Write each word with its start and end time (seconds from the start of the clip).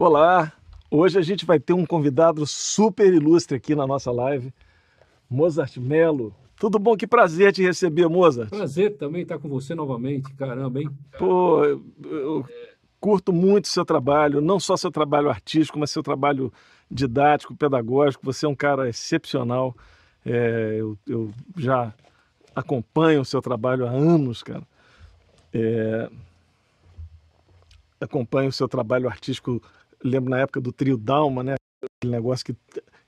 Olá! 0.00 0.52
Hoje 0.88 1.18
a 1.18 1.22
gente 1.22 1.44
vai 1.44 1.58
ter 1.58 1.72
um 1.72 1.84
convidado 1.84 2.46
super 2.46 3.12
ilustre 3.12 3.56
aqui 3.56 3.74
na 3.74 3.84
nossa 3.84 4.12
live, 4.12 4.54
Mozart 5.28 5.76
Mello. 5.76 6.32
Tudo 6.54 6.78
bom? 6.78 6.96
Que 6.96 7.04
prazer 7.04 7.52
te 7.52 7.64
receber, 7.64 8.06
Mozart. 8.06 8.48
Prazer 8.48 8.96
também 8.96 9.22
estar 9.22 9.40
com 9.40 9.48
você 9.48 9.74
novamente, 9.74 10.32
caramba, 10.34 10.80
hein? 10.80 10.88
Pô, 11.18 11.64
eu, 11.64 11.82
eu 12.04 12.46
curto 13.00 13.32
muito 13.32 13.66
seu 13.66 13.84
trabalho, 13.84 14.40
não 14.40 14.60
só 14.60 14.76
seu 14.76 14.92
trabalho 14.92 15.28
artístico, 15.28 15.80
mas 15.80 15.90
seu 15.90 16.02
trabalho 16.04 16.52
didático, 16.88 17.56
pedagógico. 17.56 18.24
Você 18.24 18.46
é 18.46 18.48
um 18.48 18.54
cara 18.54 18.88
excepcional. 18.88 19.76
É, 20.24 20.76
eu, 20.78 20.96
eu, 21.08 21.32
já 21.56 21.92
acompanho 22.54 23.22
o 23.22 23.24
seu 23.24 23.42
trabalho 23.42 23.84
há 23.84 23.90
anos, 23.90 24.44
cara. 24.44 24.62
É, 25.52 26.08
acompanho 28.00 28.50
o 28.50 28.52
seu 28.52 28.68
trabalho 28.68 29.08
artístico, 29.08 29.60
lembro 30.02 30.30
na 30.30 30.40
época 30.40 30.60
do 30.60 30.72
trio 30.72 30.96
Dalma, 30.96 31.42
né? 31.42 31.54
Aquele 31.82 32.12
negócio 32.12 32.44
que 32.44 32.54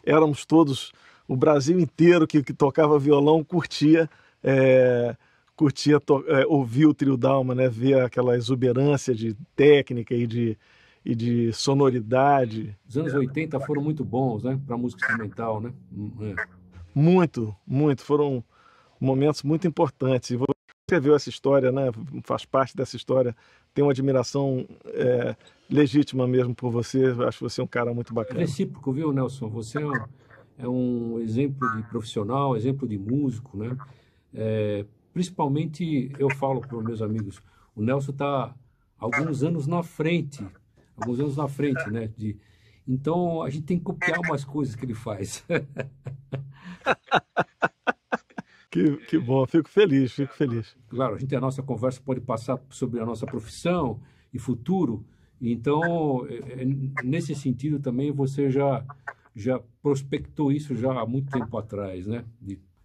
éramos 0.04 0.44
todos, 0.44 0.92
o 1.26 1.36
Brasil 1.36 1.78
inteiro 1.78 2.26
que, 2.26 2.42
que 2.42 2.52
tocava 2.52 2.98
violão 2.98 3.44
curtia, 3.44 4.08
é, 4.42 5.14
curtia 5.56 6.00
to, 6.00 6.24
é, 6.26 6.46
ouvir 6.46 6.86
o 6.86 6.94
trio 6.94 7.16
Dalma, 7.16 7.54
né? 7.54 7.68
Ver 7.68 8.00
aquela 8.00 8.36
exuberância 8.36 9.14
de 9.14 9.34
técnica 9.54 10.14
e 10.14 10.26
de, 10.26 10.58
e 11.04 11.14
de 11.14 11.52
sonoridade. 11.52 12.76
Os 12.88 12.96
anos 12.96 13.14
80 13.14 13.60
foram 13.60 13.82
muito 13.82 14.04
bons, 14.04 14.42
né? 14.42 14.58
Para 14.66 14.77
música 14.77 15.04
instrumental, 15.04 15.60
né? 15.60 15.72
Hum, 15.92 16.12
é. 16.20 16.34
Muito, 16.94 17.54
muito. 17.66 18.02
Foram 18.02 18.42
momentos 19.00 19.42
muito 19.42 19.66
importantes. 19.66 20.30
Escreveu 20.90 21.14
essa 21.14 21.28
história, 21.28 21.70
né? 21.70 21.92
Faz 22.24 22.44
parte 22.44 22.76
dessa 22.76 22.96
história. 22.96 23.36
Tenho 23.72 23.86
uma 23.86 23.92
admiração 23.92 24.66
é, 24.86 25.36
legítima 25.70 26.27
mesmo 26.27 26.52
por 26.52 26.72
você. 26.72 27.14
Acho 27.28 27.38
que 27.38 27.44
você 27.44 27.60
é 27.60 27.64
um 27.64 27.69
cara 27.69 27.94
muito 27.94 28.12
bacana. 28.12 28.41
É 28.41 28.42
recíproco, 28.42 28.92
viu, 28.92 29.12
Nelson? 29.12 29.48
Você 29.50 29.78
é 29.78 29.86
um, 29.86 29.92
é 30.58 30.69
um 30.69 31.20
exemplo 31.20 31.77
de 31.77 31.84
profissional, 31.84 32.56
exemplo 32.56 32.88
de 32.88 32.98
músico, 32.98 33.56
né? 33.56 33.78
É, 34.34 34.84
principalmente, 35.12 36.10
eu 36.19 36.28
falo 36.28 36.60
para 36.60 36.77
os 36.77 36.84
meus 36.84 37.00
amigos, 37.00 37.41
o 37.77 37.82
Nelson 37.82 38.10
está 38.10 38.52
alguns 38.98 39.44
anos 39.44 39.69
na 39.69 39.84
frente, 39.84 40.44
alguns 40.97 41.20
anos 41.20 41.36
na 41.36 41.47
frente, 41.47 41.88
né? 41.88 42.10
De, 42.16 42.36
então, 42.88 43.44
a 43.44 43.50
gente 43.50 43.62
tem 43.62 43.78
que 43.78 43.84
copiar 43.84 44.19
umas 44.19 44.44
coisas 44.44 44.75
que 44.75 44.84
ele 44.84 44.94
faz. 44.94 45.44
Que, 48.70 48.96
que 48.98 49.18
bom, 49.18 49.44
fico 49.46 49.68
feliz, 49.68 50.12
fico 50.12 50.32
feliz. 50.32 50.76
Claro, 50.88 51.16
a 51.16 51.18
gente, 51.18 51.34
a 51.34 51.40
nossa 51.40 51.62
conversa 51.62 52.00
pode 52.04 52.20
passar 52.20 52.60
sobre 52.70 53.00
a 53.00 53.06
nossa 53.06 53.26
profissão 53.26 54.00
e 54.32 54.38
futuro. 54.38 55.04
Então, 55.40 56.24
é, 56.28 56.62
é, 56.62 57.02
nesse 57.02 57.34
sentido 57.34 57.80
também, 57.80 58.12
você 58.12 58.48
já, 58.48 58.84
já 59.34 59.60
prospectou 59.82 60.52
isso 60.52 60.76
já 60.76 60.92
há 60.92 61.04
muito 61.04 61.30
tempo 61.30 61.56
atrás, 61.58 62.06
né? 62.06 62.24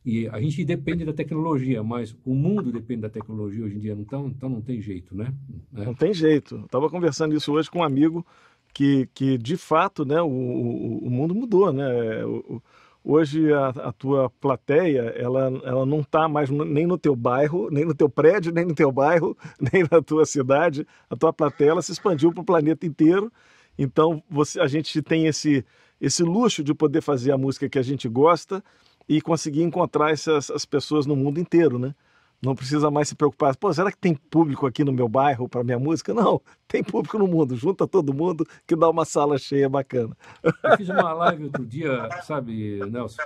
E 0.04 0.28
a 0.30 0.40
gente 0.40 0.64
depende 0.64 1.04
da 1.04 1.14
tecnologia, 1.14 1.84
mas 1.84 2.16
o 2.24 2.34
mundo 2.34 2.72
depende 2.72 3.02
da 3.02 3.10
tecnologia 3.10 3.66
hoje 3.66 3.76
em 3.76 3.80
dia, 3.80 3.94
então, 3.94 4.28
então 4.28 4.50
não 4.50 4.62
tem 4.62 4.80
jeito, 4.80 5.16
né? 5.16 5.34
É. 5.76 5.84
Não 5.84 5.94
tem 5.94 6.14
jeito. 6.14 6.58
Estava 6.66 6.90
conversando 6.90 7.36
isso 7.36 7.52
hoje 7.52 7.70
com 7.70 7.80
um 7.80 7.84
amigo 7.84 8.26
que, 8.74 9.08
que 9.14 9.38
de 9.38 9.58
fato, 9.58 10.06
né, 10.06 10.22
o, 10.22 10.28
o, 10.28 11.08
o 11.08 11.10
mundo 11.10 11.34
mudou, 11.34 11.74
né? 11.74 12.24
O, 12.26 12.62
hoje 13.06 13.54
a, 13.54 13.68
a, 13.70 13.92
tua 13.92 14.30
plateia 14.30 15.14
ela, 15.16 15.62
ela 15.64 15.86
não 15.86 16.00
está 16.00 16.28
mais 16.28 16.50
nem 16.50 16.88
no 16.88 16.98
teu 16.98 17.16
bairro, 17.16 17.70
nem 17.70 17.86
no 17.86 17.94
teu 17.94 18.10
prédio, 18.10 18.52
nem 18.52 18.66
no 18.66 18.74
teu 18.74 18.92
bairro, 18.92 19.38
nem 19.72 19.86
na 19.90 20.02
tua 20.02 20.26
cidade. 20.26 20.88
A 21.10 21.16
tua 21.16 21.32
plateia 21.32 21.70
ela 21.70 21.82
se 21.82 21.92
expandiu 21.92 22.34
para 22.34 22.42
o 22.42 22.46
planeta 22.46 22.86
inteiro. 22.86 23.32
Então 23.78 24.24
você, 24.30 24.60
a 24.60 24.68
gente 24.68 25.02
tem 25.02 25.28
esse, 25.28 25.64
esse 26.02 26.24
luxo 26.24 26.64
de 26.64 26.74
poder 26.74 27.02
fazer 27.02 27.32
a 27.32 27.38
música 27.38 27.70
que 27.70 27.78
a 27.78 27.84
gente 27.84 28.10
gosta 28.10 28.64
e 29.08 29.22
conseguir 29.22 29.62
encontrar 29.62 30.12
essas, 30.12 30.50
essas 30.50 30.66
pessoas 30.66 31.06
no 31.06 31.16
mundo 31.16 31.40
inteiro, 31.40 31.78
né? 31.78 31.94
Não 32.42 32.56
precisa 32.56 32.92
mais 32.92 33.08
se 33.08 33.16
preocupar. 33.16 33.56
Pô, 33.56 33.74
será 33.74 33.92
que 33.92 33.98
tem 33.98 34.16
público 34.16 34.66
aqui 34.68 34.84
no 34.84 34.92
meu 34.92 35.08
bairro 35.08 35.50
para 35.50 35.64
minha 35.64 35.80
música? 35.80 36.14
Não, 36.14 36.42
tem 36.68 36.84
público 36.84 37.18
no 37.18 37.28
mundo. 37.28 37.56
Junta 37.56 37.88
todo 37.88 38.14
mundo 38.14 38.46
que 38.68 38.76
dá 38.76 38.90
uma 38.90 39.06
sala 39.06 39.38
cheia 39.38 39.70
bacana. 39.70 40.16
Eu 40.44 40.78
fiz 40.78 40.90
uma 40.90 41.14
live 41.14 41.46
outro 41.46 41.66
dia, 41.66 42.10
sabe, 42.24 42.80
Nelson? 42.90 43.24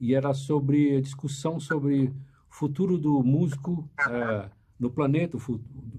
E 0.00 0.14
era 0.14 0.32
sobre 0.34 0.96
a 0.96 1.00
discussão 1.00 1.60
sobre 1.60 2.06
o 2.06 2.14
futuro 2.48 2.98
do 2.98 3.22
músico 3.22 3.88
é, 4.08 4.48
no 4.78 4.90
planeta, 4.90 5.36
o 5.36 5.40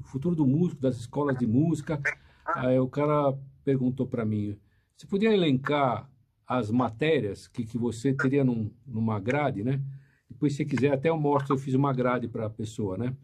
futuro 0.04 0.36
do 0.36 0.46
músico, 0.46 0.82
das 0.82 0.98
escolas 0.98 1.38
de 1.38 1.48
música. 1.48 2.02
Aí 2.46 2.78
o 2.80 2.88
cara 2.88 3.34
perguntou 3.64 4.06
para 4.06 4.26
mim: 4.26 4.58
você 4.96 5.08
podia 5.08 5.34
elencar 5.34 6.10
as 6.46 6.70
matérias 6.70 7.48
que, 7.48 7.66
que 7.66 7.78
você 7.78 8.14
teria 8.14 8.44
num, 8.44 8.70
numa 8.86 9.20
grade, 9.20 9.64
né? 9.64 9.82
Depois, 10.30 10.56
se 10.56 10.66
quiser, 10.66 10.92
até 10.92 11.10
eu 11.10 11.18
mostro, 11.18 11.54
eu 11.54 11.58
fiz 11.58 11.74
uma 11.74 11.94
grade 11.94 12.28
para 12.28 12.46
a 12.46 12.50
pessoa, 12.50 12.98
né? 12.98 13.16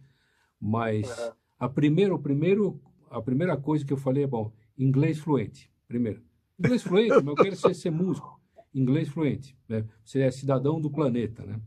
Mas 0.60 1.08
uhum. 1.08 1.32
a, 1.60 1.70
primeira, 1.70 2.14
o 2.14 2.20
primeiro, 2.20 2.82
a 3.10 3.22
primeira 3.22 3.58
coisa 3.58 3.86
que 3.86 3.94
eu 3.94 3.98
falei 3.98 4.24
é, 4.24 4.28
bom, 4.28 4.52
inglês 4.78 5.20
fluente, 5.20 5.72
primeiro. 5.88 6.22
Inglês 6.60 6.84
fluente, 6.84 7.16
mas 7.16 7.28
eu 7.28 7.36
quero 7.36 7.56
ser, 7.56 7.74
ser 7.74 7.90
músico. 7.90 8.40
Inglês 8.74 9.10
fluente, 9.10 9.58
né? 9.68 9.86
Você 10.04 10.20
é 10.20 10.30
cidadão 10.30 10.80
do 10.80 10.92
planeta, 10.92 11.44
né? 11.46 11.60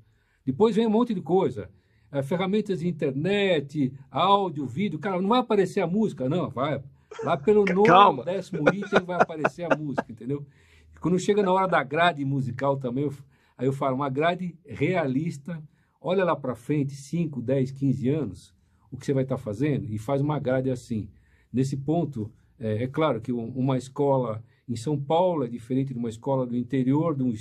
Depois 0.44 0.76
vem 0.76 0.86
um 0.86 0.90
monte 0.90 1.14
de 1.14 1.20
coisa. 1.20 1.70
É, 2.10 2.22
ferramentas 2.22 2.80
de 2.80 2.88
internet, 2.88 3.92
áudio, 4.10 4.66
vídeo. 4.66 4.98
Cara, 4.98 5.20
não 5.20 5.30
vai 5.30 5.40
aparecer 5.40 5.80
a 5.80 5.86
música, 5.86 6.28
não, 6.28 6.50
vai. 6.50 6.82
Lá 7.24 7.36
pelo 7.36 7.64
nono, 7.64 8.24
décimo 8.24 8.68
item 8.68 9.04
vai 9.04 9.20
aparecer 9.20 9.70
a 9.70 9.76
música, 9.76 10.04
entendeu? 10.10 10.46
E 10.94 10.98
quando 10.98 11.18
chega 11.18 11.42
na 11.42 11.52
hora 11.52 11.66
da 11.66 11.82
grade 11.82 12.24
musical 12.24 12.76
também, 12.76 13.04
eu 13.04 13.12
Aí 13.56 13.66
eu 13.66 13.72
falo, 13.72 13.96
uma 13.96 14.08
grade 14.08 14.56
realista, 14.66 15.62
olha 16.00 16.24
lá 16.24 16.34
para 16.34 16.54
frente, 16.54 16.94
5, 16.94 17.40
10, 17.40 17.70
15 17.72 18.08
anos, 18.08 18.54
o 18.90 18.96
que 18.96 19.06
você 19.06 19.12
vai 19.12 19.22
estar 19.22 19.36
tá 19.36 19.42
fazendo 19.42 19.86
e 19.86 19.98
faz 19.98 20.20
uma 20.20 20.38
grade 20.38 20.70
assim. 20.70 21.08
Nesse 21.52 21.76
ponto, 21.76 22.32
é, 22.58 22.84
é 22.84 22.86
claro 22.86 23.20
que 23.20 23.32
uma 23.32 23.76
escola 23.76 24.42
em 24.68 24.76
São 24.76 24.98
Paulo 24.98 25.44
é 25.44 25.48
diferente 25.48 25.92
de 25.92 25.98
uma 25.98 26.08
escola 26.08 26.46
do 26.46 26.56
interior, 26.56 27.14
do, 27.14 27.32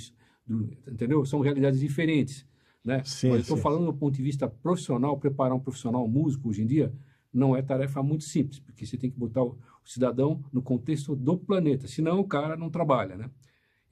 do 0.46 0.70
entendeu? 0.86 1.24
São 1.24 1.40
realidades 1.40 1.80
diferentes. 1.80 2.46
Né? 2.84 3.02
Sim, 3.04 3.30
Mas 3.30 3.42
estou 3.42 3.56
falando 3.56 3.86
do 3.86 3.94
ponto 3.94 4.14
de 4.14 4.22
vista 4.22 4.48
profissional, 4.48 5.16
preparar 5.16 5.56
um 5.56 5.60
profissional 5.60 6.06
músico 6.08 6.48
hoje 6.48 6.62
em 6.62 6.66
dia 6.66 6.92
não 7.32 7.56
é 7.56 7.62
tarefa 7.62 8.02
muito 8.02 8.24
simples, 8.24 8.60
porque 8.60 8.84
você 8.84 8.96
tem 8.96 9.10
que 9.10 9.18
botar 9.18 9.42
o, 9.42 9.58
o 9.84 9.88
cidadão 9.88 10.44
no 10.52 10.60
contexto 10.60 11.16
do 11.16 11.38
planeta, 11.38 11.88
senão 11.88 12.20
o 12.20 12.24
cara 12.24 12.56
não 12.56 12.68
trabalha, 12.68 13.16
né? 13.16 13.30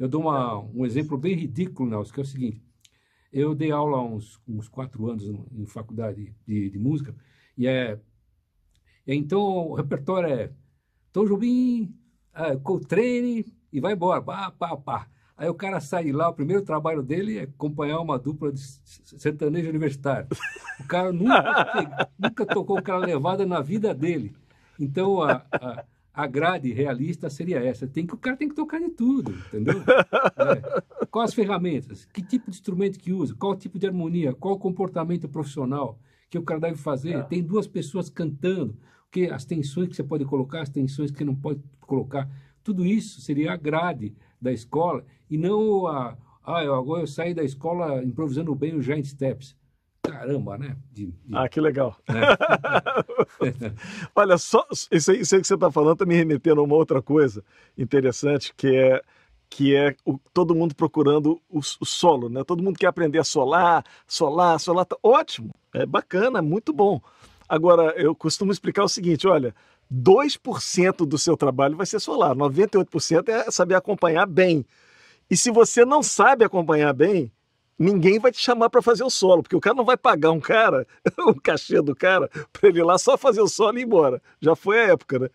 Eu 0.01 0.09
dou 0.09 0.23
uma, 0.23 0.59
um 0.59 0.87
exemplo 0.87 1.19
bem 1.19 1.35
ridículo, 1.35 1.91
Nelson, 1.91 2.15
que 2.15 2.21
é 2.21 2.23
o 2.23 2.27
seguinte. 2.27 2.65
Eu 3.31 3.55
dei 3.55 3.71
aula 3.71 3.99
há 3.99 4.03
uns, 4.03 4.41
uns 4.49 4.67
quatro 4.67 5.07
anos 5.07 5.25
em 5.53 5.67
faculdade 5.67 6.35
de, 6.47 6.71
de 6.71 6.79
música, 6.79 7.15
e 7.57 7.67
é, 7.67 8.01
e 9.07 9.15
então 9.15 9.41
o 9.41 9.75
repertório 9.75 10.33
é 10.33 10.51
Tom 11.13 11.27
Jobim, 11.27 11.95
é, 12.35 12.57
Coltrane, 12.57 13.45
e 13.71 13.79
vai 13.79 13.93
embora, 13.93 14.23
pá, 14.23 14.51
pá, 14.51 14.75
pá. 14.75 15.07
Aí 15.37 15.51
o 15.51 15.55
cara 15.55 15.81
sai 15.81 16.05
de 16.05 16.13
lá, 16.13 16.31
o 16.31 16.35
primeiro 16.35 16.63
trabalho 16.63 17.03
dele 17.03 17.37
é 17.37 17.43
acompanhar 17.43 18.01
uma 18.01 18.19
dupla 18.19 18.51
de 18.51 18.61
sertanejo 18.61 19.69
universitário. 19.69 20.29
O 20.81 20.87
cara 20.87 21.13
nunca, 21.13 22.09
nunca 22.19 22.47
tocou 22.47 22.79
aquela 22.79 23.05
levada 23.05 23.45
na 23.45 23.61
vida 23.61 23.95
dele. 23.95 24.35
Então, 24.79 25.23
a, 25.23 25.45
a 25.53 25.85
a 26.21 26.27
grade 26.27 26.73
realista 26.73 27.31
seria 27.31 27.59
essa. 27.59 27.87
Tem 27.87 28.07
que, 28.07 28.15
o 28.15 28.19
cara 28.19 28.37
tem 28.37 28.49
que 28.49 28.55
tocar 28.55 28.79
de 28.79 28.91
tudo, 28.91 29.33
entendeu? 29.33 29.83
É. 30.41 31.07
Quais 31.11 31.31
as 31.31 31.35
ferramentas? 31.35 32.07
Que 32.07 32.23
tipo 32.23 32.51
de 32.51 32.57
instrumento 32.57 32.99
que 32.99 33.13
usa? 33.13 33.35
Qual 33.35 33.55
tipo 33.55 33.79
de 33.79 33.87
harmonia? 33.87 34.33
Qual 34.33 34.55
o 34.55 34.59
comportamento 34.59 35.29
profissional 35.29 35.99
que 36.31 36.39
o 36.39 36.43
cara 36.43 36.61
deve 36.61 36.77
fazer? 36.77 37.15
É. 37.15 37.23
Tem 37.23 37.43
duas 37.43 37.67
pessoas 37.67 38.09
cantando. 38.09 38.77
Que 39.11 39.27
as 39.27 39.45
tensões 39.45 39.89
que 39.89 39.97
você 39.97 40.05
pode 40.05 40.25
colocar, 40.25 40.63
as 40.63 40.69
tensões 40.69 41.11
que 41.11 41.25
não 41.25 41.35
pode 41.35 41.61
colocar. 41.81 42.29
Tudo 42.63 42.87
isso 42.87 43.21
seria 43.21 43.53
a 43.53 43.57
grade 43.57 44.15
da 44.41 44.53
escola 44.53 45.05
e 45.29 45.37
não 45.37 45.87
a... 45.87 46.17
Ah, 46.45 46.65
eu, 46.65 46.75
agora 46.75 47.03
eu 47.03 47.07
saí 47.07 47.35
da 47.35 47.45
escola 47.45 48.03
improvisando 48.03 48.55
bem 48.55 48.77
os 48.77 48.85
Giant 48.85 49.05
Steps 49.05 49.57
caramba, 50.03 50.59
né? 50.59 50.77
De, 50.93 51.07
de... 51.07 51.37
Ah, 51.37 51.49
que 51.49 51.61
legal. 51.61 51.97
É. 52.09 53.73
Olha, 54.15 54.39
só 54.39 54.67
isso 54.91 55.11
aí, 55.11 55.21
isso 55.21 55.35
aí 55.35 55.41
que 55.41 55.47
você 55.47 55.55
está 55.55 55.71
falando 55.71 55.95
está 55.95 56.07
me 56.07 56.15
remetendo 56.15 56.61
a 56.61 56.65
uma 56.65 56.75
outra 56.75 57.01
coisa 57.01 57.45
interessante, 57.77 58.53
que 58.57 58.75
é 58.75 59.03
que 59.53 59.75
é 59.75 59.97
o, 60.05 60.17
todo 60.33 60.55
mundo 60.55 60.77
procurando 60.77 61.41
o, 61.51 61.59
o, 61.59 61.85
solo, 61.85 62.29
né? 62.29 62.45
Todo 62.45 62.63
mundo 62.63 62.79
quer 62.79 62.87
aprender 62.87 63.19
a 63.19 63.25
solar, 63.25 63.85
solar, 64.07 64.61
solar. 64.61 64.85
Tá 64.85 64.97
ótimo, 65.03 65.51
é 65.75 65.85
bacana, 65.85 66.41
muito 66.41 66.73
bom. 66.73 67.01
Agora, 67.49 67.93
eu 67.97 68.15
costumo 68.15 68.53
explicar 68.53 68.85
o 68.85 68.89
seguinte, 68.89 69.27
olha, 69.27 69.53
2% 69.93 71.05
do 71.05 71.19
seu 71.19 71.37
trabalho 71.37 71.77
vai 71.77 71.85
ser 71.85 71.99
solar, 71.99 72.37
98% 72.37 73.29
é 73.29 73.51
saber 73.51 73.75
acompanhar 73.75 74.25
bem. 74.25 74.65
E 75.29 75.37
se 75.37 75.51
você 75.51 75.85
não 75.85 76.01
sabe 76.01 76.45
acompanhar 76.45 76.93
bem, 76.93 77.33
ninguém 77.81 78.19
vai 78.19 78.31
te 78.31 78.39
chamar 78.39 78.69
para 78.69 78.83
fazer 78.83 79.03
o 79.03 79.09
solo, 79.09 79.43
porque 79.43 79.57
o 79.57 79.61
cara 79.61 79.75
não 79.75 79.87
vai 79.87 79.97
pagar 79.97 80.31
um 80.33 80.39
cara, 80.39 80.87
o 81.27 81.35
cachê 81.35 81.81
do 81.81 81.97
cara, 81.97 82.29
para 82.53 82.69
ele 82.69 82.81
ir 82.81 82.83
lá 82.83 82.99
só 82.99 83.17
fazer 83.17 83.41
o 83.41 83.49
solo 83.49 83.79
e 83.79 83.81
ir 83.81 83.85
embora. 83.85 84.21
Já 84.39 84.55
foi 84.55 84.79
a 84.79 84.89
época, 84.89 85.19
né? 85.19 85.29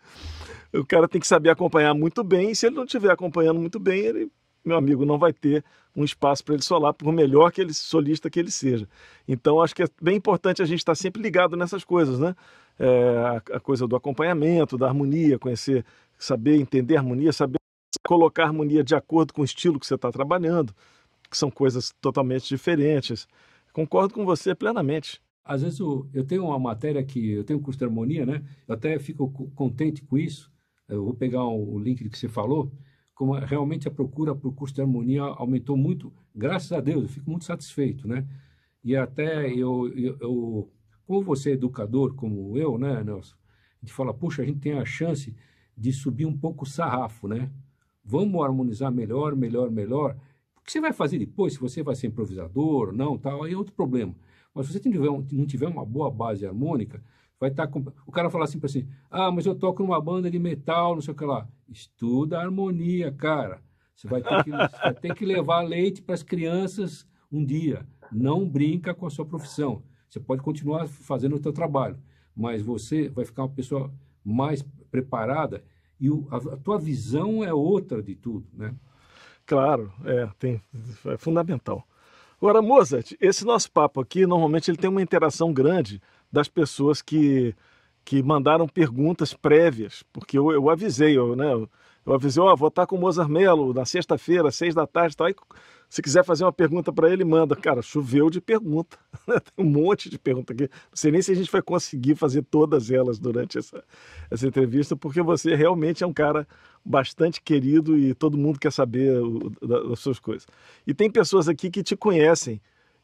o 0.71 0.86
cara 0.86 1.07
tem 1.07 1.19
que 1.19 1.27
saber 1.27 1.50
acompanhar 1.50 1.94
muito 1.95 2.24
bem, 2.24 2.51
e 2.51 2.56
se 2.56 2.68
ele 2.68 2.75
não 2.75 2.83
estiver 2.83 3.12
acompanhando 3.12 3.59
muito 3.59 3.80
bem, 3.80 4.00
ele, 4.01 4.31
meu 4.63 4.77
amigo, 4.77 5.06
não 5.06 5.18
vai 5.18 5.33
ter 5.33 5.63
um 5.95 6.03
espaço 6.03 6.44
para 6.44 6.53
ele 6.53 6.63
solar, 6.63 6.94
por 6.94 7.12
melhor 7.12 7.51
que 7.51 7.62
ele 7.62 7.74
solista 7.74 8.30
que 8.30 8.39
ele 8.39 8.51
seja. 8.51 8.88
Então, 9.27 9.62
acho 9.62 9.74
que 9.74 9.83
é 9.83 9.88
bem 10.00 10.18
importante 10.18 10.62
a 10.62 10.65
gente 10.65 10.80
estar 10.80 10.94
sempre 10.94 11.21
ligado 11.21 11.56
nessas 11.56 11.83
coisas, 11.83 12.19
né? 12.19 12.36
É, 12.77 13.42
a, 13.51 13.56
a 13.56 13.59
coisa 13.59 13.88
do 13.88 13.95
acompanhamento, 13.95 14.77
da 14.77 14.88
harmonia, 14.88 15.39
conhecer, 15.39 15.86
saber 16.19 16.57
entender 16.57 16.97
harmonia, 16.97 17.31
saber 17.31 17.57
colocar 18.06 18.44
harmonia 18.44 18.83
de 18.83 18.94
acordo 18.94 19.33
com 19.33 19.42
o 19.42 19.45
estilo 19.45 19.80
que 19.80 19.88
você 19.88 19.95
está 19.95 20.12
trabalhando, 20.12 20.75
que 21.30 21.38
são 21.38 21.50
coisas 21.50 21.94
totalmente 22.01 22.48
diferentes. 22.48 23.27
Concordo 23.74 24.13
com 24.13 24.25
você 24.25 24.56
plenamente. 24.56 25.22
Às 25.44 25.62
vezes 25.62 25.80
eu, 25.80 26.10
eu 26.13 26.24
tenho 26.24 26.45
uma 26.45 26.57
matéria 26.57 27.04
que 27.04 27.31
eu 27.31 27.44
tenho 27.44 27.60
um 27.60 27.62
curso 27.62 27.77
de 27.77 27.86
harmonia, 27.86 28.25
né? 28.25 28.44
Eu 28.68 28.74
até 28.74 28.98
fico 28.98 29.30
contente 29.54 30.01
com 30.01 30.18
isso. 30.18 30.51
Eu 30.88 31.04
vou 31.04 31.13
pegar 31.13 31.44
o 31.44 31.77
link 31.77 32.07
que 32.10 32.18
você 32.18 32.27
falou. 32.27 32.72
Como 33.13 33.33
realmente 33.33 33.88
a 33.88 33.92
procura 33.92 34.33
o 34.33 34.51
curso 34.51 34.74
de 34.74 34.81
harmonia 34.81 35.22
aumentou 35.22 35.77
muito, 35.77 36.12
graças 36.33 36.72
a 36.72 36.81
Deus, 36.81 37.04
eu 37.04 37.10
fico 37.10 37.30
muito 37.30 37.45
satisfeito, 37.45 38.07
né? 38.07 38.28
E 38.83 38.95
até 38.95 39.50
eu, 39.50 39.88
eu, 39.98 40.18
eu 40.19 40.71
como 41.06 41.21
você 41.21 41.51
é 41.51 41.54
educador, 41.54 42.16
como 42.16 42.57
eu, 42.57 42.78
né, 42.78 43.04
Nelson? 43.04 43.36
A 43.81 43.86
gente 43.86 43.94
fala, 43.94 44.13
puxa, 44.13 44.42
a 44.42 44.45
gente 44.45 44.60
tem 44.60 44.74
a 44.74 44.86
chance 44.86 45.36
de 45.78 45.94
subir 45.94 46.25
um 46.25 46.36
pouco 46.36 46.63
o 46.63 46.68
sarrafo, 46.68 47.28
né? 47.28 47.51
Vamos 48.04 48.44
harmonizar 48.44 48.92
melhor, 48.92 49.36
melhor, 49.36 49.69
melhor. 49.69 50.18
Que 50.65 50.71
você 50.71 50.81
vai 50.81 50.91
fazer 50.91 51.19
depois, 51.19 51.53
se 51.53 51.59
você 51.59 51.83
vai 51.83 51.95
ser 51.95 52.07
improvisador 52.07 52.88
ou 52.88 52.94
não, 52.94 53.17
tal, 53.17 53.44
aí 53.44 53.53
é 53.53 53.57
outro 53.57 53.73
problema. 53.73 54.15
Mas 54.53 54.67
se 54.67 54.73
você 54.73 54.79
tiver, 54.79 55.06
não 55.06 55.45
tiver 55.45 55.67
uma 55.67 55.85
boa 55.85 56.09
base 56.09 56.45
harmônica, 56.45 57.03
vai 57.39 57.50
estar 57.51 57.67
tá 57.67 57.71
com... 57.71 57.85
O 58.07 58.12
cara 58.12 58.29
fala 58.29 58.45
assim 58.45 58.57
para 58.57 58.67
assim, 58.67 58.88
ah, 59.12 59.31
mas 59.31 59.45
eu 59.45 59.53
toco 59.53 59.83
numa 59.83 60.01
banda 60.01 60.31
de 60.31 60.39
metal, 60.39 60.95
não 60.95 61.01
sei 61.01 61.13
o 61.13 61.17
que 61.17 61.25
lá. 61.25 61.47
Estuda 61.69 62.38
a 62.38 62.41
harmonia, 62.41 63.12
cara. 63.12 63.62
Você 63.95 64.07
vai 64.07 64.21
ter 64.21 64.44
que, 64.44 64.50
vai 64.81 64.94
ter 64.94 65.15
que 65.15 65.25
levar 65.25 65.62
leite 65.62 66.01
para 66.01 66.15
as 66.15 66.23
crianças 66.23 67.07
um 67.31 67.45
dia. 67.45 67.85
Não 68.11 68.47
brinca 68.47 68.94
com 68.94 69.06
a 69.06 69.09
sua 69.09 69.25
profissão. 69.25 69.83
Você 70.09 70.19
pode 70.19 70.41
continuar 70.41 70.88
fazendo 70.88 71.35
o 71.35 71.44
seu 71.44 71.51
trabalho, 71.51 72.00
mas 72.35 72.61
você 72.61 73.09
vai 73.09 73.25
ficar 73.25 73.44
uma 73.44 73.50
pessoa 73.50 73.94
mais 74.23 74.63
preparada 74.89 75.63
e 76.00 76.09
o, 76.09 76.27
a, 76.31 76.38
a, 76.38 76.57
tua 76.57 76.77
visão 76.77 77.44
é 77.44 77.53
outra 77.53 78.01
de 78.01 78.15
tudo, 78.15 78.47
né? 78.53 78.73
Claro, 79.45 79.94
é, 80.06 80.27
tem, 80.39 80.62
é 81.06 81.18
fundamental. 81.18 81.86
Agora, 82.38 82.62
Mozart, 82.62 83.13
esse 83.21 83.45
nosso 83.45 83.71
papo 83.71 84.01
aqui, 84.01 84.25
normalmente 84.25 84.69
ele 84.69 84.77
tem 84.77 84.89
uma 84.89 85.01
interação 85.01 85.53
grande 85.53 86.01
das 86.31 86.47
pessoas 86.47 87.01
que, 87.01 87.56
que 88.03 88.21
mandaram 88.24 88.68
perguntas 88.68 89.33
prévias, 89.33 90.03
porque 90.12 90.38
eu, 90.38 90.51
eu 90.51 90.69
avisei, 90.69 91.18
eu, 91.18 91.36
né, 91.36 91.53
eu 91.53 91.69
avisei, 92.13 92.42
ó, 92.42 92.54
oh, 92.54 92.56
vou 92.56 92.68
estar 92.68 92.86
com 92.86 92.96
o 92.96 93.00
Mozart 93.00 93.30
Mello 93.30 93.74
na 93.74 93.86
sexta-feira, 93.86 94.52
seis 94.52 94.75
da 94.75 94.86
tarde, 94.86 95.18
tal, 95.18 95.28
aí 95.28 95.36
se 95.90 96.02
quiser 96.02 96.24
fazer 96.24 96.44
uma 96.44 96.52
pergunta 96.52 96.92
para 96.92 97.10
ele, 97.10 97.24
manda. 97.24 97.56
Cara, 97.56 97.81
choveu 97.81 98.30
de 98.30 98.42
pergunta. 98.42 98.98
Tem 99.56 99.66
um 99.66 99.69
monte 99.69 100.10
de 100.10 100.18
pergunta 100.18 100.54
aqui. 100.54 100.63
Não 100.63 100.69
sei 100.94 101.12
nem 101.12 101.22
se 101.22 101.31
a 101.31 101.36
gente 101.36 101.52
vai 101.52 101.62
conseguir 101.62 102.16
fazer 102.16 102.44
todas 102.44 102.92
elas 102.92 103.19
durante 103.19 103.57
essa, 103.57 103.84
essa 104.30 104.48
entrevista, 104.48 104.96
porque 104.96 105.22
você 105.22 105.56
realmente 105.56 106.04
é 106.04 106.07
um 106.07 106.13
cara 106.13 106.48
bastante 106.84 107.42
querido 107.42 107.98
e 107.98 108.13
todo 108.13 108.38
mundo 108.38 108.60
quer 108.60 108.72
saber 108.72 109.22
o, 109.22 109.52
das 109.62 110.00
suas 110.00 110.19
coisas. 110.19 110.48
E 110.86 110.94
tem 110.94 111.10
pessoas 111.10 111.48
aqui 111.48 111.69
que 111.69 111.84
te 111.84 111.96
conhecem, 111.96 112.62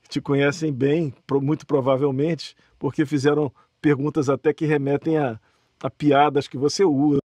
te 0.10 0.20
conhecem 0.20 0.74
bem, 0.74 1.14
muito 1.42 1.66
provavelmente, 1.66 2.56
porque 2.78 3.06
fizeram 3.06 3.52
perguntas 3.82 4.30
até 4.30 4.54
que 4.54 4.66
remetem 4.66 5.18
a, 5.18 5.40
a 5.82 5.90
piadas 5.90 6.48
que 6.48 6.58
você 6.58 6.84
usa. 6.84 7.21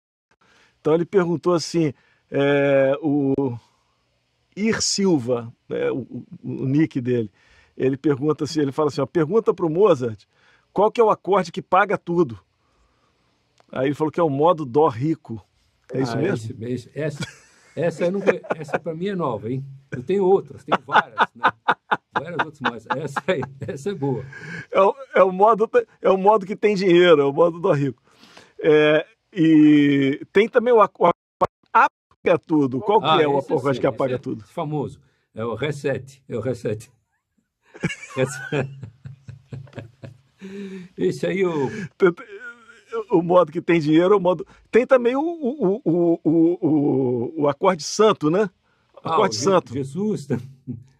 Então 0.87 0.95
ele 0.95 1.05
perguntou 1.05 1.53
assim: 1.53 1.93
é, 2.31 2.97
o 3.03 3.59
Ir 4.55 4.81
Silva, 4.81 5.53
né, 5.69 5.91
o, 5.91 5.97
o, 5.99 6.25
o, 6.45 6.65
nick 6.65 7.01
dele, 7.01 7.29
ele 7.77 7.97
pergunta 7.97 8.45
assim, 8.45 8.61
ele 8.61 8.71
fala 8.71 8.87
assim, 8.87 9.01
ó, 9.01 9.07
pergunta 9.07 9.53
para 9.53 9.67
o 9.67 9.69
Mozart 9.69 10.23
qual 10.73 10.93
que 10.93 11.01
é 11.01 11.05
o 11.05 11.11
acorde 11.11 11.51
que 11.51 11.61
paga 11.61 11.99
tudo. 11.99 12.39
Aí 13.73 13.89
ele 13.89 13.97
falou 13.97 14.13
que 14.13 14.21
é 14.21 14.23
o 14.23 14.31
modo 14.31 14.65
dó 14.65 14.87
rico. 14.87 15.45
É 15.93 16.03
isso 16.03 16.13
ah, 16.13 16.21
mesmo? 16.21 16.65
Esse, 16.65 16.89
essa, 16.95 17.27
essa, 17.75 18.05
essa 18.57 18.79
para 18.79 18.95
mim 18.95 19.09
é 19.09 19.17
nova, 19.17 19.51
hein? 19.51 19.65
Eu 19.91 20.05
tenho 20.05 20.25
outras, 20.25 20.63
tenho 20.63 20.81
várias, 20.87 21.19
né? 21.35 21.51
Várias 22.13 22.47
outras, 22.47 22.61
mas 22.61 22.87
essa 22.97 23.23
aí, 23.27 23.41
essa 23.67 23.91
é 23.91 23.95
boa. 23.95 24.25
É 24.71 24.81
o, 24.81 24.95
é 25.17 25.23
o, 25.25 25.33
modo, 25.33 25.69
é 26.01 26.11
o 26.11 26.17
modo 26.17 26.47
que 26.47 26.55
tem 26.55 26.77
dinheiro, 26.77 27.23
é 27.23 27.25
o 27.25 27.33
modo 27.33 27.59
dó 27.59 27.73
rico. 27.73 28.01
É, 28.63 29.05
e 29.37 30.25
tem 30.33 30.49
também 30.49 30.73
o, 30.73 30.79
o 30.79 31.11
apaga 31.73 32.39
tudo. 32.45 32.81
Qual 32.81 33.01
que 33.01 33.07
ah, 33.07 33.23
é 33.23 33.29
o 33.29 33.41
sim, 33.41 33.81
que 33.81 33.87
apaga 33.87 34.15
é 34.15 34.19
tudo? 34.19 34.45
Famoso. 34.45 35.01
É 35.35 35.45
o 35.45 35.55
reset. 35.55 36.23
É 36.29 36.37
o 36.37 36.41
reset. 36.41 36.91
Esse 40.97 41.27
aí 41.27 41.45
o. 41.45 41.71
O 43.11 43.21
modo 43.21 43.53
que 43.53 43.61
tem 43.61 43.81
dinheiro, 43.81 44.17
o 44.17 44.21
modo. 44.21 44.47
Tem 44.71 44.87
também 44.87 45.15
o, 45.17 45.21
o, 45.21 45.81
o, 45.85 46.21
o, 46.25 47.43
o 47.43 47.49
acorde 47.49 47.83
santo, 47.83 48.31
né? 48.31 48.49
O 48.95 49.09
acorde 49.09 49.37
ah, 49.37 49.41
o 49.41 49.43
santo. 49.43 49.73
Jesus. 49.75 50.29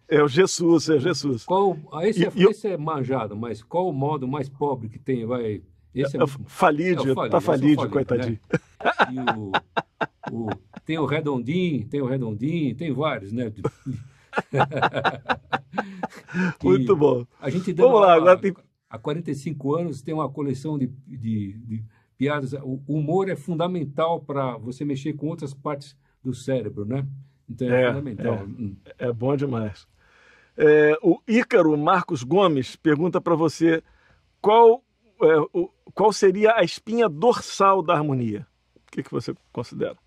É 0.07 0.21
o 0.21 0.27
Jesus, 0.27 0.89
é 0.89 0.99
Jesus. 0.99 1.43
Qual, 1.45 1.77
ah, 1.91 2.07
esse, 2.07 2.25
é, 2.25 2.31
e, 2.35 2.43
esse 2.43 2.67
é 2.67 2.77
manjado, 2.77 3.35
mas 3.35 3.63
qual 3.63 3.89
o 3.89 3.93
modo 3.93 4.27
mais 4.27 4.47
pobre 4.47 4.89
que 4.89 4.99
tem? 4.99 5.25
Vai, 5.25 5.61
esse 5.93 6.17
é, 6.17 6.23
é, 6.23 6.27
falídio, 6.45 7.11
é 7.11 7.15
falídio, 7.15 7.29
tá 7.29 7.41
falídio, 7.41 7.85
né? 7.85 7.89
coitadinho. 7.89 8.39
Né? 9.11 9.25
O, 9.35 9.51
o, 10.31 10.49
tem 10.85 10.97
o 10.97 11.05
redondinho, 11.05 11.87
tem 11.87 12.01
o 12.01 12.05
redondinho, 12.05 12.75
tem 12.75 12.93
vários, 12.93 13.31
né? 13.31 13.51
Muito 16.63 16.95
bom. 16.95 17.25
A 17.39 17.49
gente 17.49 17.73
Vamos 17.73 18.01
lá, 18.01 18.13
agora 18.13 18.37
tem... 18.37 18.53
há 18.89 18.97
45 18.97 19.75
anos 19.75 20.01
tem 20.01 20.13
uma 20.13 20.29
coleção 20.29 20.77
de, 20.77 20.87
de, 21.07 21.53
de 21.53 21.83
piadas. 22.17 22.53
O 22.53 22.81
humor 22.87 23.29
é 23.29 23.35
fundamental 23.35 24.21
para 24.21 24.57
você 24.57 24.85
mexer 24.85 25.13
com 25.13 25.27
outras 25.27 25.53
partes 25.53 25.97
do 26.23 26.33
cérebro, 26.33 26.85
né? 26.85 27.05
Então 27.49 27.69
é, 27.69 27.83
é 27.83 27.87
fundamental. 27.87 28.47
É, 28.97 29.07
é, 29.07 29.13
bom 29.13 29.35
demais. 29.35 29.87
É, 30.57 30.97
o 31.01 31.19
Ícaro 31.27 31.77
Marcos 31.77 32.23
Gomes 32.23 32.75
pergunta 32.75 33.21
para 33.21 33.35
você 33.35 33.83
qual, 34.41 34.69
é, 34.69 34.73
o, 34.73 34.81
qual 35.93 36.13
seria 36.13 36.55
a 36.55 36.63
espinha 36.63 37.09
dorsal 37.09 37.81
da 37.81 37.93
harmonia. 37.93 38.47
O 38.75 38.91
que, 38.91 39.03
que 39.03 39.11
você 39.11 39.33
considera? 39.51 39.97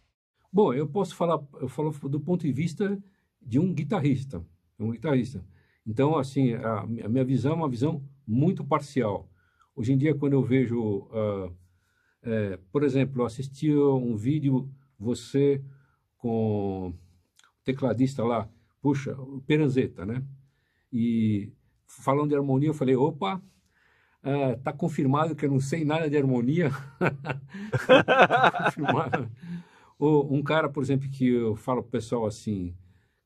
Bom, 0.52 0.72
eu 0.72 0.88
posso 0.88 1.14
falar, 1.14 1.40
eu 1.60 1.68
falo 1.68 1.90
do 2.08 2.20
ponto 2.20 2.42
de 2.42 2.52
vista 2.52 2.98
de 3.40 3.58
um 3.58 3.72
guitarrista, 3.72 4.44
um 4.78 4.90
guitarrista. 4.90 5.44
Então, 5.86 6.18
assim, 6.18 6.54
a, 6.54 6.80
a 6.80 6.86
minha 6.86 7.24
visão 7.24 7.52
é 7.52 7.54
uma 7.56 7.68
visão 7.68 8.02
muito 8.26 8.64
parcial. 8.64 9.28
Hoje 9.74 9.92
em 9.92 9.98
dia, 9.98 10.14
quando 10.14 10.34
eu 10.34 10.42
vejo, 10.42 10.80
uh, 10.80 11.54
é, 12.22 12.58
por 12.70 12.82
exemplo, 12.82 13.22
eu 13.22 13.26
assisti 13.26 13.72
um 13.74 14.16
vídeo 14.16 14.70
você 14.98 15.62
com 16.18 16.88
o 16.88 16.94
tecladista 17.64 18.22
lá, 18.22 18.48
puxa, 18.82 19.18
o 19.18 19.40
Peranzeta, 19.40 20.04
né? 20.04 20.22
E 20.92 21.52
falando 21.86 22.30
de 22.30 22.36
harmonia, 22.36 22.68
eu 22.68 22.74
falei, 22.74 22.94
opa, 22.94 23.42
está 24.22 24.70
uh, 24.70 24.76
confirmado 24.76 25.34
que 25.34 25.46
eu 25.46 25.50
não 25.50 25.60
sei 25.60 25.84
nada 25.84 26.08
de 26.08 26.16
harmonia. 26.16 26.70
tá 28.06 28.64
confirmado. 28.64 29.30
Ou 29.98 30.32
um 30.32 30.42
cara, 30.42 30.68
por 30.68 30.82
exemplo, 30.82 31.08
que 31.10 31.28
eu 31.28 31.56
falo 31.56 31.82
pro 31.82 31.92
pessoal 31.92 32.26
assim, 32.26 32.74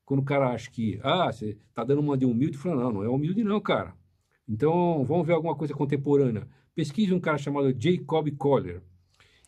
quando 0.03 0.19
o 0.19 0.25
cara 0.25 0.49
acha 0.49 0.69
que, 0.69 0.99
ah, 1.03 1.31
você 1.31 1.57
tá 1.73 1.83
dando 1.83 2.01
uma 2.01 2.17
de 2.17 2.25
humilde, 2.25 2.57
fala, 2.57 2.83
não, 2.83 2.91
não 2.91 3.03
é 3.03 3.09
humilde 3.09 3.43
não, 3.43 3.59
cara. 3.59 3.93
Então, 4.47 5.03
vamos 5.05 5.25
ver 5.25 5.33
alguma 5.33 5.55
coisa 5.55 5.73
contemporânea. 5.73 6.47
Pesquise 6.75 7.13
um 7.13 7.19
cara 7.19 7.37
chamado 7.37 7.73
Jacob 7.77 8.29
Collier 8.37 8.81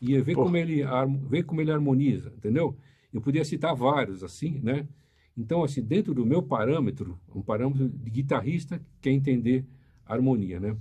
e 0.01 0.19
vê 0.21 0.33
como, 0.33 0.55
ele, 0.55 0.83
vê 1.27 1.43
como 1.43 1.61
ele 1.61 1.71
harmoniza, 1.71 2.33
entendeu? 2.35 2.77
Eu 3.13 3.21
podia 3.21 3.43
citar 3.43 3.75
vários, 3.75 4.23
assim, 4.23 4.59
né? 4.63 4.87
Então, 5.35 5.63
assim, 5.63 5.83
dentro 5.83 6.13
do 6.13 6.25
meu 6.25 6.41
parâmetro, 6.41 7.19
um 7.33 7.41
parâmetro 7.41 7.89
de 7.89 8.09
guitarrista 8.09 8.81
quer 8.99 9.11
entender 9.11 9.65
harmonia, 10.05 10.59
né? 10.59 10.75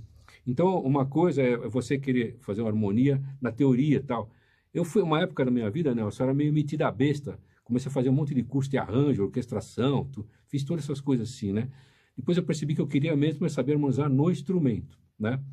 Então, 0.47 0.79
uma 0.79 1.05
coisa 1.05 1.43
é 1.43 1.57
você 1.67 1.99
querer 1.99 2.37
fazer 2.39 2.61
uma 2.61 2.69
harmonia 2.69 3.21
na 3.41 3.51
teoria 3.51 4.01
tal. 4.01 4.31
Eu 4.73 4.85
fui 4.85 5.01
uma 5.01 5.21
época 5.21 5.43
da 5.43 5.51
minha 5.51 5.69
vida, 5.69 5.93
né, 5.93 6.01
eu 6.01 6.09
era 6.19 6.33
meio 6.33 6.53
metida 6.53 6.87
a 6.87 6.91
besta. 6.91 7.37
Comecei 7.65 7.89
a 7.89 7.93
fazer 7.93 8.07
um 8.09 8.13
monte 8.13 8.33
de 8.33 8.41
curso 8.43 8.69
de 8.69 8.77
arranjo, 8.77 9.23
orquestração, 9.23 10.05
tu, 10.05 10.25
fiz 10.47 10.63
todas 10.63 10.85
essas 10.85 11.01
coisas 11.01 11.29
assim, 11.29 11.51
né? 11.51 11.69
Depois 12.15 12.37
eu 12.37 12.43
percebi 12.43 12.73
que 12.73 12.79
eu 12.79 12.87
queria 12.87 13.13
mesmo 13.15 13.45
é 13.45 13.49
saber 13.49 13.73
harmonizar 13.73 14.09
no 14.09 14.31
instrumento, 14.31 14.97
né? 15.19 15.43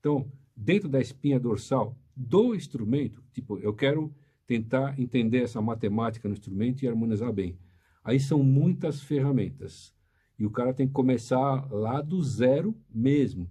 Então, 0.00 0.28
dentro 0.56 0.88
da 0.88 1.00
espinha 1.00 1.38
dorsal 1.38 1.96
do 2.16 2.56
instrumento, 2.56 3.22
tipo, 3.32 3.56
eu 3.58 3.72
quero 3.72 4.12
tentar 4.46 4.98
entender 4.98 5.42
essa 5.42 5.62
matemática 5.62 6.28
no 6.28 6.34
instrumento 6.34 6.82
e 6.82 6.88
harmonizar 6.88 7.32
bem. 7.32 7.56
Aí 8.02 8.18
são 8.18 8.42
muitas 8.42 9.00
ferramentas. 9.00 9.94
E 10.38 10.44
o 10.44 10.50
cara 10.50 10.74
tem 10.74 10.86
que 10.86 10.92
começar 10.92 11.72
lá 11.72 12.02
do 12.02 12.20
zero 12.22 12.76
mesmo. 12.92 13.48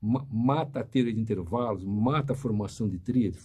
Mata 0.00 0.80
a 0.80 0.84
teoria 0.84 1.12
de 1.12 1.20
intervalos, 1.20 1.84
mata 1.84 2.32
a 2.32 2.36
formação 2.36 2.88
de 2.88 2.98
tríade, 2.98 3.38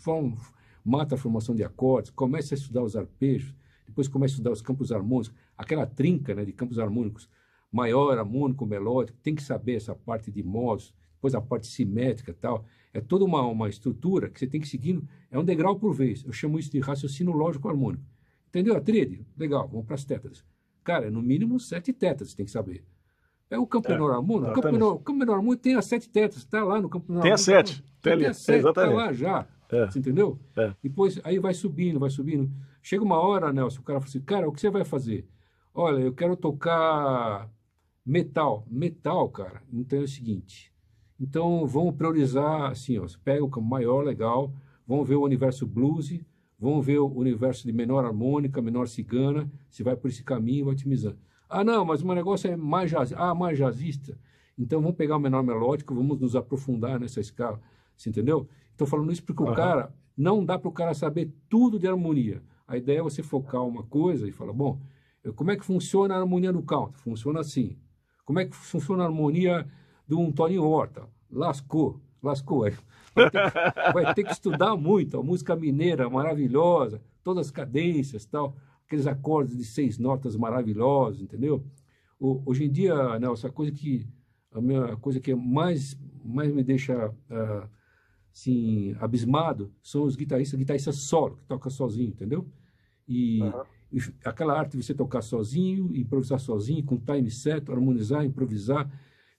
mata 0.83 1.15
a 1.15 1.17
formação 1.17 1.55
de 1.55 1.63
acordes, 1.63 2.11
começa 2.11 2.53
a 2.53 2.57
estudar 2.57 2.83
os 2.83 2.95
arpejos, 2.95 3.53
depois 3.85 4.07
começa 4.07 4.33
a 4.33 4.35
estudar 4.35 4.51
os 4.51 4.61
campos 4.61 4.91
harmônicos, 4.91 5.33
aquela 5.57 5.85
trinca 5.85 6.35
né, 6.35 6.45
de 6.45 6.51
campos 6.51 6.79
harmônicos, 6.79 7.29
maior, 7.71 8.17
harmônico, 8.17 8.65
melódico, 8.65 9.17
tem 9.23 9.33
que 9.33 9.43
saber 9.43 9.75
essa 9.75 9.95
parte 9.95 10.31
de 10.31 10.43
modos, 10.43 10.93
depois 11.15 11.35
a 11.35 11.41
parte 11.41 11.67
simétrica 11.67 12.33
tal. 12.33 12.65
É 12.93 12.99
toda 12.99 13.23
uma, 13.23 13.41
uma 13.45 13.69
estrutura 13.69 14.29
que 14.29 14.39
você 14.39 14.47
tem 14.47 14.59
que 14.59 14.67
seguir, 14.67 15.01
é 15.29 15.39
um 15.39 15.45
degrau 15.45 15.77
por 15.77 15.93
vez. 15.93 16.23
Eu 16.25 16.33
chamo 16.33 16.59
isso 16.59 16.71
de 16.71 16.79
raciocínio 16.79 17.33
lógico 17.33 17.69
harmônico. 17.69 18.03
Entendeu 18.49 18.75
a 18.75 18.81
tríade? 18.81 19.25
Legal, 19.37 19.67
vamos 19.69 19.85
para 19.85 19.95
as 19.95 20.03
tetas. 20.03 20.43
Cara, 20.83 21.07
é 21.07 21.09
no 21.09 21.21
mínimo 21.21 21.59
sete 21.59 21.93
você 21.93 22.35
tem 22.35 22.45
que 22.45 22.51
saber. 22.51 22.83
É 23.51 23.59
o 23.59 23.67
campo 23.67 23.89
é, 23.89 23.91
menor 23.91 24.11
harmônico. 24.11 24.51
O 24.51 24.53
campo 24.53 24.71
menor, 24.71 24.97
campo 24.99 25.19
menor 25.19 25.57
tem 25.57 25.75
as 25.75 25.83
sete 25.83 26.09
tetas, 26.09 26.37
está 26.37 26.63
lá 26.63 26.81
no 26.81 26.87
campo 26.87 27.11
menor 27.11 27.21
Tem 27.21 27.33
as 27.33 27.41
sete. 27.41 27.83
Tem, 28.01 28.17
tem 28.17 28.27
as 28.27 28.37
sete, 28.37 28.65
está 28.65 28.89
lá 28.89 29.11
já. 29.11 29.45
É. 29.69 29.85
Você 29.87 29.99
entendeu? 29.99 30.39
É. 30.55 30.73
Depois, 30.81 31.19
aí 31.21 31.37
vai 31.37 31.53
subindo, 31.53 31.99
vai 31.99 32.09
subindo. 32.09 32.49
Chega 32.81 33.03
uma 33.03 33.19
hora, 33.19 33.51
Nelson, 33.51 33.81
o 33.81 33.83
cara 33.83 33.99
fala 33.99 34.09
assim, 34.09 34.21
cara, 34.21 34.47
o 34.47 34.53
que 34.53 34.61
você 34.61 34.69
vai 34.69 34.85
fazer? 34.85 35.27
Olha, 35.73 35.99
eu 35.99 36.13
quero 36.13 36.37
tocar 36.37 37.49
metal. 38.05 38.65
Metal, 38.69 39.29
cara, 39.29 39.61
então 39.71 39.99
é 39.99 40.03
o 40.03 40.07
seguinte. 40.07 40.71
Então, 41.19 41.67
vamos 41.67 41.95
priorizar, 41.95 42.71
assim, 42.71 42.97
ó, 42.97 43.03
você 43.03 43.17
pega 43.21 43.43
o 43.43 43.49
campo 43.49 43.67
maior, 43.67 44.01
legal, 44.03 44.53
vamos 44.87 45.07
ver 45.07 45.15
o 45.15 45.23
universo 45.23 45.67
blues, 45.67 46.19
vamos 46.57 46.85
ver 46.85 46.99
o 46.99 47.07
universo 47.07 47.65
de 47.65 47.73
menor 47.73 48.05
harmônica, 48.05 48.61
menor 48.61 48.87
cigana, 48.87 49.51
você 49.69 49.83
vai 49.83 49.95
por 49.95 50.09
esse 50.09 50.23
caminho 50.23 50.65
vai 50.65 50.73
otimizando. 50.73 51.19
Ah, 51.51 51.63
não, 51.63 51.83
mas 51.83 52.01
o 52.01 52.05
meu 52.05 52.15
negócio 52.15 52.49
é 52.49 52.55
mais 52.55 52.89
jazzista. 52.89 53.21
Ah, 53.21 53.35
mais 53.35 53.57
jazzista. 53.57 54.17
Então, 54.57 54.81
vamos 54.81 54.95
pegar 54.95 55.17
o 55.17 55.19
menor 55.19 55.43
melódico, 55.43 55.93
vamos 55.93 56.19
nos 56.19 56.35
aprofundar 56.35 56.99
nessa 56.99 57.19
escala. 57.19 57.59
Você 57.95 58.09
entendeu? 58.09 58.47
Estou 58.71 58.87
falando 58.87 59.11
isso 59.11 59.23
porque 59.23 59.43
uhum. 59.43 59.51
o 59.51 59.55
cara, 59.55 59.93
não 60.17 60.45
dá 60.45 60.57
para 60.57 60.69
o 60.69 60.71
cara 60.71 60.93
saber 60.93 61.31
tudo 61.49 61.77
de 61.77 61.87
harmonia. 61.87 62.41
A 62.67 62.77
ideia 62.77 62.99
é 62.99 63.03
você 63.03 63.21
focar 63.21 63.63
uma 63.63 63.83
coisa 63.83 64.27
e 64.27 64.31
falar, 64.31 64.53
bom, 64.53 64.79
como 65.35 65.51
é 65.51 65.57
que 65.57 65.65
funciona 65.65 66.15
a 66.15 66.19
harmonia 66.19 66.53
do 66.53 66.63
count? 66.63 66.97
Funciona 66.97 67.41
assim. 67.41 67.77
Como 68.25 68.39
é 68.39 68.45
que 68.45 68.55
funciona 68.55 69.03
a 69.03 69.07
harmonia 69.07 69.67
de 70.07 70.15
um 70.15 70.31
Toninho 70.31 70.63
Horta? 70.63 71.07
Lascou, 71.29 71.99
lascou. 72.23 72.61
Vai 73.13 73.29
ter, 73.29 73.51
que, 73.51 73.93
vai 73.93 74.13
ter 74.13 74.23
que 74.23 74.31
estudar 74.31 74.75
muito. 74.77 75.19
A 75.19 75.23
música 75.23 75.55
mineira 75.55 76.09
maravilhosa, 76.09 77.01
todas 77.23 77.47
as 77.47 77.51
cadências 77.51 78.25
tal, 78.25 78.55
aqueles 78.91 79.07
acordes 79.07 79.57
de 79.57 79.63
seis 79.63 79.97
notas 79.97 80.35
maravilhosos, 80.35 81.21
entendeu? 81.21 81.63
O, 82.19 82.43
hoje 82.45 82.65
em 82.65 82.71
dia, 82.71 83.17
Nelson, 83.17 83.47
a 83.47 83.51
coisa 83.51 83.71
que 83.71 84.05
a 84.51 84.59
minha 84.59 84.97
coisa 84.97 85.19
que 85.19 85.33
mais 85.33 85.97
mais 86.23 86.53
me 86.53 86.61
deixa 86.61 87.09
uh, 87.09 87.69
assim 88.33 88.93
abismado 88.99 89.73
são 89.81 90.03
os 90.03 90.15
guitarristas, 90.15 90.59
guitarristas 90.59 90.97
solo 90.97 91.37
que 91.37 91.45
toca 91.45 91.69
sozinho, 91.69 92.09
entendeu? 92.09 92.45
E 93.07 93.41
uhum 93.41 93.63
aquela 94.23 94.57
arte 94.57 94.77
de 94.77 94.83
você 94.83 94.93
tocar 94.93 95.21
sozinho, 95.21 95.93
improvisar 95.93 96.39
sozinho, 96.39 96.83
com 96.85 96.97
time 96.97 97.29
certo, 97.29 97.71
harmonizar, 97.71 98.23
improvisar. 98.23 98.89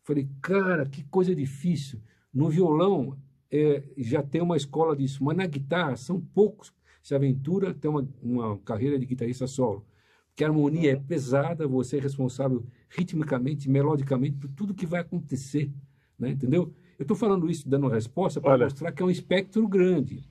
Falei, 0.02 0.28
cara, 0.42 0.84
que 0.84 1.04
coisa 1.04 1.34
difícil. 1.34 2.00
No 2.32 2.50
violão 2.50 3.16
é, 3.50 3.82
já 3.96 4.22
tem 4.22 4.42
uma 4.42 4.56
escola 4.56 4.94
disso, 4.94 5.24
mas 5.24 5.36
na 5.36 5.46
guitarra 5.46 5.96
são 5.96 6.20
poucos 6.20 6.70
se 7.02 7.14
aventura 7.14 7.70
a 7.70 7.74
ter 7.74 7.88
uma, 7.88 8.08
uma 8.22 8.58
carreira 8.58 8.98
de 8.98 9.06
guitarrista 9.06 9.46
solo. 9.46 9.84
Porque 10.28 10.44
a 10.44 10.48
harmonia 10.48 10.92
é 10.92 10.96
pesada, 10.96 11.66
você 11.66 11.98
é 11.98 12.00
responsável 12.00 12.64
ritmicamente, 12.88 13.68
melodicamente 13.68 14.36
por 14.36 14.48
tudo 14.50 14.72
que 14.72 14.86
vai 14.86 15.00
acontecer, 15.00 15.70
né? 16.18 16.30
entendeu? 16.30 16.72
Eu 16.98 17.02
estou 17.02 17.16
falando 17.16 17.50
isso, 17.50 17.68
dando 17.68 17.88
resposta 17.88 18.40
para 18.40 18.56
mostrar 18.56 18.92
que 18.92 19.02
é 19.02 19.04
um 19.04 19.10
espectro 19.10 19.66
grande. 19.66 20.30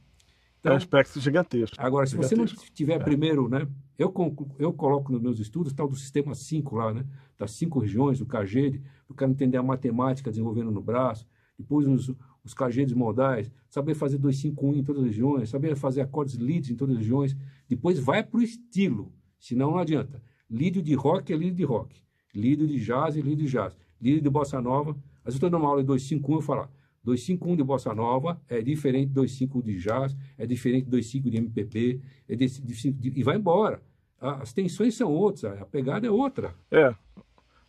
Então, 0.60 0.72
é 0.72 0.76
um 0.76 0.78
espectro 0.78 1.20
gigantesco. 1.20 1.76
Agora, 1.80 2.06
se 2.06 2.12
gigantesco. 2.12 2.48
você 2.48 2.56
não 2.56 2.74
tiver 2.74 2.96
é. 2.96 3.00
primeiro, 3.00 3.50
né? 3.50 3.68
Eu, 3.98 4.14
eu 4.58 4.72
coloco 4.74 5.12
nos 5.12 5.22
meus 5.22 5.40
estudos 5.40 5.74
tal 5.74 5.88
do 5.88 5.96
sistema 5.96 6.34
5 6.34 6.76
lá, 6.76 6.94
né? 6.94 7.06
Das 7.38 7.52
cinco 7.52 7.80
regiões, 7.80 8.22
o 8.22 8.26
CAGED, 8.26 8.82
o 9.10 9.14
cara 9.14 9.32
entender 9.32 9.58
a 9.58 9.64
matemática 9.64 10.30
desenvolvendo 10.30 10.72
no 10.72 10.82
braço, 10.82 11.28
depois 11.58 11.88
os, 11.88 12.16
os 12.44 12.54
CAGEDs 12.54 12.94
modais, 12.94 13.52
saber 13.70 13.94
fazer 13.94 14.18
251 14.18 14.76
em 14.76 14.84
todas 14.84 15.02
as 15.02 15.08
regiões, 15.08 15.50
saber 15.50 15.76
fazer 15.76 16.02
acordes 16.02 16.38
leads 16.38 16.70
em 16.70 16.76
todas 16.76 16.96
as 16.96 17.02
regiões, 17.02 17.36
depois 17.70 18.00
vai 18.00 18.24
para 18.24 18.40
o 18.40 18.44
estilo, 18.44 19.12
senão 19.40 19.72
não 19.72 19.78
adianta. 19.78 20.22
Lídio 20.50 20.82
de 20.82 20.94
rock 20.94 21.32
é 21.32 21.36
lídio 21.36 21.56
de 21.56 21.64
rock, 21.64 22.02
lídio 22.34 22.68
de 22.68 22.80
jazz 22.80 23.16
é 23.16 23.22
lídio 23.22 23.46
de 23.46 23.52
jazz, 23.52 23.78
lídio 24.02 24.22
de 24.22 24.30
bossa 24.30 24.60
nova, 24.60 24.92
às 25.24 25.34
vezes 25.34 25.42
eu 25.42 25.48
estou 25.48 25.50
numa 25.52 25.70
aula 25.70 25.82
de 25.82 25.88
251 25.88 26.36
eu 26.36 26.42
falo, 26.42 26.68
251 27.04 27.56
de 27.56 27.64
bossa 27.64 27.94
nova 27.94 28.42
é 28.48 28.62
diferente 28.62 29.10
de 29.10 29.22
25 29.22 29.64
de 29.64 29.78
jazz, 29.80 30.16
é 30.38 30.46
diferente 30.46 30.86
de 30.86 30.98
25 30.98 31.30
de 31.30 31.38
MPB, 31.38 32.02
é 32.28 32.36
de, 32.36 32.48
de, 32.48 32.92
de, 32.92 33.20
e 33.20 33.24
vai 33.24 33.38
embora. 33.38 33.82
As 34.20 34.54
tensões 34.54 34.96
são 34.96 35.12
outras, 35.12 35.60
a 35.60 35.66
pegada 35.66 36.06
é 36.06 36.12
outra. 36.12 36.54
É. 36.70 36.94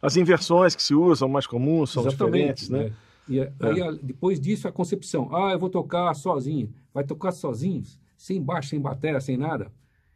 As 0.03 0.17
inversões 0.17 0.75
que 0.75 0.83
se 0.83 0.95
usam 0.95 1.29
mais 1.29 1.47
comuns 1.47 1.91
são 1.91 2.07
Exatamente, 2.07 2.65
diferentes, 2.65 2.69
né? 2.69 2.85
né? 2.85 2.93
E 3.29 3.41
é. 3.41 3.53
aí, 3.61 3.99
depois 4.03 4.41
disso, 4.41 4.67
a 4.69 4.73
concepção. 4.73 5.35
Ah, 5.35 5.53
eu 5.53 5.59
vou 5.59 5.71
tocar 5.71 6.13
sozinho. 6.15 6.73
Vai 6.93 7.05
tocar 7.05 7.33
sozinho, 7.33 7.83
sem 8.17 8.43
baixo, 8.43 8.71
sem 8.71 8.81
bateria, 8.81 9.21
sem 9.21 9.37
nada? 9.37 9.73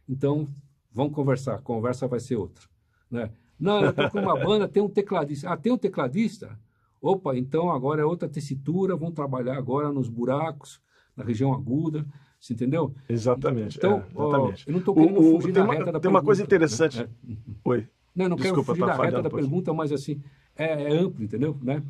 Então, 0.07 0.47
vamos 0.91 1.13
conversar. 1.13 1.55
A 1.55 1.61
conversa 1.61 2.07
vai 2.07 2.19
ser 2.19 2.35
outra. 2.35 2.65
Né? 3.09 3.31
Não, 3.59 3.81
eu 3.81 3.93
tô 3.93 4.09
com 4.09 4.19
uma 4.19 4.37
banda, 4.39 4.67
tem 4.67 4.83
um 4.83 4.89
tecladista. 4.89 5.49
Ah, 5.49 5.57
tem 5.57 5.71
um 5.71 5.77
tecladista? 5.77 6.59
Opa, 7.01 7.35
então 7.37 7.69
agora 7.71 8.01
é 8.01 8.05
outra 8.05 8.27
tessitura, 8.27 8.95
vamos 8.95 9.13
trabalhar 9.13 9.57
agora 9.57 9.91
nos 9.91 10.09
buracos, 10.09 10.81
na 11.15 11.23
região 11.23 11.53
aguda, 11.53 12.05
você 12.39 12.53
entendeu? 12.53 12.93
Exatamente. 13.07 13.77
Então, 13.77 13.93
é, 13.93 13.95
exatamente. 13.97 14.65
Ó, 14.65 14.69
eu 14.69 14.71
não 14.71 14.79
estou 14.79 14.95
querendo 14.95 15.19
o, 15.19 15.41
fugir 15.41 15.51
da 15.53 15.61
reta 15.61 15.71
da 15.71 15.75
pergunta. 15.83 15.99
Tem 16.01 16.11
uma 16.11 16.23
coisa 16.23 16.43
interessante. 16.43 16.99
Né? 16.99 17.07
É. 17.29 17.35
Oi. 17.63 17.87
Não, 18.15 18.29
não 18.29 18.35
Desculpa, 18.35 18.55
quero 18.55 18.65
fugir 18.65 18.79
tá 18.79 18.97
da 18.97 19.03
reta 19.03 19.21
da 19.21 19.29
pergunta, 19.29 19.73
mas 19.73 19.91
assim, 19.91 20.21
é, 20.57 20.83
é, 20.83 20.91
amplo, 20.91 21.23
entendeu? 21.23 21.57
Né? 21.61 21.81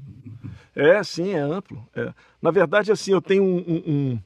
É, 0.75 1.03
sim, 1.03 1.31
é 1.31 1.39
amplo. 1.39 1.85
É. 1.95 2.13
Na 2.41 2.51
verdade, 2.51 2.91
assim, 2.91 3.11
eu 3.11 3.21
tenho 3.21 3.43
um, 3.43 3.57
um, 3.57 3.83
um 3.87 4.19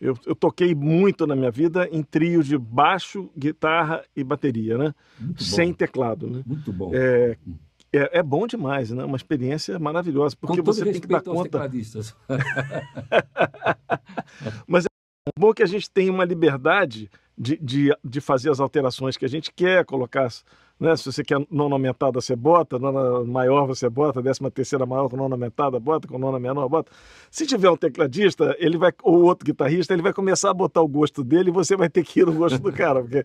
eu, 0.00 0.18
eu, 0.26 0.34
toquei 0.34 0.74
muito 0.74 1.26
na 1.26 1.36
minha 1.36 1.50
vida 1.50 1.88
em 1.92 2.02
trio 2.02 2.42
de 2.42 2.58
baixo, 2.58 3.30
guitarra 3.38 4.02
e 4.16 4.24
bateria, 4.24 4.76
né? 4.76 4.94
Sem 5.36 5.72
teclado, 5.72 6.28
né? 6.28 6.42
Muito 6.44 6.72
bom. 6.72 6.90
É, 6.92 7.36
é, 7.92 8.18
é, 8.18 8.22
bom 8.22 8.46
demais, 8.46 8.90
né? 8.90 9.04
Uma 9.04 9.16
experiência 9.16 9.78
maravilhosa, 9.78 10.36
porque 10.40 10.60
você 10.60 10.84
tem 10.84 11.00
que 11.00 11.06
dar 11.06 11.20
conta. 11.20 11.58
Mas 14.66 14.86
é 14.86 14.88
bom 15.38 15.52
que 15.52 15.62
a 15.62 15.66
gente 15.66 15.90
tenha 15.90 16.10
uma 16.10 16.24
liberdade 16.24 17.10
de, 17.38 17.56
de, 17.58 17.96
de 18.02 18.20
fazer 18.20 18.50
as 18.50 18.60
alterações 18.60 19.16
que 19.16 19.24
a 19.24 19.28
gente 19.28 19.52
quer, 19.52 19.84
colocar 19.84 20.28
né? 20.82 20.96
Se 20.96 21.04
você 21.04 21.22
quer 21.22 21.38
nona 21.48 21.76
aumentada, 21.76 22.20
você 22.20 22.34
bota, 22.34 22.76
nona 22.76 23.24
maior 23.24 23.66
você 23.66 23.88
bota, 23.88 24.20
décima 24.20 24.50
terceira 24.50 24.84
maior 24.84 25.08
com 25.08 25.16
nona 25.16 25.36
aumentada, 25.36 25.78
bota, 25.78 26.08
com 26.08 26.18
nona 26.18 26.40
menor, 26.40 26.68
bota. 26.68 26.90
Se 27.30 27.46
tiver 27.46 27.70
um 27.70 27.76
tecladista, 27.76 28.56
ele 28.58 28.76
vai, 28.76 28.92
ou 29.04 29.22
outro 29.22 29.46
guitarrista, 29.46 29.92
ele 29.92 30.02
vai 30.02 30.12
começar 30.12 30.50
a 30.50 30.54
botar 30.54 30.82
o 30.82 30.88
gosto 30.88 31.22
dele 31.22 31.50
e 31.50 31.52
você 31.52 31.76
vai 31.76 31.88
ter 31.88 32.02
que 32.02 32.20
ir 32.20 32.26
no 32.26 32.32
gosto 32.32 32.58
do 32.58 32.72
cara. 32.74 33.00
Porque... 33.00 33.24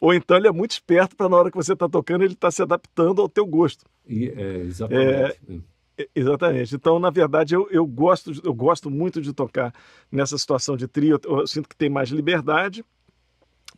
ou 0.00 0.14
então 0.14 0.36
ele 0.36 0.46
é 0.46 0.52
muito 0.52 0.70
esperto 0.70 1.16
para 1.16 1.28
na 1.28 1.36
hora 1.36 1.50
que 1.50 1.56
você 1.56 1.72
está 1.72 1.88
tocando, 1.88 2.22
ele 2.22 2.34
está 2.34 2.48
se 2.48 2.62
adaptando 2.62 3.20
ao 3.20 3.28
teu 3.28 3.44
gosto. 3.44 3.84
E, 4.06 4.28
é, 4.28 4.56
exatamente. 4.58 5.40
É, 5.48 6.08
Exatamente. 6.12 6.74
Então, 6.74 6.98
na 6.98 7.08
verdade, 7.08 7.54
eu, 7.54 7.68
eu, 7.70 7.86
gosto, 7.86 8.32
eu 8.42 8.52
gosto 8.52 8.90
muito 8.90 9.20
de 9.20 9.32
tocar 9.32 9.72
nessa 10.10 10.36
situação 10.36 10.76
de 10.76 10.88
trio. 10.88 11.20
Eu, 11.24 11.38
eu 11.38 11.46
sinto 11.46 11.68
que 11.68 11.76
tem 11.76 11.88
mais 11.88 12.08
liberdade 12.08 12.84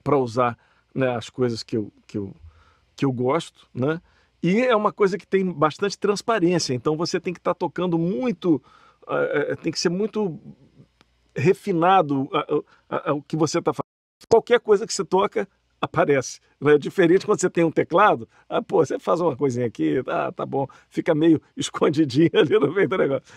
para 0.03 0.17
usar 0.17 0.57
né, 0.95 1.15
as 1.15 1.29
coisas 1.29 1.63
que 1.63 1.77
eu, 1.77 1.93
que 2.07 2.17
eu 2.17 2.35
que 2.97 3.05
eu 3.05 3.13
gosto, 3.13 3.69
né? 3.75 4.01
E 4.43 4.61
é 4.61 4.75
uma 4.75 4.93
coisa 4.93 5.19
que 5.19 5.27
tem 5.27 5.45
bastante 5.45 5.99
transparência, 5.99 6.75
então 6.75 6.97
você 6.97 7.21
tem 7.21 7.33
que 7.33 7.41
estar 7.41 7.55
tá 7.55 7.59
tocando 7.59 7.99
muito, 7.99 8.63
uh, 9.03 9.57
tem 9.63 9.73
que 9.73 9.79
ser 9.79 9.89
muito 9.89 10.39
refinado 11.35 12.29
o 13.15 13.23
que 13.23 13.37
você 13.37 13.59
está 13.59 13.73
fazendo. 13.73 13.87
Qualquer 14.29 14.61
coisa 14.61 14.87
que 14.87 14.95
você 14.95 15.05
toca 15.05 15.49
aparece. 15.81 16.41
É 16.65 16.79
diferente 16.79 17.27
quando 17.27 17.41
você 17.41 17.51
tem 17.51 17.65
um 17.65 17.71
teclado, 17.71 18.29
ah, 18.49 18.63
pô, 18.63 18.85
você 18.85 18.99
faz 18.99 19.21
uma 19.21 19.37
coisinha 19.37 19.67
aqui, 19.67 20.03
ah, 20.07 20.33
tá 20.33 20.47
bom, 20.47 20.67
fica 20.89 21.15
meio 21.15 21.41
escondidinho 21.57 22.31
ali 22.35 22.59
no 22.59 22.73
meio 22.73 22.89
do 22.89 22.97
negócio. 22.97 23.35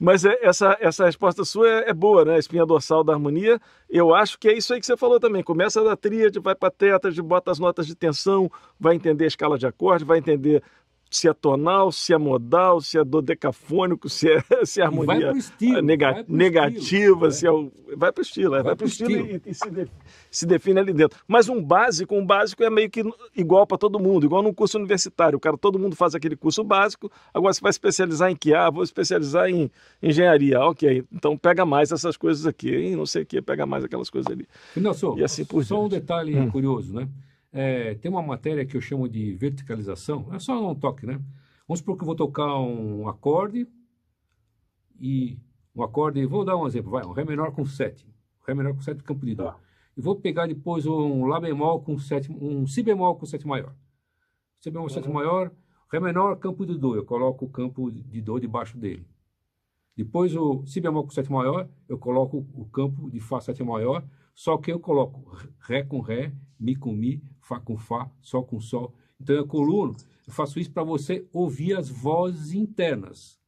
Mas 0.00 0.24
é, 0.24 0.38
essa, 0.40 0.78
essa 0.80 1.04
resposta 1.04 1.44
sua 1.44 1.68
é, 1.68 1.90
é, 1.90 1.92
boa, 1.92 2.24
né? 2.24 2.36
A 2.36 2.38
espinha 2.38 2.64
dorsal 2.64 3.04
da 3.04 3.12
harmonia. 3.12 3.60
Eu 3.86 4.14
acho 4.14 4.38
que 4.38 4.48
é 4.48 4.56
isso 4.56 4.72
aí 4.72 4.80
que 4.80 4.86
você 4.86 4.96
falou 4.96 5.20
também. 5.20 5.42
Começa 5.42 5.84
da 5.84 5.94
tríade, 5.94 6.40
vai 6.40 6.54
para 6.54 6.70
tétrade, 6.70 7.20
bota 7.20 7.50
as 7.50 7.58
notas 7.58 7.86
de 7.86 7.94
tensão, 7.94 8.50
vai 8.78 8.94
entender 8.94 9.24
a 9.24 9.28
escala 9.28 9.58
de 9.58 9.66
acorde, 9.66 10.02
vai 10.02 10.16
entender 10.16 10.62
se 11.10 11.28
é 11.28 11.32
tonal, 11.34 11.90
se 11.90 12.14
é 12.14 12.18
modal, 12.18 12.80
se 12.80 12.96
é 12.96 13.04
dodecafônico, 13.04 14.08
se 14.08 14.30
é, 14.30 14.42
se 14.64 14.80
é 14.80 14.84
harmonia 14.84 15.32
estilo, 15.32 15.82
nega, 15.82 16.24
negativa, 16.28 16.78
estilo, 16.78 17.30
se 17.32 17.46
é 17.46 17.50
o, 17.50 17.70
vai 17.96 18.12
para 18.12 18.20
o 18.20 18.22
estilo, 18.22 18.54
é, 18.54 18.58
vai, 18.58 18.62
vai 18.62 18.76
para 18.76 18.84
o 18.84 18.88
estilo, 18.88 19.10
estilo, 19.10 19.40
e, 19.44 19.50
e 19.50 19.54
se, 19.54 19.70
de, 19.70 19.88
se, 20.30 20.46
define 20.46 20.78
ali 20.78 20.92
dentro. 20.92 21.18
Mas 21.26 21.48
um 21.48 21.60
básico, 21.60 22.14
um 22.14 22.24
básico 22.24 22.62
é 22.62 22.70
meio 22.70 22.88
que 22.88 23.02
igual 23.36 23.66
para 23.66 23.76
todo 23.76 23.98
mundo, 23.98 24.24
igual 24.24 24.40
num 24.42 24.54
curso 24.54 24.78
universitário. 24.78 25.36
O 25.36 25.40
cara, 25.40 25.58
todo 25.58 25.78
mundo 25.78 25.96
faz 25.96 26.14
aquele 26.14 26.36
curso 26.36 26.62
básico, 26.62 27.10
agora 27.34 27.52
você 27.52 27.60
vai 27.60 27.70
especializar 27.70 28.30
em 28.30 28.36
que? 28.36 28.54
Ah, 28.54 28.70
vou 28.70 28.84
especializar 28.84 29.48
em 29.48 29.68
engenharia. 30.00 30.60
Ok, 30.60 31.04
então 31.12 31.36
pega 31.36 31.66
mais 31.66 31.90
essas 31.90 32.16
coisas 32.16 32.46
aqui, 32.46 32.72
hein? 32.72 32.94
não 32.94 33.06
sei 33.06 33.22
o 33.22 33.26
que, 33.26 33.42
pega 33.42 33.66
mais 33.66 33.82
aquelas 33.82 34.08
coisas 34.08 34.30
ali. 34.30 34.46
Nelson, 34.76 35.18
e 35.18 35.24
assim 35.24 35.44
por 35.44 35.64
só 35.64 35.74
diante. 35.74 35.86
um 35.86 35.88
detalhe 35.88 36.38
hum. 36.38 36.50
curioso, 36.50 36.94
né? 36.94 37.08
É, 37.52 37.94
tem 37.96 38.10
uma 38.10 38.22
matéria 38.22 38.64
que 38.64 38.76
eu 38.76 38.80
chamo 38.80 39.08
de 39.08 39.34
verticalização, 39.34 40.32
é 40.32 40.38
só 40.38 40.70
um 40.70 40.74
toque, 40.74 41.04
né? 41.04 41.20
Vamos 41.66 41.80
supor 41.80 41.96
que 41.96 42.02
eu 42.02 42.06
vou 42.06 42.14
tocar 42.14 42.58
um 42.58 43.08
acorde 43.08 43.66
e 45.00 45.38
um 45.74 45.82
acorde, 45.82 46.24
vou 46.26 46.44
dar 46.44 46.56
um 46.56 46.66
exemplo, 46.66 46.90
vai, 46.90 47.04
um 47.04 47.12
Ré 47.12 47.24
menor 47.24 47.52
com 47.52 47.64
sétima, 47.64 48.12
Ré 48.46 48.54
menor 48.54 48.74
com 48.74 48.82
sétima 48.82 49.04
campo 49.04 49.24
de 49.24 49.34
Dó. 49.34 49.52
Tá. 49.52 49.60
E 49.96 50.00
vou 50.00 50.16
pegar 50.16 50.46
depois 50.46 50.86
um 50.86 51.26
Lá 51.26 51.40
bemol 51.40 51.80
com 51.80 51.98
sétima, 51.98 52.36
um 52.40 52.66
Si 52.66 52.82
bemol 52.82 53.16
com 53.16 53.26
sétima 53.26 53.50
maior. 53.50 53.74
Si 54.60 54.70
bemol 54.70 54.88
com 54.88 55.00
uhum. 55.00 55.12
maior, 55.12 55.52
Ré 55.92 55.98
menor, 55.98 56.36
campo 56.36 56.64
de 56.64 56.78
Dó, 56.78 56.94
eu 56.94 57.04
coloco 57.04 57.46
o 57.46 57.50
campo 57.50 57.90
de 57.90 58.20
Dó 58.20 58.38
debaixo 58.38 58.78
dele. 58.78 59.06
Depois 59.96 60.34
o 60.36 60.64
Si 60.66 60.80
bemol 60.80 61.04
com 61.04 61.10
sétima 61.10 61.38
maior, 61.38 61.68
eu 61.88 61.98
coloco 61.98 62.46
o 62.54 62.64
campo 62.66 63.10
de 63.10 63.20
Fá 63.20 63.40
sétima 63.40 63.72
maior, 63.72 64.04
só 64.34 64.56
que 64.56 64.72
eu 64.72 64.78
coloco 64.80 65.36
Ré 65.60 65.82
com 65.82 66.00
Ré, 66.00 66.32
Mi 66.58 66.76
com 66.76 66.92
Mi, 66.92 67.22
Fá 67.50 67.58
com 67.58 67.76
Fá, 67.76 68.08
Sol 68.22 68.44
com 68.44 68.60
Sol. 68.60 68.94
Então 69.20 69.34
eu 69.34 69.44
coluno, 69.44 69.96
eu 70.24 70.32
faço 70.32 70.60
isso 70.60 70.70
para 70.70 70.84
você 70.84 71.26
ouvir 71.32 71.76
as 71.76 71.88
vozes 71.88 72.52
internas. 72.52 73.40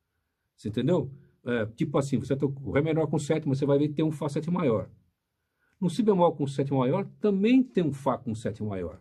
Você 0.57 0.69
entendeu? 0.69 1.09
É, 1.45 1.67
tipo 1.67 1.97
assim, 1.97 2.19
você 2.19 2.35
toca 2.35 2.55
o 2.61 2.73
Ré 2.73 2.83
menor 2.83 3.07
com 3.07 3.17
sétima, 3.17 3.55
você 3.55 3.65
vai 3.65 3.79
ver 3.79 3.89
que 3.89 3.95
tem 3.95 4.05
um 4.05 4.11
Fá 4.11 4.29
sétima 4.29 4.59
maior. 4.59 4.91
No 5.81 5.89
Si 5.89 6.03
bemol 6.03 6.33
com 6.33 6.49
sétima 6.49 6.81
maior, 6.81 7.07
também 7.21 7.63
tem 7.63 7.85
um 7.85 7.93
Fá 7.93 8.19
com 8.19 8.35
sétima 8.35 8.71
maior. 8.71 9.01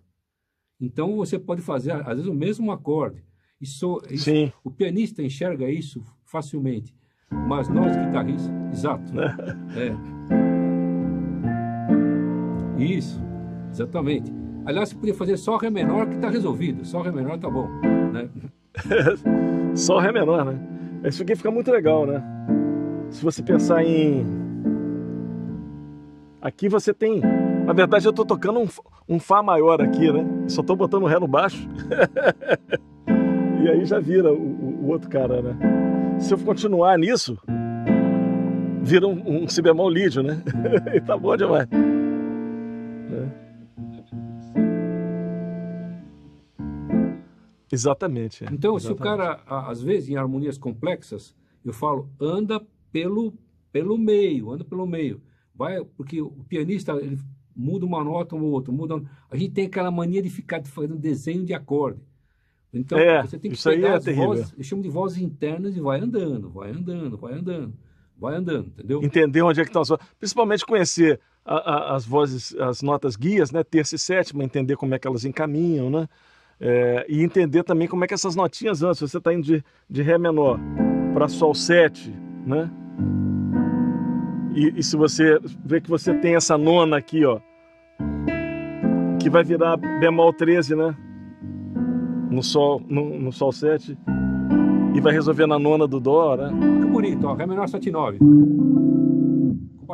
Então 0.80 1.16
você 1.16 1.40
pode 1.40 1.64
fazer, 1.64 1.94
às 1.94 2.18
vezes, 2.18 2.28
o 2.28 2.34
mesmo 2.34 2.72
acorde. 2.72 3.24
Isso, 3.60 4.00
isso 4.10 4.26
Sim. 4.26 4.54
O 4.64 4.70
pianista 4.70 5.24
enxerga 5.24 5.68
isso 5.68 6.04
facilmente. 6.26 6.96
Mas 7.48 7.68
nós, 7.70 7.96
guitarristas, 7.96 8.52
exato. 8.72 9.12
é. 9.78 9.96
Isso, 12.84 13.20
exatamente. 13.72 14.41
Aliás, 14.66 14.90
você 14.90 14.96
podia 14.96 15.14
fazer 15.14 15.38
só 15.38 15.58
Ré 15.58 15.70
menor 15.70 16.08
que 16.08 16.16
está 16.16 16.30
resolvido. 16.30 16.86
Só 16.86 17.02
Ré 17.02 17.12
menor 17.12 17.38
tá 17.40 17.50
bom, 17.50 17.68
né? 18.14 18.30
só 19.76 20.00
Ré 20.00 20.12
menor, 20.12 20.46
né? 20.46 20.60
Isso 21.04 21.24
aqui 21.24 21.36
fica 21.36 21.50
muito 21.50 21.72
legal, 21.72 22.06
né? 22.06 22.22
Se 23.10 23.24
você 23.24 23.42
pensar 23.42 23.84
em... 23.84 24.26
Aqui 26.42 26.70
você 26.70 26.94
tem... 26.94 27.22
Na 27.66 27.74
verdade, 27.74 28.06
eu 28.06 28.12
estou 28.12 28.26
tocando 28.26 28.60
um, 28.60 28.68
um 29.10 29.20
Fá 29.20 29.42
maior 29.42 29.82
aqui, 29.82 30.12
né? 30.12 30.26
Só 30.48 30.62
estou 30.62 30.76
botando 30.76 31.06
Ré 31.06 31.20
no 31.20 31.28
baixo. 31.28 31.68
e 33.64 33.70
aí 33.70 33.84
já 33.86 34.00
vira 34.00 34.32
o, 34.32 34.84
o, 34.84 34.90
outro 34.90 35.10
cara, 35.10 35.42
né? 35.42 35.58
Se 36.20 36.34
eu 36.34 36.38
continuar 36.38 36.98
nisso, 36.98 37.38
vira 38.84 39.08
um, 39.08 39.44
um 39.44 39.48
si 39.48 39.62
bemol 39.62 39.90
lídio, 39.90 40.22
né? 40.22 40.42
e 40.94 41.02
tá 41.02 41.18
bom 41.18 41.36
demais. 41.36 41.68
Exatamente. 47.72 48.44
É. 48.44 48.48
Então, 48.52 48.76
Exatamente. 48.76 48.82
se 48.82 48.92
o 48.92 48.96
cara, 48.96 49.42
às 49.46 49.82
vezes, 49.82 50.10
em 50.10 50.16
harmonias 50.16 50.58
complexas, 50.58 51.36
eu 51.64 51.74
falo, 51.74 52.10
anda 52.20 52.62
pelo, 52.92 53.34
pelo 53.72 53.98
meio, 53.98 54.52
anda 54.52 54.64
pelo 54.64 54.86
meio. 54.86 55.22
Vai, 55.56 55.84
porque 55.96 56.22
o 56.22 56.44
pianista, 56.48 56.94
ele 56.94 57.20
muda 57.56 57.86
uma 57.86 58.04
nota 58.04 58.36
ou 58.36 58.42
outra, 58.44 58.72
muda. 58.72 59.02
A 59.30 59.38
gente 59.38 59.52
tem 59.52 59.66
aquela 59.66 59.92
mania 59.92 60.22
de 60.22 60.30
ficar 60.30 60.64
fazendo 60.66 60.98
desenho 60.98 61.46
de 61.46 61.54
acorde. 61.54 62.00
Então, 62.74 62.98
é, 62.98 63.22
você 63.22 63.38
tem 63.38 63.52
que 63.52 63.62
pegar 63.62 63.90
é 63.90 63.96
as 63.96 64.04
terrível. 64.04 64.28
vozes, 64.28 64.54
eu 64.58 64.64
chamo 64.64 64.82
de 64.82 64.90
vozes 64.90 65.22
internas 65.22 65.76
e 65.76 65.82
vai 65.82 66.00
andando, 66.00 66.50
vai 66.50 66.72
andando, 66.72 67.18
vai 67.18 67.34
andando, 67.34 67.74
vai 68.18 68.36
andando, 68.36 68.68
entendeu? 68.68 69.04
Entender 69.04 69.42
onde 69.42 69.60
é 69.60 69.64
que 69.64 69.70
estão 69.70 69.82
as 69.82 69.90
vozes. 69.90 70.06
Principalmente 70.18 70.66
conhecer 70.66 71.20
a, 71.44 71.56
a, 71.56 71.96
as 71.96 72.06
vozes, 72.06 72.56
as 72.56 72.82
notas 72.82 73.18
guias, 73.18 73.52
né? 73.52 73.62
Terça 73.62 73.96
e 73.96 74.00
sétima, 74.00 74.44
entender 74.44 74.78
como 74.78 74.96
é 74.96 75.00
que 75.00 75.08
elas 75.08 75.26
encaminham, 75.26 75.90
né? 75.90 76.08
É, 76.64 77.08
e 77.10 77.24
entender 77.24 77.64
também 77.64 77.88
como 77.88 78.04
é 78.04 78.08
que 78.08 78.14
essas 78.14 78.36
notinhas 78.36 78.84
antes, 78.84 79.02
você 79.02 79.18
está 79.18 79.34
indo 79.34 79.42
de, 79.42 79.64
de 79.90 80.04
Ré 80.04 80.20
menor 80.20 80.60
para 81.12 81.28
Sol 81.28 81.56
7, 81.56 82.14
né? 82.46 82.70
E, 84.54 84.72
e, 84.78 84.84
se 84.84 84.96
você 84.96 85.40
vê 85.66 85.82
que 85.82 85.90
você 85.90 86.14
tem 86.14 86.36
essa 86.36 86.60
nona 86.60 86.98
aqui, 86.98 87.26
ó, 87.26 87.40
que 89.20 89.28
vai 89.28 89.44
virar 89.44 89.76
bemol 89.78 90.32
13, 90.32 90.76
né? 90.76 90.96
No 92.30 92.44
Sol, 92.44 92.80
no, 92.88 93.18
no 93.18 93.32
Sol 93.32 93.52
7, 93.52 93.98
e 94.94 95.02
vai 95.02 95.14
resolver 95.14 95.48
na 95.48 95.58
nona 95.58 95.88
do 95.88 96.00
Dó, 96.00 96.36
né? 96.36 96.52
Que 96.80 96.86
bonito, 96.86 97.26
ó, 97.26 97.34
Ré 97.34 97.48
menor 97.48 97.68
7 97.68 97.90
9. 97.90 98.20
Com 98.20 99.86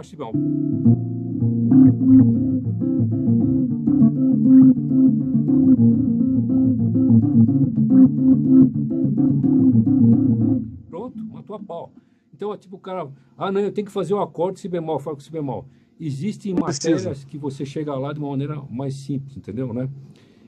a 11.57 11.59
pau. 11.59 11.91
Então, 12.33 12.53
é 12.53 12.57
tipo, 12.57 12.75
o 12.75 12.79
cara, 12.79 13.09
ah, 13.37 13.51
não, 13.51 13.61
eu 13.61 13.71
tenho 13.71 13.85
que 13.85 13.91
fazer 13.91 14.13
o 14.13 14.17
um 14.17 14.21
acorde 14.21 14.59
si 14.59 14.67
bemol, 14.67 14.99
fala 14.99 15.15
com 15.15 15.21
si 15.21 15.31
bemol. 15.31 15.65
Existem 15.99 16.53
matérias 16.53 17.23
que 17.23 17.37
você 17.37 17.65
chega 17.65 17.93
lá 17.95 18.13
de 18.13 18.19
uma 18.19 18.29
maneira 18.29 18.61
mais 18.69 18.93
simples, 18.95 19.35
entendeu, 19.35 19.73
né? 19.73 19.89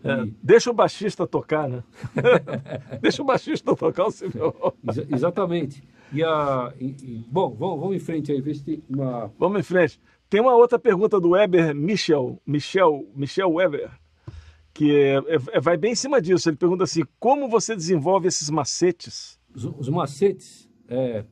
É, 0.04 0.24
e... 0.24 0.34
Deixa 0.42 0.70
o 0.70 0.74
baixista 0.74 1.26
tocar, 1.26 1.68
né? 1.68 1.84
deixa 3.02 3.22
o 3.22 3.26
baixista 3.26 3.76
tocar 3.76 4.06
o 4.06 4.12
si 4.12 4.28
bemol. 4.28 4.76
Ex 4.88 4.98
exatamente. 5.10 5.84
E 6.14 6.24
a, 6.24 6.74
e, 6.80 6.96
e, 7.04 7.26
bom, 7.28 7.56
vamos, 7.56 7.80
vamos 7.80 7.96
em 7.96 8.00
frente 8.00 8.32
aí, 8.32 8.40
ver 8.40 8.56
se 8.56 8.64
tem 8.64 8.84
uma... 8.90 9.32
Vamos 9.40 9.60
em 9.60 9.64
frente. 9.64 10.00
Tem 10.30 10.40
uma 10.40 10.56
outra 10.56 10.78
pergunta 10.78 11.20
do 11.20 11.32
Weber 11.32 11.76
Michel, 11.76 12.40
Michel, 12.46 13.08
Michel 13.16 13.52
Weber 13.52 13.92
que 14.80 14.96
é, 14.96 15.16
é, 15.18 15.38
é, 15.54 15.60
vai 15.60 15.76
bem 15.76 15.92
em 15.92 15.96
cima 15.96 16.22
disso. 16.22 16.50
Ele 16.50 16.56
pergunta 16.56 16.86
assim: 16.86 17.04
como 17.20 17.50
você 17.50 17.76
desenvolve 17.76 18.30
esses 18.30 18.50
macetes? 18.50 19.38
Os, 19.54 19.66
os 19.66 19.90
macetes, 19.90 20.69
é, 20.90 21.24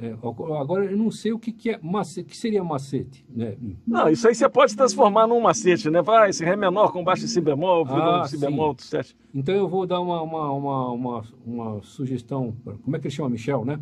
é, 0.00 0.12
agora 0.60 0.84
eu 0.84 0.96
não 0.96 1.10
sei 1.10 1.32
o 1.32 1.38
que, 1.40 1.50
que 1.50 1.70
é 1.70 1.78
macete, 1.82 2.28
que 2.28 2.36
seria 2.36 2.62
macete, 2.62 3.26
né? 3.28 3.56
Não, 3.84 4.08
isso 4.08 4.28
aí 4.28 4.34
você 4.34 4.48
pode 4.48 4.76
transformar 4.76 5.26
num 5.26 5.40
macete, 5.40 5.90
né? 5.90 6.00
Vai, 6.00 6.30
esse 6.30 6.44
ré 6.44 6.54
menor 6.54 6.92
com 6.92 7.02
baixo 7.02 7.26
si 7.26 7.40
bemol, 7.40 7.84
ah, 7.88 8.22
um 8.22 8.24
si 8.26 8.38
bemol, 8.38 8.76
sete. 8.78 9.16
Então 9.34 9.52
eu 9.54 9.68
vou 9.68 9.86
dar 9.86 10.00
uma, 10.00 10.22
uma, 10.22 10.52
uma, 10.52 10.92
uma, 10.92 11.24
uma 11.44 11.82
sugestão. 11.82 12.56
Como 12.84 12.96
é 12.96 13.00
que 13.00 13.08
ele 13.08 13.14
chama? 13.14 13.28
Michel, 13.28 13.64
né? 13.64 13.80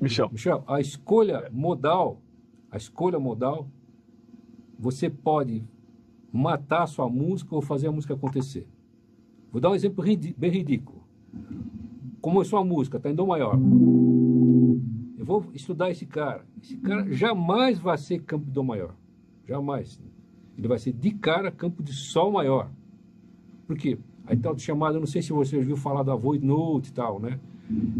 Michel. 0.00 0.30
Michel, 0.32 0.64
a 0.66 0.80
escolha 0.80 1.48
modal, 1.52 2.18
a 2.70 2.78
escolha 2.78 3.18
modal, 3.18 3.68
você 4.78 5.10
pode 5.10 5.62
matar 6.32 6.84
a 6.84 6.86
sua 6.86 7.08
música 7.08 7.54
ou 7.54 7.60
fazer 7.60 7.88
a 7.88 7.92
música 7.92 8.14
acontecer. 8.14 8.66
Vou 9.52 9.60
dar 9.60 9.68
um 9.70 9.74
exemplo 9.74 10.02
bem 10.38 10.50
ridículo. 10.50 11.04
Como 12.22 12.40
é 12.40 12.44
sua 12.44 12.64
música, 12.64 12.98
está 12.98 13.10
em 13.10 13.14
Dó 13.16 13.26
maior. 13.26 13.58
Eu 15.18 15.24
vou 15.24 15.44
estudar 15.52 15.90
esse 15.90 16.06
cara. 16.06 16.46
Esse 16.62 16.76
cara 16.76 17.12
jamais 17.12 17.80
vai 17.80 17.98
ser 17.98 18.22
campo 18.22 18.46
de 18.46 18.52
Dó 18.52 18.62
maior. 18.62 18.94
Jamais. 19.46 20.00
Ele 20.56 20.68
vai 20.68 20.78
ser 20.78 20.92
de 20.92 21.10
cara 21.10 21.50
campo 21.50 21.82
de 21.82 21.92
Sol 21.92 22.30
maior. 22.30 22.70
Por 23.66 23.76
quê? 23.76 23.98
Aí 24.24 24.36
tal 24.36 24.54
de 24.54 24.62
chamada, 24.62 25.00
não 25.00 25.06
sei 25.06 25.20
se 25.20 25.32
você 25.32 25.56
ouviu 25.56 25.76
falar 25.76 26.04
da 26.04 26.14
void 26.14 26.46
note 26.46 26.90
e 26.90 26.92
tal, 26.92 27.18
né? 27.18 27.40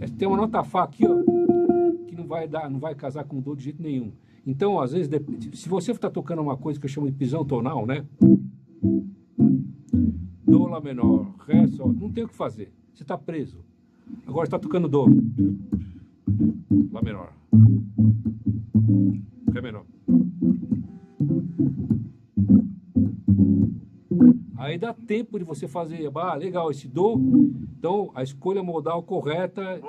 É, 0.01 0.07
tem 0.07 0.29
uma 0.29 0.37
nota 0.37 0.63
Fá 0.63 0.85
aqui, 0.85 1.05
ó, 1.05 1.17
que 2.07 2.15
não 2.15 2.29
vai 2.29 2.47
dar, 2.47 2.71
não 2.71 2.79
vai 2.79 2.95
casar 2.95 3.25
com 3.25 3.41
Dó 3.41 3.57
de 3.57 3.65
jeito 3.65 3.83
nenhum. 3.83 4.13
Então, 4.47 4.79
às 4.79 4.93
vezes, 4.93 5.11
se 5.53 5.69
você 5.69 5.91
está 5.91 6.09
tocando 6.09 6.43
uma 6.43 6.57
coisa 6.57 6.79
que 6.79 6.87
eu 6.87 6.91
chamo 6.91 7.09
de 7.09 7.13
pisão 7.13 7.45
tonal, 7.45 7.85
né? 7.87 8.07
Dó, 10.47 10.69
Lá 10.69 10.81
menor, 10.81 11.35
Ré, 11.45 11.67
Sol, 11.67 11.93
não 11.93 12.09
tem 12.09 12.23
o 12.23 12.29
que 12.29 12.37
fazer. 12.37 12.73
Você 12.95 13.03
está 13.03 13.19
preso. 13.19 13.72
Agora 14.27 14.45
está 14.45 14.59
tocando 14.59 14.89
Dó. 14.89 15.07
Lá 16.91 17.03
menor. 17.03 17.33
Ré 19.53 19.61
menor. 19.61 19.85
Aí 24.57 24.79
dá 24.79 24.95
tempo 24.95 25.39
de 25.39 25.45
você 25.45 25.67
fazer, 25.67 26.11
ah, 26.15 26.35
legal, 26.35 26.71
esse 26.71 26.89
Dó. 26.89 27.17
Então, 27.79 28.11
a 28.15 28.23
escolha 28.23 28.63
modal 28.63 29.03
correta 29.03 29.81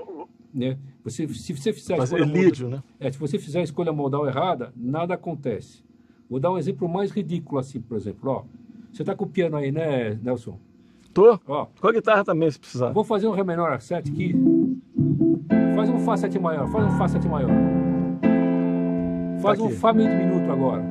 né? 0.54 0.78
Você, 1.04 1.28
se 1.28 1.54
você 1.54 1.74
fizer 1.74 2.00
a 2.00 2.04
escolha 2.04 2.26
modal, 2.26 2.70
né? 2.70 2.84
é, 3.00 3.12
se 3.12 3.18
você 3.18 3.40
fizer 3.40 3.60
a 3.60 3.64
escolha 3.64 3.92
modal 3.92 4.28
errada, 4.28 4.72
nada 4.76 5.16
acontece. 5.16 5.84
Vou 6.30 6.40
dar 6.40 6.52
um 6.52 6.58
exemplo 6.58 6.88
mais 6.88 7.12
ridículo 7.12 7.60
assim, 7.60 7.82
por 7.82 7.98
exemplo. 7.98 8.30
Ó, 8.30 8.44
você 8.92 9.02
está 9.02 9.16
com 9.16 9.26
o 9.26 9.30
piano 9.30 9.58
aí, 9.58 9.72
né, 9.72 10.14
Nelson? 10.22 10.60
Tô. 11.14 11.40
Ó, 11.48 11.68
Com 11.80 11.88
a 11.88 11.92
guitarra 11.92 12.24
também, 12.24 12.50
se 12.50 12.60
precisar. 12.60 12.92
Vou 12.92 13.04
fazer 13.04 13.28
um 13.28 13.32
Ré 13.32 13.44
menor 13.44 13.80
7 13.80 14.12
aqui. 14.12 14.36
Faz 15.76 15.90
um 15.90 16.00
Fá 16.00 16.18
7 16.18 16.40
maior, 16.40 16.68
faz 16.70 16.86
um 16.86 16.98
Fá 16.98 17.08
7 17.08 17.28
maior. 17.28 17.50
Faz 19.42 19.60
tá 19.60 19.66
um 19.66 19.70
Fá 19.70 19.94
meio 19.94 20.10
diminuto 20.10 20.52
agora. 20.52 20.84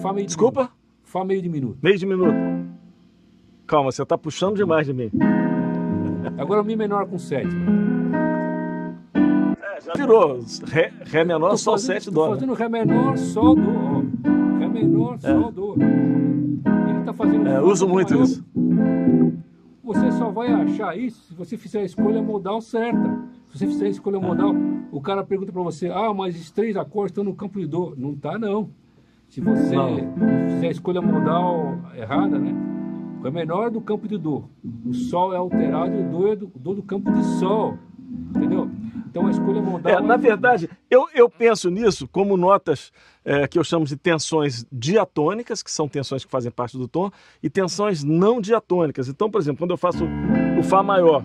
Fá 0.00 0.12
meio 0.12 0.26
Desculpa? 0.26 0.60
Diminuto. 0.62 0.82
Fá 1.02 1.24
meio 1.24 1.42
diminuto. 1.42 1.78
Meio 1.82 1.98
diminuto. 1.98 2.34
Calma, 3.66 3.92
você 3.92 4.04
tá 4.06 4.16
puxando 4.16 4.56
demais 4.56 4.86
de 4.86 4.94
mim. 4.94 5.10
Agora 6.38 6.62
Mi 6.62 6.74
menor 6.74 7.06
com 7.06 7.18
7. 7.18 7.46
É, 9.60 9.80
já 9.80 9.92
virou. 9.94 10.40
Ré, 10.66 10.92
ré 11.04 11.24
menor, 11.24 11.50
tô 11.50 11.56
Sol, 11.58 11.74
fazendo, 11.74 11.94
7, 11.94 12.10
Dó. 12.10 12.26
Tô 12.28 12.34
fazendo 12.34 12.54
Ré 12.54 12.68
menor, 12.68 13.18
Sol, 13.18 13.54
Dó. 13.54 14.02
Ré 14.58 14.68
menor, 14.68 15.18
é. 15.22 15.28
Sol, 15.28 15.52
Dó. 15.52 15.74
Ele 15.74 17.04
tá 17.04 17.12
fazendo... 17.12 17.48
É, 17.48 17.60
uso 17.60 17.86
muito 17.86 18.14
maior. 18.14 18.24
isso. 18.24 18.51
Vai 20.32 20.50
achar 20.50 20.96
isso 20.96 21.22
se 21.28 21.34
você 21.34 21.56
fizer 21.56 21.80
a 21.80 21.84
escolha 21.84 22.22
modal 22.22 22.60
certa. 22.60 23.22
Se 23.48 23.58
você 23.58 23.66
fizer 23.66 23.86
a 23.86 23.90
escolha 23.90 24.18
modal, 24.18 24.54
o 24.90 25.00
cara 25.00 25.22
pergunta 25.22 25.52
para 25.52 25.62
você, 25.62 25.88
ah, 25.88 26.12
mas 26.14 26.34
esses 26.34 26.50
três 26.50 26.76
acordes 26.76 27.10
estão 27.10 27.22
no 27.22 27.34
campo 27.34 27.60
de 27.60 27.66
dor. 27.66 27.94
Não 27.98 28.14
tá, 28.14 28.38
não. 28.38 28.70
Se 29.28 29.40
você 29.40 29.76
não. 29.76 29.96
fizer 30.48 30.68
a 30.68 30.70
escolha 30.70 31.02
modal 31.02 31.78
errada, 31.94 32.38
né? 32.38 32.54
É 33.24 33.30
menor 33.30 33.70
do 33.70 33.80
campo 33.80 34.08
de 34.08 34.18
dor. 34.18 34.44
O 34.84 34.92
sol 34.94 35.32
é 35.32 35.36
alterado 35.36 35.94
e 35.94 36.00
o 36.00 36.10
dor 36.10 36.28
é 36.32 36.36
do, 36.36 36.50
dor 36.56 36.74
do 36.74 36.82
campo 36.82 37.12
de 37.12 37.22
sol. 37.38 37.78
Entendeu? 38.34 38.70
Então 39.08 39.26
a 39.26 39.30
escolha 39.30 39.60
modal. 39.60 39.92
É, 39.92 40.00
na 40.00 40.16
verdade, 40.16 40.68
eu, 40.92 41.08
eu 41.14 41.30
penso 41.30 41.70
nisso 41.70 42.06
como 42.06 42.36
notas 42.36 42.92
é, 43.24 43.48
que 43.48 43.58
eu 43.58 43.64
chamo 43.64 43.86
de 43.86 43.96
tensões 43.96 44.66
diatônicas, 44.70 45.62
que 45.62 45.70
são 45.70 45.88
tensões 45.88 46.22
que 46.22 46.30
fazem 46.30 46.52
parte 46.52 46.76
do 46.76 46.86
tom, 46.86 47.10
e 47.42 47.48
tensões 47.48 48.04
não 48.04 48.42
diatônicas. 48.42 49.08
Então, 49.08 49.30
por 49.30 49.40
exemplo, 49.40 49.60
quando 49.60 49.70
eu 49.70 49.78
faço 49.78 50.04
o 50.58 50.62
Fá 50.62 50.82
maior 50.82 51.24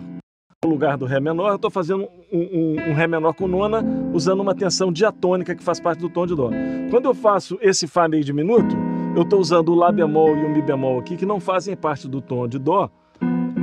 no 0.64 0.70
lugar 0.70 0.96
do 0.96 1.04
Ré 1.04 1.20
menor, 1.20 1.50
eu 1.50 1.56
estou 1.56 1.70
fazendo 1.70 2.08
um, 2.32 2.38
um, 2.38 2.90
um, 2.90 2.94
Ré 2.94 3.06
menor 3.06 3.34
com 3.34 3.46
nona 3.46 3.84
usando 4.14 4.40
uma 4.40 4.54
tensão 4.54 4.90
diatônica 4.90 5.54
que 5.54 5.62
faz 5.62 5.78
parte 5.78 6.00
do 6.00 6.08
tom 6.08 6.26
de 6.26 6.34
Dó. 6.34 6.48
Quando 6.90 7.04
eu 7.04 7.14
faço 7.14 7.58
esse 7.60 7.86
Fá 7.86 8.08
meio 8.08 8.24
diminuto, 8.24 8.74
eu 9.14 9.22
estou 9.22 9.38
usando 9.38 9.68
o 9.68 9.74
Lá 9.74 9.92
bemol 9.92 10.34
e 10.34 10.44
o 10.46 10.48
Mi 10.48 10.62
bemol 10.62 10.98
aqui, 10.98 11.14
que 11.14 11.26
não 11.26 11.40
fazem 11.40 11.76
parte 11.76 12.08
do 12.08 12.22
tom 12.22 12.48
de 12.48 12.58
Dó, 12.58 12.90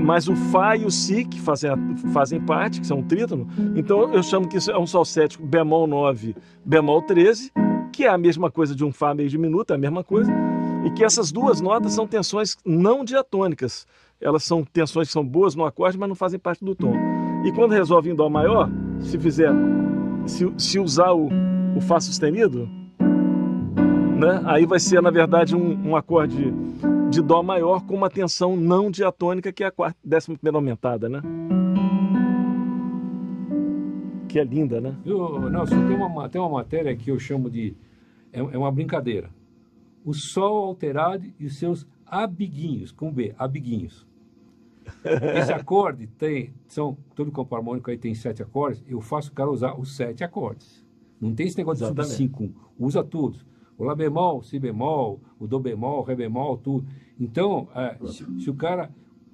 mas 0.06 0.28
o 0.28 0.36
Fá 0.36 0.78
e 0.78 0.86
o 0.86 0.92
Si, 0.92 1.26
que 1.26 1.42
fazem, 1.42 1.72
fazem 2.14 2.40
parte, 2.40 2.80
que 2.80 2.86
são 2.86 3.00
um 3.00 3.04
trítono, 3.04 3.48
então 3.76 4.14
eu 4.14 4.22
chamo 4.22 4.48
que 4.48 4.58
isso 4.58 4.70
é 4.70 4.78
um 4.78 4.86
Sol 4.86 5.04
sético 5.04 5.44
bemol 5.44 5.88
9, 5.88 6.36
bemol 6.64 7.02
13, 7.02 7.52
que 7.92 8.04
é 8.04 8.10
a 8.10 8.18
mesma 8.18 8.52
coisa 8.52 8.76
de 8.76 8.86
um 8.86 8.92
Fá 8.92 9.16
meio 9.16 9.28
diminuto, 9.28 9.74
é 9.74 9.76
a 9.76 9.80
mesma 9.80 10.04
coisa, 10.04 10.32
e 10.86 10.92
que 10.92 11.04
essas 11.04 11.32
duas 11.32 11.60
notas 11.60 11.94
são 11.94 12.06
tensões 12.06 12.56
não 12.64 13.04
diatônicas. 13.04 13.88
Elas 14.22 14.44
são 14.44 14.64
tensões 14.64 15.08
que 15.08 15.14
são 15.14 15.26
boas 15.26 15.56
no 15.56 15.66
acorde, 15.66 15.98
mas 15.98 16.08
não 16.08 16.16
fazem 16.16 16.40
parte 16.40 16.64
do 16.64 16.76
tom. 16.76 16.94
E 17.44 17.52
quando 17.52 17.72
resolve 17.72 18.12
em 18.12 18.16
Dó 18.16 18.30
maior, 18.30 18.70
se 19.00 19.18
fizer, 19.18 19.52
se, 20.28 20.54
se 20.56 20.80
usar 20.80 21.14
o, 21.14 21.30
o 21.76 21.82
Fá 21.82 22.00
sustenido, 22.00 22.70
né, 24.20 24.42
aí 24.46 24.68
vai 24.68 24.80
ser, 24.80 25.02
na 25.02 25.10
verdade, 25.10 25.56
um, 25.56 25.90
um 25.90 25.96
acorde 25.96 26.54
de 27.16 27.22
Dó 27.22 27.42
maior 27.42 27.82
com 27.86 27.96
uma 27.96 28.10
tensão 28.10 28.58
não 28.58 28.92
diatônica, 28.92 29.50
que 29.54 29.64
é 29.64 29.68
a 29.68 29.72
quarta, 29.72 29.98
décima 30.04 30.36
primeira 30.36 30.58
aumentada, 30.58 31.08
né? 31.08 31.22
Que 34.28 34.38
é 34.38 34.44
linda, 34.44 34.82
né? 34.82 34.98
Eu, 35.06 35.50
Nelson, 35.50 35.88
tem 35.88 35.96
uma, 35.96 36.28
tem 36.28 36.42
uma 36.42 36.50
matéria 36.50 36.94
que 36.94 37.10
eu 37.10 37.18
chamo 37.18 37.50
de. 37.50 37.74
É, 38.34 38.40
é 38.40 38.58
uma 38.58 38.70
brincadeira. 38.70 39.30
O 40.04 40.14
Sol 40.14 40.66
alterado 40.66 41.26
e 41.40 41.46
os 41.46 41.58
seus 41.58 41.88
abiguinhos, 42.06 42.92
com 42.92 43.10
B, 43.10 43.34
abiguinhos. 43.38 44.06
Esse 45.38 45.54
acorde 45.54 46.08
tem, 46.08 46.54
são, 46.68 46.98
todo 47.16 47.32
campo 47.32 47.56
harmônico 47.56 47.90
aí 47.90 47.98
tem 47.98 48.14
sete 48.14 48.44
acordes, 48.44 48.84
eu 48.90 49.00
faço 49.00 49.32
o 49.32 49.34
cara 49.34 49.50
usar 49.50 49.80
os 49.80 49.96
sete 49.96 50.22
acordes. 50.22 50.86
Não 51.20 51.34
tem 51.34 51.48
esse 51.48 51.58
negócio 51.58 51.86
Exatamente. 51.86 52.10
de 52.10 52.18
subir 52.18 52.28
cinco, 52.28 52.72
usa 52.78 53.02
todos 53.06 53.46
o 53.78 53.84
Lá 53.84 53.96
bemol, 53.96 54.42
Si 54.42 54.60
bemol, 54.60 55.20
o 55.40 55.48
Do 55.48 55.60
bemol, 55.60 56.04
Ré 56.04 56.16
bemol, 56.16 56.58
tudo. 56.58 56.86
Então, 57.20 57.68
é, 57.76 57.98
se, 58.08 58.26
se, 58.40 58.50
o 58.50 58.56
cara. 58.56 58.90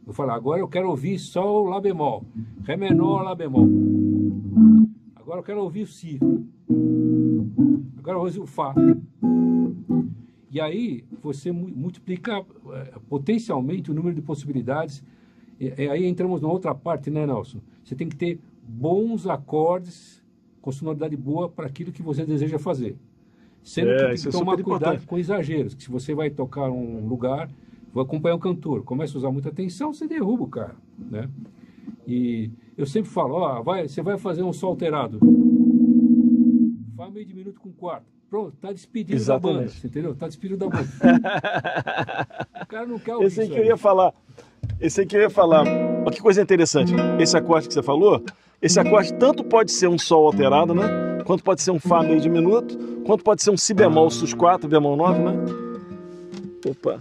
Eu 0.06 0.14
falar, 0.14 0.34
agora 0.34 0.60
eu 0.60 0.68
quero 0.68 0.90
ouvir 0.90 1.20
só 1.20 1.64
o 1.64 1.68
Lá 1.68 1.80
bemol, 1.80 2.26
Ré 2.64 2.76
menor, 2.76 3.24
Lá 3.24 3.36
bemol. 3.36 3.68
Agora 5.16 5.40
eu 5.40 5.44
quero 5.44 5.62
ouvir 5.62 5.84
o 5.84 5.88
Si. 5.88 6.20
Agora 8.00 8.18
eu 8.18 8.22
ouvir 8.22 8.40
o 8.40 8.48
Fá. 8.48 8.74
E 10.52 10.60
aí 10.60 11.06
você 11.22 11.52
multiplica 11.52 12.44
é, 12.74 13.00
potencialmente 13.08 13.92
o 13.92 13.94
número 13.94 14.16
de 14.16 14.22
possibilidades. 14.22 15.04
E, 15.60 15.68
e 15.68 15.90
aí 15.90 16.06
entramos 16.06 16.42
numa 16.42 16.52
outra 16.52 16.74
parte, 16.74 17.10
né, 17.10 17.26
Nelson? 17.26 17.60
Você 17.84 17.96
tem 17.96 18.10
que 18.10 18.16
ter 18.16 18.40
bons 18.68 19.28
acordes 19.28 20.22
com 20.62 20.72
sonoridade 20.72 21.16
boa 21.16 21.48
para 21.48 21.68
aquilo 21.68 21.92
que 21.92 22.02
você 22.02 22.26
deseja 22.26 22.60
fazer. 22.60 22.98
Sendo 23.64 23.92
é, 23.92 23.96
que 23.96 24.06
tem 24.06 24.16
que 24.16 24.28
é 24.28 24.32
tomar 24.32 24.56
cuidado 24.56 24.76
importante. 24.76 25.08
com 25.08 25.18
exageros, 25.18 25.74
que 25.74 25.84
se 25.84 25.90
você 25.90 26.14
vai 26.14 26.30
tocar 26.30 26.70
um 26.70 27.08
lugar, 27.08 27.50
vou 27.94 28.02
acompanhar 28.02 28.36
um 28.36 28.40
cantor, 28.40 28.84
começa 28.84 29.16
a 29.16 29.20
usar 29.20 29.32
muita 29.32 29.50
atenção, 29.50 29.94
você 29.94 30.08
derruba 30.08 30.44
o 30.44 30.48
cara, 30.48 30.76
né? 30.98 31.30
E 32.08 32.50
eu 32.78 32.86
sempre 32.86 33.10
falo, 33.10 33.36
ó, 33.36 33.62
vai, 33.62 33.88
você 33.88 34.02
vai 34.02 34.18
fazer 34.18 34.42
um 34.44 34.52
sol 34.52 34.72
alterado, 34.72 35.20
faz 36.96 37.14
meio 37.14 37.26
de 37.26 37.36
minuto 37.36 37.60
com 37.60 37.72
quarto, 37.72 38.06
pronto, 38.30 38.56
tá 38.60 38.72
despedido 38.72 39.16
Exatamente. 39.16 39.58
da 39.58 39.62
banda, 39.62 39.88
entendeu? 39.88 40.16
Tá 40.16 40.28
despedido 40.28 40.58
da 40.58 40.68
banda. 40.68 40.90
o 42.64 42.66
cara 42.66 42.88
não 42.88 42.98
quer 42.98 43.14
ouvir 43.14 43.28
Esse 43.28 43.42
aí 43.42 43.50
que 43.50 43.60
eu 43.60 43.66
ia 43.66 43.78
falar, 43.78 44.14
esse 44.80 45.02
aí 45.02 45.06
que 45.06 45.16
eu 45.16 45.22
ia 45.22 45.30
falar, 45.30 45.66
que 46.12 46.20
coisa 46.20 46.42
interessante, 46.42 46.94
esse 47.20 47.38
acorde 47.38 47.68
que 47.68 47.74
você 47.74 47.84
falou, 47.84 48.24
esse 48.60 48.80
acorde 48.80 49.14
tanto 49.14 49.44
pode 49.44 49.72
ser 49.72 49.88
um 49.88 49.98
sol 50.00 50.26
alterado, 50.26 50.74
né? 50.74 51.11
Quanto 51.26 51.44
pode 51.44 51.62
ser 51.62 51.72
um 51.72 51.80
Fá 51.80 52.04
meio 52.04 52.20
diminuto, 52.20 52.78
quanto 53.06 53.24
pode 53.24 53.42
ser 53.42 53.52
um 53.52 53.58
Si 53.58 53.74
bemol 53.74 54.10
sus 54.10 54.34
4, 54.34 54.68
bemol 54.68 54.96
9, 54.96 55.20
né? 55.20 55.34
Opa. 56.68 57.00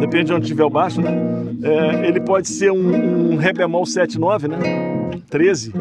Depende 0.00 0.24
de 0.24 0.34
onde 0.34 0.46
tiver 0.46 0.64
o 0.64 0.70
baixo, 0.70 1.00
né? 1.00 1.10
É, 1.62 2.08
ele 2.08 2.20
pode 2.20 2.48
ser 2.48 2.70
um, 2.70 3.32
um 3.32 3.36
Ré 3.36 3.52
bemol 3.52 3.86
7, 3.86 4.18
9, 4.18 4.48
né? 4.48 4.58
13. 5.30 5.72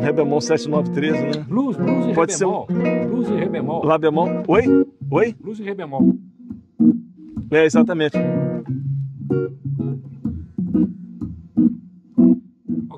Ré 0.00 0.12
bemol 0.12 0.40
7, 0.40 0.68
9, 0.68 0.90
13, 0.90 1.22
né? 1.22 1.44
Blues, 1.48 1.76
blues 1.76 2.06
e 2.06 2.14
pode 2.14 2.32
Ré 2.32 2.38
bemol. 2.38 2.66
Um... 2.70 3.06
Blues 3.08 3.28
e 3.28 3.34
Ré 3.34 3.48
bemol. 3.48 3.84
Lá 3.84 3.98
bemol. 3.98 4.28
Oi? 4.46 4.86
Oi? 5.10 5.34
Blues 5.40 5.58
e 5.58 5.62
Ré 5.62 5.74
bemol. 5.74 6.14
É, 7.50 7.64
exatamente. 7.64 8.16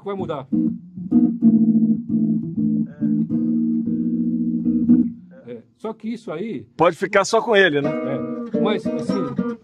Vai 0.07 0.15
mudar. 0.15 0.47
É. 5.47 5.53
É. 5.53 5.63
Só 5.77 5.93
que 5.93 6.09
isso 6.09 6.31
aí. 6.31 6.67
Pode 6.77 6.97
ficar 6.97 7.25
só 7.25 7.43
com 7.43 7.57
ele, 7.57 7.81
né? 7.81 7.91
É. 7.91 8.61
Mas, 8.61 8.87
assim, 8.87 9.15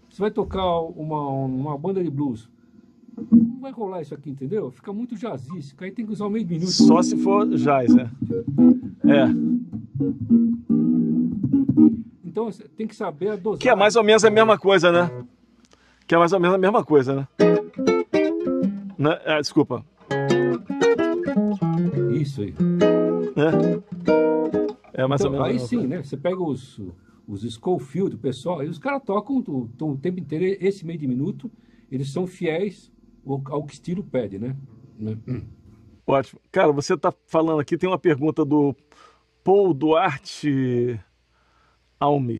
você 0.09 0.21
vai 0.21 0.31
tocar 0.31 0.81
uma, 0.81 1.29
uma 1.29 1.77
banda 1.77 2.03
de 2.03 2.09
blues. 2.09 2.49
Não 3.31 3.59
vai 3.61 3.71
rolar 3.71 4.01
isso 4.01 4.13
aqui, 4.13 4.31
entendeu? 4.31 4.69
Fica 4.71 4.91
muito 4.91 5.15
jazzístico. 5.15 5.83
Aí 5.83 5.91
tem 5.91 6.05
que 6.05 6.11
usar 6.11 6.25
o 6.25 6.29
meio 6.29 6.45
minuto. 6.45 6.71
Só 6.71 7.01
se 7.01 7.15
for 7.17 7.47
jazz, 7.47 7.95
é. 7.95 8.09
É. 9.05 9.27
Então 12.25 12.49
tem 12.75 12.87
que 12.87 12.95
saber 12.95 13.29
a 13.29 13.35
dosagem. 13.35 13.59
Que 13.59 13.69
é 13.69 13.75
mais 13.75 13.95
ou 13.95 14.03
menos 14.03 14.25
a 14.25 14.31
mesma 14.31 14.57
coisa, 14.57 14.91
né? 14.91 15.09
Que 16.05 16.15
é 16.15 16.17
mais 16.17 16.33
ou 16.33 16.39
menos 16.39 16.55
a 16.55 16.57
mesma 16.57 16.83
coisa, 16.83 17.15
né? 17.15 17.27
né? 18.97 19.19
Ah, 19.25 19.39
desculpa. 19.39 19.85
Isso 22.23 22.41
aí. 22.41 22.53
É, 24.93 25.03
é 25.03 25.07
mais 25.07 25.19
então, 25.19 25.33
ou 25.33 25.43
menos. 25.45 25.61
Aí 25.61 25.67
sim, 25.67 25.85
né? 25.85 26.01
Você 26.01 26.15
pega 26.15 26.41
os, 26.41 26.79
os 27.27 27.41
Schofield, 27.53 28.15
o 28.15 28.17
pessoal, 28.17 28.63
e 28.63 28.69
os 28.69 28.79
caras 28.79 29.03
tocam 29.03 29.43
o, 29.45 29.69
o, 29.81 29.97
tempo 29.97 30.21
inteiro 30.21 30.57
esse 30.65 30.85
meio 30.85 30.97
de 30.97 31.05
minuto, 31.05 31.51
eles 31.91 32.09
são 32.09 32.25
fiéis 32.25 32.89
ao, 33.27 33.41
ao 33.47 33.65
que 33.65 33.73
estilo 33.73 34.01
pede, 34.05 34.39
né? 34.39 34.55
né? 34.97 35.17
Ótimo. 36.07 36.39
Cara, 36.49 36.71
você 36.71 36.93
está 36.93 37.13
falando 37.27 37.59
aqui, 37.59 37.77
tem 37.77 37.89
uma 37.89 37.99
pergunta 37.99 38.45
do 38.45 38.73
Paul 39.43 39.73
Duarte 39.73 40.97
Alme. 41.99 42.37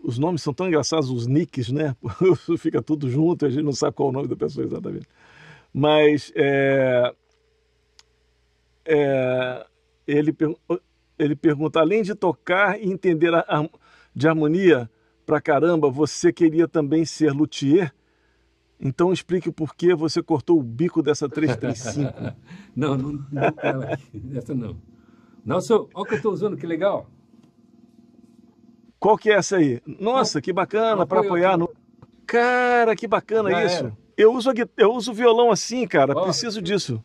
Os 0.00 0.18
nomes 0.18 0.42
são 0.42 0.52
tão 0.52 0.66
engraçados, 0.66 1.08
os 1.08 1.28
nicks, 1.28 1.70
né? 1.70 1.94
Fica 2.58 2.82
tudo 2.82 3.08
junto, 3.08 3.46
a 3.46 3.50
gente 3.50 3.62
não 3.62 3.72
sabe 3.72 3.94
qual 3.94 4.08
é 4.08 4.10
o 4.10 4.14
nome 4.14 4.28
da 4.28 4.36
pessoa 4.36 4.66
exatamente. 4.66 5.06
Mas 5.72 6.32
é, 6.34 7.14
é, 8.88 9.66
ele, 10.06 10.34
ele 11.18 11.36
pergunta, 11.36 11.78
além 11.78 12.02
de 12.02 12.14
tocar 12.14 12.80
e 12.80 12.90
entender 12.90 13.34
a, 13.34 13.68
de 14.14 14.26
harmonia 14.26 14.90
pra 15.26 15.42
caramba, 15.42 15.90
você 15.90 16.32
queria 16.32 16.66
também 16.66 17.04
ser 17.04 17.32
luthier? 17.32 17.92
Então 18.80 19.12
explique 19.12 19.50
por 19.50 19.74
que 19.74 19.94
você 19.94 20.22
cortou 20.22 20.58
o 20.58 20.62
bico 20.62 21.02
dessa 21.02 21.28
335. 21.28 22.12
não, 22.74 22.96
não, 22.96 23.12
não 23.12 24.38
essa 24.38 24.54
não. 24.54 24.80
Nossa, 25.44 25.74
olha 25.74 25.88
o 25.94 26.04
que 26.04 26.14
eu 26.14 26.16
estou 26.16 26.32
usando, 26.32 26.56
que 26.56 26.66
legal. 26.66 27.10
Qual 28.98 29.18
que 29.18 29.30
é 29.30 29.34
essa 29.34 29.56
aí? 29.56 29.80
Nossa, 29.86 30.40
que 30.40 30.52
bacana 30.52 31.06
para 31.06 31.20
apoiar 31.20 31.56
no. 31.56 31.70
Cara, 32.26 32.96
que 32.96 33.06
bacana 33.06 33.50
Já 33.50 33.64
isso. 33.64 33.84
Era. 33.84 33.98
Eu 34.16 34.32
uso, 34.32 34.50
eu 34.76 34.92
uso 34.92 35.12
violão 35.12 35.50
assim, 35.50 35.86
cara. 35.86 36.12
Ó, 36.16 36.24
preciso 36.24 36.60
disso. 36.60 37.02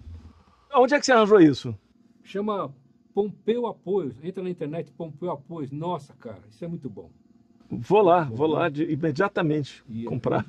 Onde 0.76 0.96
é 0.96 1.00
que 1.00 1.06
você 1.06 1.12
arranjou 1.12 1.40
isso? 1.40 1.78
Chama 2.24 2.74
Pompeu 3.14 3.68
Apoios. 3.68 4.16
Entra 4.24 4.44
na 4.44 4.50
internet, 4.50 4.92
Pompeu 4.92 5.32
Apoios. 5.32 5.72
Nossa, 5.72 6.14
cara, 6.14 6.42
isso 6.50 6.64
é 6.64 6.68
muito 6.68 6.90
bom. 6.90 7.12
Vou 7.70 8.02
lá, 8.02 8.24
vou 8.26 8.48
lá 8.48 8.70
de, 8.70 8.84
imediatamente 8.84 9.84
e 9.88 10.06
é 10.06 10.10
comprar. 10.10 10.46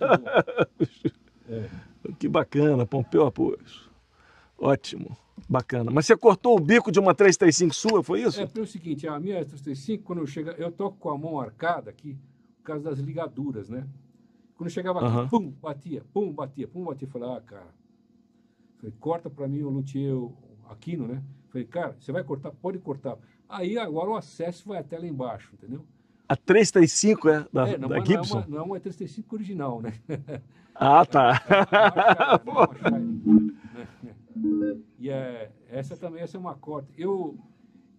É 1.49 1.55
é. 1.55 1.71
Que 2.19 2.29
bacana, 2.29 2.87
Pompeu 2.87 3.27
Apoios. 3.27 3.91
Ótimo, 4.59 5.17
bacana. 5.49 5.91
Mas 5.91 6.07
você 6.07 6.17
cortou 6.17 6.57
o 6.57 6.61
bico 6.61 6.93
de 6.93 7.01
uma 7.01 7.15
335 7.15 7.75
sua, 7.75 8.03
foi 8.03 8.23
isso? 8.23 8.41
É, 8.41 8.47
pelo 8.47 8.67
seguinte, 8.67 9.07
a 9.07 9.19
minha 9.19 9.37
335, 9.37 10.05
quando 10.05 10.21
eu 10.21 10.27
chego, 10.27 10.51
eu 10.51 10.71
toco 10.71 10.97
com 10.99 11.11
a 11.11 11.19
mão 11.19 11.41
arcada 11.41 11.91
aqui, 11.91 12.17
por 12.59 12.65
causa 12.65 12.85
das 12.85 12.99
ligaduras, 12.99 13.69
né? 13.69 13.87
Quando 14.57 14.71
chegava 14.71 15.01
aqui, 15.01 15.17
uhum. 15.17 15.29
pum, 15.29 15.51
batia, 15.51 16.03
pum, 16.13 16.33
batia, 16.33 16.69
pum, 16.69 16.85
batia. 16.85 17.09
Falei, 17.09 17.29
ah, 17.29 17.41
cara. 17.41 17.84
Falei, 18.85 18.94
corta 19.01 19.31
para 19.31 19.49
mim 19.49 19.62
o 19.62 19.70
luthier 19.70 20.14
Aquino, 20.68 21.09
né? 21.09 21.23
Falei, 21.49 21.66
cara, 21.66 21.97
você 21.99 22.12
vai 22.12 22.23
cortar? 22.23 22.51
Pode 22.51 22.79
cortar. 22.79 23.16
Aí 23.49 23.79
agora 23.79 24.11
o 24.11 24.16
acesso 24.16 24.68
vai 24.68 24.79
até 24.79 24.99
lá 24.99 25.07
embaixo, 25.07 25.51
entendeu? 25.55 25.87
A 26.29 26.37
335 26.37 27.29
é 27.29 27.47
da, 27.53 27.68
é, 27.68 27.79
não, 27.79 27.88
da 27.88 28.05
Gibson? 28.05 28.35
Não 28.35 28.42
é, 28.42 28.44
uma, 28.44 28.51
não 28.51 28.59
é 28.59 28.62
uma 28.62 28.81
335 28.81 29.35
original, 29.35 29.81
né? 29.81 29.94
Ah, 30.75 31.07
tá. 31.07 31.40
e 34.99 35.09
é, 35.09 35.53
essa 35.68 35.97
também 35.97 36.20
essa 36.20 36.37
é 36.37 36.40
uma 36.40 36.57
corta. 36.57 36.92
Eu 36.99 37.38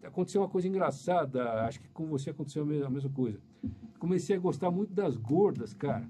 aconteceu 0.03 0.41
uma 0.41 0.49
coisa 0.49 0.67
engraçada, 0.67 1.63
acho 1.63 1.79
que 1.79 1.87
com 1.87 2.05
você 2.07 2.31
aconteceu 2.31 2.63
a 2.63 2.65
mesma, 2.65 2.87
a 2.87 2.89
mesma 2.89 3.09
coisa. 3.09 3.39
Comecei 3.97 4.35
a 4.35 4.39
gostar 4.39 4.69
muito 4.69 4.93
das 4.93 5.15
gordas, 5.15 5.73
cara. 5.73 6.05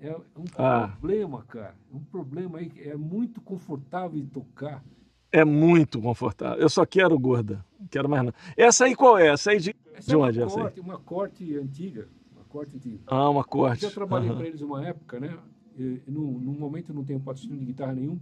É 0.00 0.14
um 0.14 0.44
ah. 0.58 0.88
problema, 0.88 1.42
cara. 1.44 1.74
Um 1.92 2.00
problema 2.00 2.58
aí. 2.58 2.70
É 2.76 2.96
muito 2.96 3.40
confortável 3.40 4.20
de 4.20 4.26
tocar. 4.26 4.84
É 5.32 5.44
muito 5.44 6.00
confortável. 6.00 6.60
Eu 6.60 6.68
só 6.68 6.84
quero 6.84 7.18
gorda. 7.18 7.64
Não 7.78 7.86
quero 7.88 8.08
mais 8.08 8.24
nada. 8.24 8.36
Essa 8.56 8.84
aí 8.84 8.94
qual 8.94 9.18
é? 9.18 9.28
Essa 9.28 9.50
aí 9.50 9.60
de, 9.60 9.74
essa 9.94 10.08
de 10.08 10.14
é 10.14 10.16
onde 10.16 10.40
é 10.40 10.44
essa 10.44 10.60
corte, 10.60 10.80
aí? 10.80 10.86
Uma 10.86 10.98
corte 10.98 11.56
antiga. 11.56 12.08
Uma 12.34 12.44
corte 12.44 12.76
antiga. 12.76 13.02
Ah, 13.06 13.30
uma 13.30 13.44
corte. 13.44 13.84
Eu 13.84 13.88
já 13.88 13.94
trabalhei 13.94 14.30
uhum. 14.30 14.36
para 14.36 14.46
eles 14.46 14.60
uma 14.60 14.86
época, 14.86 15.18
né? 15.18 15.36
E, 15.78 16.02
no, 16.06 16.38
no 16.38 16.52
momento 16.52 16.90
eu 16.90 16.94
não 16.94 17.04
tenho 17.04 17.20
patrocínio 17.20 17.58
de 17.58 17.64
guitarra 17.64 17.94
nenhum. 17.94 18.18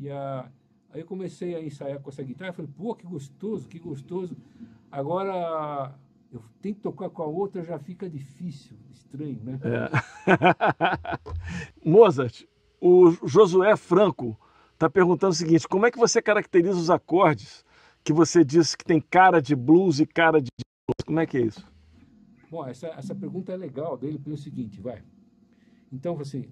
E 0.00 0.10
a, 0.10 0.50
aí 0.92 1.00
eu 1.00 1.06
comecei 1.06 1.54
a 1.54 1.62
ensaiar 1.62 2.00
com 2.00 2.10
essa 2.10 2.22
guitarra. 2.22 2.52
Falei, 2.52 2.70
pô, 2.76 2.94
que 2.94 3.06
gostoso, 3.06 3.68
que 3.68 3.78
gostoso. 3.78 4.36
Agora 4.90 5.94
eu 6.32 6.42
tenho 6.60 6.74
que 6.74 6.80
tocar 6.80 7.10
com 7.10 7.22
a 7.22 7.26
outra, 7.26 7.62
já 7.62 7.78
fica 7.78 8.08
difícil, 8.08 8.76
estranho, 8.92 9.40
né? 9.42 9.58
É. 9.62 9.90
Mozart, 11.88 12.44
o 12.80 13.10
Josué 13.26 13.76
Franco 13.76 14.38
está 14.72 14.88
perguntando 14.88 15.32
o 15.32 15.36
seguinte: 15.36 15.66
como 15.66 15.86
é 15.86 15.90
que 15.90 15.98
você 15.98 16.22
caracteriza 16.22 16.78
os 16.78 16.90
acordes 16.90 17.64
que 18.04 18.12
você 18.12 18.44
disse 18.44 18.76
que 18.76 18.84
tem 18.84 19.00
cara 19.00 19.40
de 19.40 19.56
blues 19.56 20.00
e 20.00 20.06
cara 20.06 20.40
de 20.40 20.48
blues? 20.56 21.04
Como 21.04 21.20
é 21.20 21.26
que 21.26 21.36
é 21.36 21.42
isso? 21.42 21.66
Bom, 22.50 22.66
essa, 22.66 22.88
essa 22.88 23.14
pergunta 23.14 23.52
é 23.52 23.56
legal 23.56 23.96
dele 23.96 24.18
pelo 24.18 24.36
seguinte, 24.36 24.80
vai. 24.80 25.02
Então, 25.92 26.18
assim, 26.20 26.48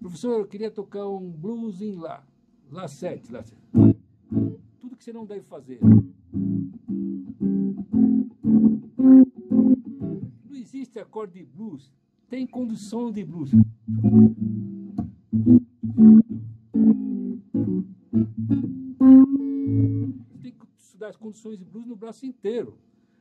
professor, 0.00 0.40
eu 0.40 0.46
queria 0.46 0.70
tocar 0.70 1.06
um 1.06 1.30
blues 1.30 1.80
em 1.80 1.94
Lá, 1.96 2.22
Lá 2.70 2.88
7, 2.88 3.32
Lá 3.32 3.42
7. 3.42 3.56
Tudo 4.80 4.96
que 4.96 5.04
você 5.04 5.12
não 5.12 5.26
deve 5.26 5.42
fazer. 5.42 5.80
Existe 10.96 10.98
acorde 10.98 11.32
de 11.34 11.44
blues, 11.44 11.92
tem 12.28 12.46
condução 12.46 13.12
de 13.12 13.22
blues. 13.22 13.50
Tem 20.40 20.52
que 20.52 20.66
estudar 20.78 21.08
as 21.08 21.16
condições 21.16 21.58
de 21.58 21.64
blues 21.64 21.86
no 21.86 21.96
braço 21.96 22.24
inteiro. 22.24 22.78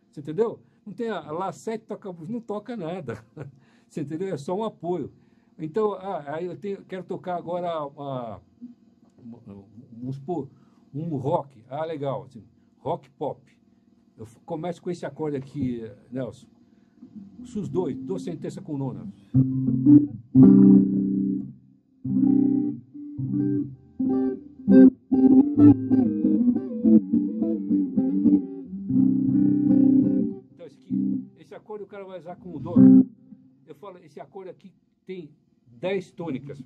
Você 0.10 0.22
entendeu? 0.22 0.60
Não 0.86 0.94
tem 0.94 1.10
a, 1.10 1.20
Lá 1.32 1.52
7 1.52 1.86
toca 1.86 2.14
blues, 2.14 2.30
não 2.30 2.40
toca 2.40 2.78
nada. 2.78 3.26
Você 3.90 4.02
entendeu? 4.02 4.34
É 4.34 4.38
só 4.38 4.56
um 4.56 4.64
apoio. 4.64 5.12
Então, 5.60 5.94
ah, 5.94 6.42
eu 6.42 6.58
tenho, 6.58 6.84
quero 6.86 7.04
tocar 7.04 7.36
agora, 7.36 7.70
ah, 7.70 8.40
vamos 9.92 10.16
supor, 10.16 10.50
um 10.94 11.16
rock. 11.18 11.62
Ah, 11.70 11.84
legal, 11.84 12.24
assim, 12.24 12.46
rock 12.80 13.10
pop. 13.12 13.42
Eu 14.18 14.26
começo 14.46 14.82
com 14.82 14.90
esse 14.90 15.06
acorde 15.06 15.36
aqui, 15.36 15.82
Nelson. 16.10 16.55
Sus 17.46 17.70
dois, 17.70 17.96
do 17.96 18.20
sem 18.20 18.36
terça 18.36 18.62
com 18.62 18.78
nona. 18.78 19.08
Então, 30.54 30.66
esse 30.66 30.80
aqui, 30.80 31.24
esse 31.38 31.56
acorde 31.56 31.84
o 31.84 31.88
cara 31.88 32.04
vai 32.04 32.20
usar 32.20 32.36
com 32.36 32.56
o 32.56 32.60
dó. 32.60 32.76
Eu 33.66 33.76
falo, 33.76 34.00
esse 34.00 34.20
acorde 34.20 34.50
aqui 34.50 34.74
tem 35.06 35.30
10 35.80 36.12
tônicas. 36.12 36.62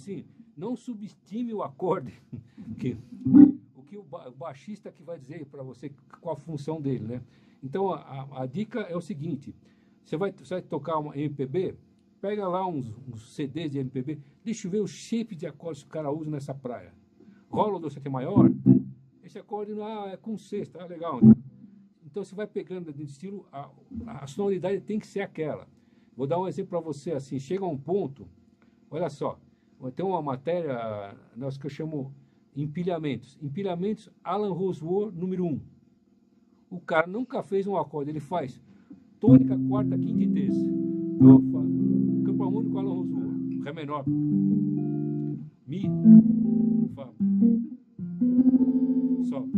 Assim, 0.00 0.24
não 0.56 0.76
subestime 0.76 1.52
o 1.52 1.62
acorde, 1.62 2.12
que, 2.78 2.96
o 3.74 3.82
que 3.82 3.96
o 3.96 4.04
baixista 4.36 4.90
que 4.90 5.02
vai 5.02 5.18
dizer 5.18 5.46
para 5.46 5.62
você 5.62 5.92
qual 6.20 6.34
a 6.34 6.38
função 6.38 6.80
dele, 6.80 7.06
né? 7.06 7.22
Então, 7.62 7.92
a, 7.92 8.42
a, 8.42 8.46
dica 8.46 8.80
é 8.80 8.96
o 8.96 9.00
seguinte, 9.00 9.54
você 10.04 10.16
vai, 10.16 10.32
você 10.32 10.54
vai 10.54 10.62
tocar 10.62 10.98
uma 10.98 11.16
MPB, 11.16 11.76
pega 12.20 12.48
lá 12.48 12.66
uns, 12.66 12.90
uns, 13.06 13.34
CDs 13.34 13.70
de 13.70 13.78
MPB, 13.78 14.18
deixa 14.42 14.66
eu 14.66 14.70
ver 14.70 14.80
o 14.80 14.86
shape 14.86 15.36
de 15.36 15.46
acordes 15.46 15.82
que 15.82 15.88
o 15.88 15.92
cara 15.92 16.10
usa 16.10 16.30
nessa 16.30 16.54
praia. 16.54 16.94
Rola 17.50 17.78
do 17.78 17.88
aqui 17.88 18.08
maior, 18.08 18.50
esse 19.22 19.38
acorde 19.38 19.74
não 19.74 20.08
é 20.08 20.16
com 20.16 20.38
sexta, 20.38 20.82
ah, 20.82 20.86
legal. 20.86 21.20
Então 22.04 22.24
você 22.24 22.34
vai 22.34 22.46
pegando 22.46 22.92
de 22.92 23.02
estilo, 23.02 23.46
a, 23.52 23.70
a 24.06 24.26
sonoridade 24.26 24.80
tem 24.80 24.98
que 24.98 25.06
ser 25.06 25.20
aquela. 25.20 25.68
Vou 26.16 26.26
dar 26.26 26.40
um 26.40 26.48
exemplo 26.48 26.70
para 26.70 26.80
você 26.80 27.12
assim, 27.12 27.38
chega 27.38 27.64
a 27.64 27.68
um 27.68 27.78
ponto, 27.78 28.26
olha 28.90 29.10
só, 29.10 29.38
tem 29.88 30.04
uma 30.04 30.20
matéria 30.20 31.14
nós 31.34 31.56
que 31.56 31.64
eu 31.64 31.70
chamo 31.70 32.12
empilhamentos. 32.54 33.38
Empilhamentos 33.40 34.10
Alan 34.22 34.52
Rosewar 34.52 35.10
número 35.12 35.44
1. 35.44 35.48
Um. 35.48 35.60
O 36.70 36.80
cara 36.80 37.06
nunca 37.06 37.42
fez 37.42 37.66
um 37.66 37.76
acorde, 37.76 38.10
ele 38.10 38.20
faz 38.20 38.60
tônica, 39.18 39.58
quarta, 39.68 39.96
quinta 39.96 40.22
e 40.22 40.28
terça. 40.28 40.66
campo 42.24 42.44
harmônico 42.44 42.78
Alan 42.78 42.92
Rosewar, 42.92 43.64
Ré 43.64 43.72
menor. 43.72 44.04
Mi, 45.66 45.82
Fá. 46.94 47.08
Sol. 49.24 49.48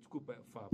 Desculpa, 0.00 0.34
Fá. 0.52 0.68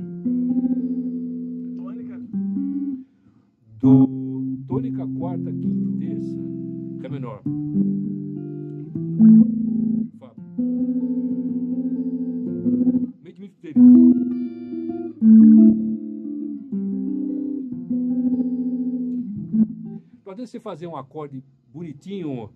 Menor. 7.16 7.42
Fá. 10.18 10.32
Meio 13.22 13.34
diminuto 13.34 13.60
dele. 13.62 13.74
Pode 20.22 20.46
você 20.46 20.60
fazer 20.60 20.86
um 20.86 20.96
acorde 20.96 21.42
bonitinho, 21.72 22.50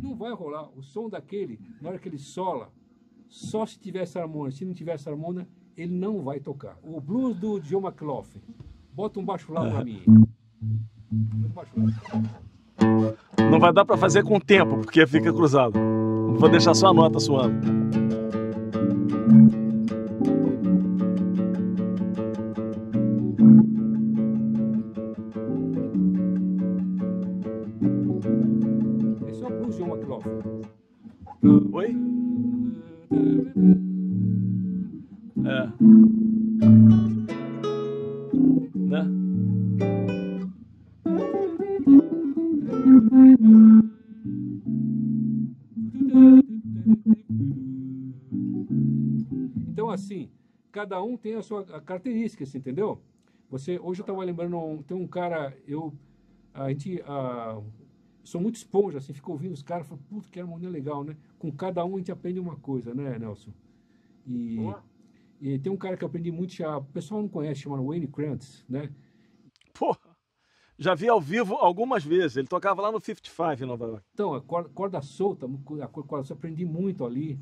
não 0.00 0.14
vai 0.16 0.32
rolar. 0.32 0.70
O 0.76 0.82
som 0.82 1.08
daquele, 1.08 1.58
na 1.80 1.88
hora 1.88 1.98
que 1.98 2.08
ele 2.08 2.18
sola, 2.18 2.70
só 3.28 3.66
se 3.66 3.78
tiver 3.78 4.02
essa 4.02 4.20
harmonia. 4.20 4.52
Se 4.52 4.64
não 4.64 4.72
tiver 4.72 4.92
essa 4.92 5.10
harmonia, 5.10 5.48
ele 5.76 5.92
não 5.92 6.22
vai 6.22 6.38
tocar. 6.38 6.78
O 6.84 7.00
blues 7.00 7.36
do 7.36 7.58
John 7.58 7.80
McLaughlin. 7.80 8.40
Bota 8.92 9.18
um 9.18 9.24
baixo 9.24 9.52
lá 9.52 9.68
para 9.68 9.84
mim. 9.84 10.00
Não 13.54 13.60
vai 13.60 13.72
dar 13.72 13.84
para 13.84 13.96
fazer 13.96 14.24
com 14.24 14.36
o 14.36 14.40
tempo, 14.40 14.78
porque 14.78 15.06
fica 15.06 15.32
cruzado. 15.32 15.78
Vou 16.36 16.48
deixar 16.48 16.74
só 16.74 16.88
a 16.88 16.92
nota 16.92 17.20
suando. 17.20 18.03
Cada 50.74 51.00
um 51.00 51.16
tem 51.16 51.36
a 51.36 51.42
sua 51.42 51.64
característica, 51.64 52.42
assim, 52.42 52.58
entendeu? 52.58 53.00
Você, 53.48 53.78
hoje 53.78 54.00
eu 54.00 54.02
estava 54.02 54.24
lembrando, 54.24 54.82
tem 54.82 54.96
um 54.96 55.06
cara, 55.06 55.56
eu, 55.68 55.94
a 56.52 56.68
gente, 56.70 57.00
a, 57.06 57.62
sou 58.24 58.40
muito 58.40 58.56
esponja, 58.56 58.98
assim, 58.98 59.12
fico 59.12 59.30
ouvindo 59.30 59.52
os 59.52 59.62
caras, 59.62 59.86
falo, 59.86 60.00
puta, 60.08 60.28
que 60.28 60.40
harmonia 60.40 60.68
legal, 60.68 61.04
né? 61.04 61.16
Com 61.38 61.52
cada 61.52 61.84
um 61.84 61.94
a 61.94 61.98
gente 61.98 62.10
aprende 62.10 62.40
uma 62.40 62.56
coisa, 62.56 62.92
né, 62.92 63.16
Nelson? 63.20 63.52
E, 64.26 64.58
e 65.40 65.58
tem 65.60 65.70
um 65.70 65.76
cara 65.76 65.96
que 65.96 66.02
eu 66.02 66.08
aprendi 66.08 66.32
muito, 66.32 66.54
já, 66.54 66.76
o 66.76 66.84
pessoal 66.84 67.22
não 67.22 67.28
conhece, 67.28 67.60
chamado 67.60 67.86
Wayne 67.86 68.08
Krantz, 68.08 68.64
né? 68.68 68.90
Porra! 69.72 70.12
Já 70.76 70.92
vi 70.92 71.08
ao 71.08 71.20
vivo 71.20 71.54
algumas 71.54 72.04
vezes. 72.04 72.36
Ele 72.36 72.48
tocava 72.48 72.82
lá 72.82 72.90
no 72.90 72.98
55 72.98 73.62
em 73.62 73.66
Nova 73.66 73.86
York. 73.86 74.04
Então, 74.12 74.34
a 74.34 74.40
corda, 74.40 74.68
corda 74.70 75.00
solta, 75.00 75.46
a 75.46 75.86
corda 75.86 76.24
solta, 76.24 76.32
aprendi 76.32 76.64
muito 76.64 77.04
ali, 77.04 77.38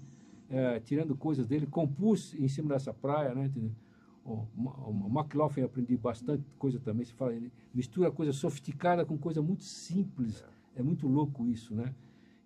é, 0.53 0.79
tirando 0.81 1.17
coisas 1.17 1.47
dele. 1.47 1.67
Compus 1.67 2.35
em 2.35 2.47
cima 2.47 2.75
dessa 2.75 2.93
praia, 2.93 3.35
né? 3.35 3.51
O, 4.25 4.47
o 4.57 5.09
McLaughlin 5.09 5.63
aprendi 5.63 5.97
bastante 5.97 6.45
coisa 6.59 6.79
também. 6.79 7.07
Se 7.07 7.15
fala, 7.15 7.33
mistura 7.75 8.13
coisa 8.13 8.33
sofisticada 8.33 9.05
com 9.05 9.17
coisa 9.17 9.41
muito 9.41 9.65
simples. 9.65 10.45
É 10.77 10.83
muito 10.83 11.09
louco 11.09 11.47
isso, 11.47 11.75
né? 11.75 11.95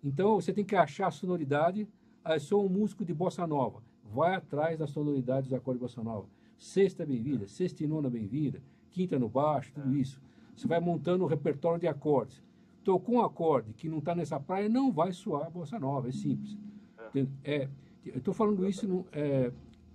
Então, 0.01 0.39
você 0.39 0.53
tem 0.53 0.63
que 0.63 0.75
achar 0.75 1.07
a 1.07 1.11
sonoridade. 1.11 1.87
Ah, 2.23 2.39
sou 2.39 2.65
um 2.65 2.69
músico 2.69 3.03
de 3.03 3.13
bossa 3.13 3.45
nova. 3.45 3.83
Vai 4.03 4.35
atrás 4.35 4.79
da 4.79 4.87
sonoridade 4.87 5.49
dos 5.49 5.53
acordes 5.53 5.79
de 5.79 5.87
bossa 5.87 6.01
nova. 6.01 6.27
Sexta 6.57 7.05
bem-vinda, 7.05 7.47
sexta 7.47 7.83
e 7.83 7.87
nona 7.87 8.09
bem-vinda, 8.09 8.61
quinta 8.89 9.19
no 9.19 9.29
baixo, 9.29 9.71
tudo 9.73 9.95
isso. 9.95 10.19
Você 10.55 10.67
vai 10.67 10.79
montando 10.79 11.23
o 11.23 11.27
repertório 11.27 11.79
de 11.79 11.87
acordes. 11.87 12.41
Tocou 12.83 13.15
um 13.15 13.21
acorde 13.21 13.73
que 13.73 13.87
não 13.87 13.99
está 13.99 14.15
nessa 14.15 14.39
praia, 14.39 14.67
não 14.67 14.91
vai 14.91 15.11
soar 15.11 15.51
bossa 15.51 15.77
nova, 15.77 16.07
é 16.07 16.11
simples. 16.11 16.57
É, 17.43 17.69
eu 18.13 18.17
estou 18.17 18.33
falando 18.33 18.67
isso, 18.67 18.87
não, 18.87 19.05
é, 19.11 19.51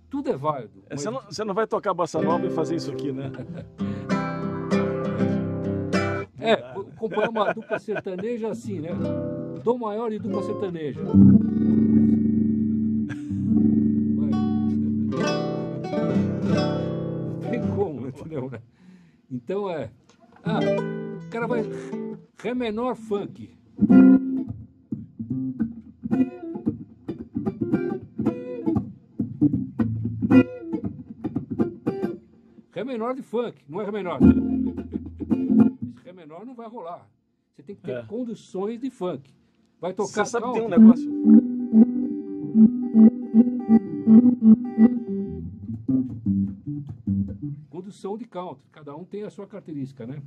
tudo 0.09 0.29
é 0.29 0.37
válido. 0.37 0.83
É, 0.89 0.95
você, 0.95 1.09
não, 1.09 1.21
você 1.21 1.43
não 1.43 1.53
vai 1.53 1.67
tocar 1.67 1.93
bossa 1.93 2.21
nova 2.21 2.45
e 2.45 2.49
fazer 2.49 2.75
isso 2.75 2.91
aqui, 2.91 3.11
né? 3.11 3.31
É, 6.45 6.57
compõe 6.97 7.25
uma 7.29 7.53
dupla 7.53 7.79
sertaneja 7.79 8.49
assim, 8.49 8.81
né? 8.81 8.89
Dom 9.63 9.77
maior 9.77 10.11
e 10.11 10.19
dupla 10.19 10.43
sertaneja. 10.43 11.01
Não 11.01 11.13
tem 17.49 17.65
como, 17.73 18.09
entendeu? 18.09 18.49
Né? 18.49 18.59
Então 19.31 19.69
é. 19.69 19.89
Ah, 20.43 20.59
o 21.25 21.29
cara 21.29 21.47
vai. 21.47 21.63
Ré 22.43 22.53
menor 22.53 22.97
funk. 22.97 23.55
Menor 33.03 33.15
de 33.15 33.21
funk, 33.21 33.61
não 33.67 33.81
é 33.81 33.85
Ré 33.85 33.91
menor. 33.91 34.19
Esse 35.97 36.05
Ré 36.05 36.13
menor 36.13 36.45
não 36.45 36.55
vai 36.55 36.69
rolar. 36.69 37.05
Você 37.53 37.61
tem 37.61 37.75
que 37.75 37.81
ter 37.81 37.97
é. 37.97 38.03
condições 38.03 38.79
de 38.79 38.89
funk. 38.89 39.29
Vai 39.79 39.93
tocar. 39.93 40.25
Você 40.25 40.31
sabe 40.31 40.47
que 40.47 40.53
tem 40.53 40.61
um 40.61 40.69
negócio. 40.69 41.11
Condução 47.69 48.17
de 48.17 48.25
country. 48.25 48.65
Cada 48.71 48.95
um 48.95 49.03
tem 49.03 49.23
a 49.23 49.29
sua 49.29 49.45
característica, 49.45 50.07
né? 50.07 50.23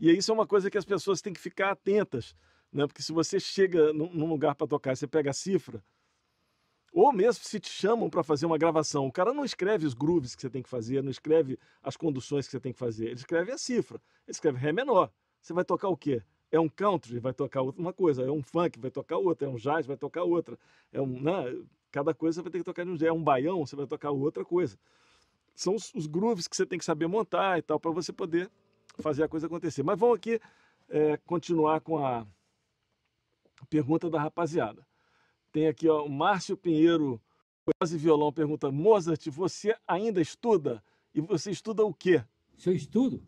E 0.00 0.12
isso 0.12 0.30
é 0.30 0.34
uma 0.34 0.46
coisa 0.46 0.70
que 0.70 0.78
as 0.78 0.84
pessoas 0.84 1.20
têm 1.20 1.32
que 1.32 1.40
ficar 1.40 1.72
atentas, 1.72 2.36
né? 2.72 2.86
Porque 2.86 3.02
se 3.02 3.12
você 3.12 3.40
chega 3.40 3.92
num 3.92 4.28
lugar 4.28 4.54
para 4.54 4.68
tocar 4.68 4.92
e 4.92 4.96
você 4.96 5.08
pega 5.08 5.30
a 5.30 5.34
cifra, 5.34 5.82
ou 6.96 7.12
mesmo 7.12 7.44
se 7.44 7.60
te 7.60 7.68
chamam 7.68 8.08
para 8.08 8.22
fazer 8.22 8.46
uma 8.46 8.56
gravação, 8.56 9.06
o 9.06 9.12
cara 9.12 9.34
não 9.34 9.44
escreve 9.44 9.84
os 9.84 9.92
grooves 9.92 10.34
que 10.34 10.40
você 10.40 10.48
tem 10.48 10.62
que 10.62 10.68
fazer, 10.68 11.02
não 11.02 11.10
escreve 11.10 11.58
as 11.82 11.94
conduções 11.94 12.46
que 12.46 12.52
você 12.52 12.58
tem 12.58 12.72
que 12.72 12.78
fazer, 12.78 13.08
ele 13.08 13.16
escreve 13.16 13.52
a 13.52 13.58
cifra, 13.58 14.00
ele 14.26 14.32
escreve 14.32 14.56
Ré 14.56 14.72
menor. 14.72 15.12
Você 15.42 15.52
vai 15.52 15.62
tocar 15.62 15.88
o 15.88 15.96
quê? 15.96 16.22
É 16.50 16.58
um 16.58 16.70
country, 16.70 17.18
vai 17.18 17.34
tocar 17.34 17.60
uma 17.60 17.92
coisa, 17.92 18.22
é 18.22 18.30
um 18.30 18.42
funk, 18.42 18.78
vai 18.78 18.90
tocar 18.90 19.18
outra, 19.18 19.46
é 19.46 19.50
um 19.50 19.56
jazz, 19.56 19.84
vai 19.84 19.98
tocar 19.98 20.22
outra. 20.22 20.58
É 20.90 20.98
um, 20.98 21.20
né? 21.20 21.54
Cada 21.92 22.14
coisa 22.14 22.36
você 22.36 22.42
vai 22.42 22.50
ter 22.50 22.58
que 22.58 22.64
tocar 22.64 22.82
de 22.82 22.90
um 22.90 22.96
jeito. 22.96 23.10
É 23.10 23.12
um 23.12 23.22
baião, 23.22 23.66
você 23.66 23.76
vai 23.76 23.86
tocar 23.86 24.10
outra 24.10 24.42
coisa. 24.42 24.78
São 25.54 25.74
os, 25.74 25.92
os 25.94 26.06
grooves 26.06 26.48
que 26.48 26.56
você 26.56 26.64
tem 26.64 26.78
que 26.78 26.84
saber 26.84 27.06
montar 27.06 27.58
e 27.58 27.62
tal, 27.62 27.78
para 27.78 27.90
você 27.90 28.10
poder 28.10 28.50
fazer 29.00 29.22
a 29.22 29.28
coisa 29.28 29.46
acontecer. 29.46 29.82
Mas 29.82 29.98
vamos 29.98 30.16
aqui 30.16 30.40
é, 30.88 31.18
continuar 31.18 31.82
com 31.82 31.98
a 31.98 32.26
pergunta 33.68 34.08
da 34.08 34.18
rapaziada. 34.18 34.86
Tem 35.56 35.68
aqui 35.68 35.88
ó, 35.88 36.04
o 36.04 36.10
Márcio 36.10 36.54
Pinheiro, 36.54 37.18
quase 37.64 37.96
violão, 37.96 38.30
pergunta: 38.30 38.70
Mozart, 38.70 39.26
você 39.30 39.74
ainda 39.88 40.20
estuda? 40.20 40.84
E 41.14 41.20
você 41.22 41.50
estuda 41.50 41.82
o 41.82 41.94
quê? 41.94 42.22
Se 42.58 42.68
eu 42.68 42.74
estudo? 42.74 43.22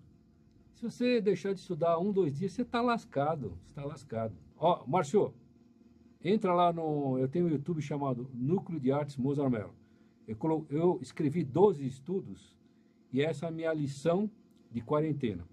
Se 0.74 0.82
você 0.82 1.22
deixar 1.22 1.54
de 1.54 1.60
estudar 1.60 1.98
um, 1.98 2.12
dois 2.12 2.36
dias, 2.36 2.52
você 2.52 2.60
está 2.60 2.82
lascado. 2.82 3.58
Está 3.66 3.82
lascado. 3.82 4.36
Ó, 4.58 4.84
Márcio, 4.86 5.32
entra 6.22 6.52
lá 6.52 6.70
no. 6.70 7.18
Eu 7.18 7.28
tenho 7.28 7.46
um 7.46 7.48
YouTube 7.48 7.80
chamado 7.80 8.28
Núcleo 8.34 8.78
de 8.78 8.92
Artes 8.92 9.16
Mozart 9.16 9.50
Mello. 9.50 9.74
Eu, 10.26 10.36
colo, 10.36 10.66
eu 10.68 10.98
escrevi 11.00 11.42
12 11.42 11.86
estudos 11.86 12.54
e 13.10 13.22
essa 13.22 13.46
é 13.46 13.48
a 13.48 13.50
minha 13.50 13.72
lição 13.72 14.30
de 14.70 14.82
quarentena. 14.82 15.48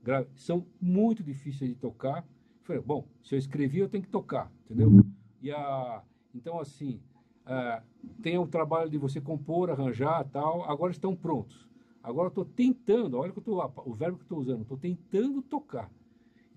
Gra, 0.00 0.28
são 0.36 0.64
muito 0.80 1.24
difíceis 1.24 1.70
de 1.70 1.76
tocar. 1.76 2.24
falei, 2.62 2.80
bom, 2.80 3.04
se 3.20 3.34
eu 3.34 3.38
escrevi, 3.40 3.80
eu 3.80 3.88
tenho 3.88 4.04
que 4.04 4.10
tocar, 4.10 4.48
entendeu? 4.64 5.04
E 5.40 5.50
a, 5.50 6.02
então, 6.34 6.58
assim, 6.58 7.00
é, 7.46 7.82
tem 8.22 8.38
o 8.38 8.46
trabalho 8.46 8.90
de 8.90 8.98
você 8.98 9.20
compor, 9.20 9.70
arranjar 9.70 10.24
tal, 10.24 10.64
agora 10.64 10.92
estão 10.92 11.16
prontos. 11.16 11.68
Agora 12.02 12.28
estou 12.28 12.44
tentando, 12.44 13.18
olha 13.18 13.32
que 13.32 13.38
eu 13.38 13.42
tô, 13.42 13.62
o 13.84 13.94
verbo 13.94 14.18
que 14.18 14.24
estou 14.24 14.38
usando, 14.38 14.62
estou 14.62 14.76
tentando 14.76 15.42
tocar. 15.42 15.90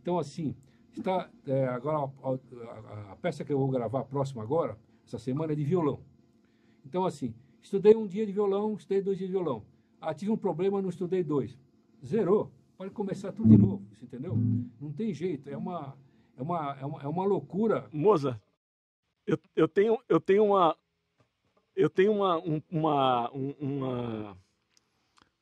Então, 0.02 0.17
assim, 0.17 0.56
está, 0.96 1.30
é, 1.46 1.67
agora 1.67 1.98
a, 1.98 2.30
a, 2.30 3.12
a, 3.12 3.15
peça 3.15 3.44
que 3.44 3.52
eu 3.52 3.58
vou 3.58 3.70
gravar 3.70 4.04
próxima 4.06 4.44
agora, 4.44 4.78
essa 5.06 5.17
semana, 5.17 5.54
é 5.54 5.56
de 5.56 5.63
violão. 5.63 6.00
Então, 6.86 7.06
assim, 7.06 7.34
estudei 7.62 7.96
um 7.96 8.08
dia 8.08 8.26
de 8.26 8.32
violão, 8.32 8.76
estudei 8.76 9.02
dois 9.02 9.17
dias 9.17 9.30
de 9.30 9.36
violão. 9.36 9.63
Ah, 10.00 10.13
tive 10.13 10.32
um 10.32 10.38
problema, 10.38 10.82
não 10.82 10.89
estudei 10.89 11.24
dois. 11.24 11.58
Zerou. 12.04 12.52
Pode 12.78 12.91
começar 12.91 13.32
tudo 13.32 13.50
de 13.50 13.58
novo, 13.58 13.86
entendeu? 14.02 14.36
Não 14.80 14.91
tem 14.91 15.13
jeito, 15.13 15.48
é 15.48 15.56
uma, 15.56 15.96
é 16.36 16.41
uma, 16.41 16.78
é 16.80 16.86
uma, 16.86 17.02
é 17.04 17.08
uma 17.08 17.26
loucura. 17.26 17.88
Moza, 17.94 18.41
eu, 19.26 19.38
eu, 19.56 19.68
tenho, 19.68 19.98
eu 20.08 20.20
tenho 20.20 20.46
uma, 20.46 20.78
eu 21.76 21.90
tenho 21.90 22.12
uma, 22.12 22.38
uma, 22.70 23.32
uma 23.32 24.38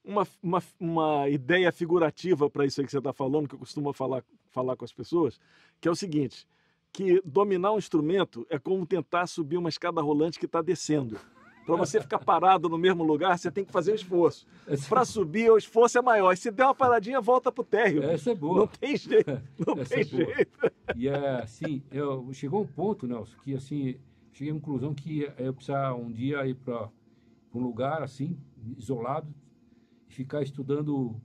uma, 0.04 0.28
uma, 0.42 0.64
uma 0.80 1.30
ideia 1.30 1.72
figurativa 1.72 2.50
para 2.50 2.66
isso 2.66 2.82
aí 2.82 2.86
que 2.86 2.92
você 2.92 2.98
está 2.98 3.14
falando, 3.14 3.48
que 3.48 3.56
eu 3.56 3.60
costumo 3.60 3.94
falar, 3.94 4.24
falar 4.50 4.76
com 4.76 4.84
as 4.84 4.94
pessoas, 4.94 5.40
que 5.80 5.88
é 5.88 5.92
o 5.92 5.96
seguinte, 5.96 6.48
que 6.92 7.22
dominar 7.24 7.74
um 7.74 7.78
instrumento 7.78 8.46
é 8.50 8.58
como 8.58 8.86
tentar 8.86 9.28
subir 9.28 9.58
uma 9.58 9.70
escada 9.70 10.02
rolante 10.02 10.40
que 10.40 10.46
está 10.46 10.62
descendo. 10.62 11.20
Para 11.70 11.86
você 11.86 12.02
ficar 12.02 12.20
parado 12.20 12.68
no 12.68 12.78
mesmo 12.78 13.04
lugar, 13.04 13.38
você 13.38 13.52
tem 13.52 13.64
que 13.64 13.72
fazer 13.72 13.92
um 13.92 13.96
esforço. 13.96 14.48
Para 14.88 15.06
subir, 15.06 15.52
o 15.52 15.58
esforço 15.58 16.00
é 16.00 16.02
maior. 16.02 16.34
E 16.34 16.38
se 16.38 16.50
der 16.50 16.66
uma 16.66 16.74
paradinha, 16.74 17.22
volta 17.22 17.52
para 17.52 17.62
o 17.62 17.66
térreo. 17.66 18.04
Essa 18.04 18.32
é 18.32 18.36
boa. 18.36 18.62
Não 18.62 18.68
tem 18.68 18.98
jeito. 18.98 19.30
Não 19.66 19.78
Essa 19.80 19.94
tem 19.94 20.00
é 20.00 20.04
jeito. 20.04 20.52
E 20.96 21.08
é 21.08 21.42
assim, 21.42 21.84
eu, 21.92 22.28
chegou 22.34 22.62
um 22.62 22.68
ponto, 22.68 23.06
Nelson, 23.06 23.38
que 23.44 23.54
assim, 23.54 23.98
cheguei 24.34 24.52
à 24.52 24.56
conclusão 24.56 24.96
que 24.96 25.32
eu 25.38 25.54
precisava 25.54 25.96
um 25.96 26.12
dia 26.12 26.46
ir 26.48 26.56
para 26.56 26.90
um 27.54 27.60
lugar 27.60 28.02
assim, 28.02 28.36
isolado, 28.78 29.32
e 30.10 30.14
ficar 30.14 30.42
estudando 30.42 31.16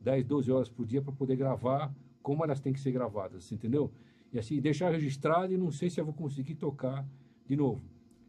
10, 0.00 0.24
12 0.24 0.52
horas 0.52 0.68
por 0.68 0.86
dia 0.86 1.02
para 1.02 1.12
poder 1.12 1.34
gravar 1.34 1.92
como 2.22 2.44
elas 2.44 2.60
têm 2.60 2.72
que 2.72 2.80
ser 2.80 2.92
gravadas, 2.92 3.50
entendeu? 3.50 3.90
E 4.32 4.38
assim, 4.38 4.60
deixar 4.60 4.90
registrado 4.90 5.52
e 5.52 5.56
não 5.56 5.72
sei 5.72 5.90
se 5.90 6.00
eu 6.00 6.04
vou 6.04 6.14
conseguir 6.14 6.54
tocar 6.54 7.04
de 7.46 7.56
novo. 7.56 7.82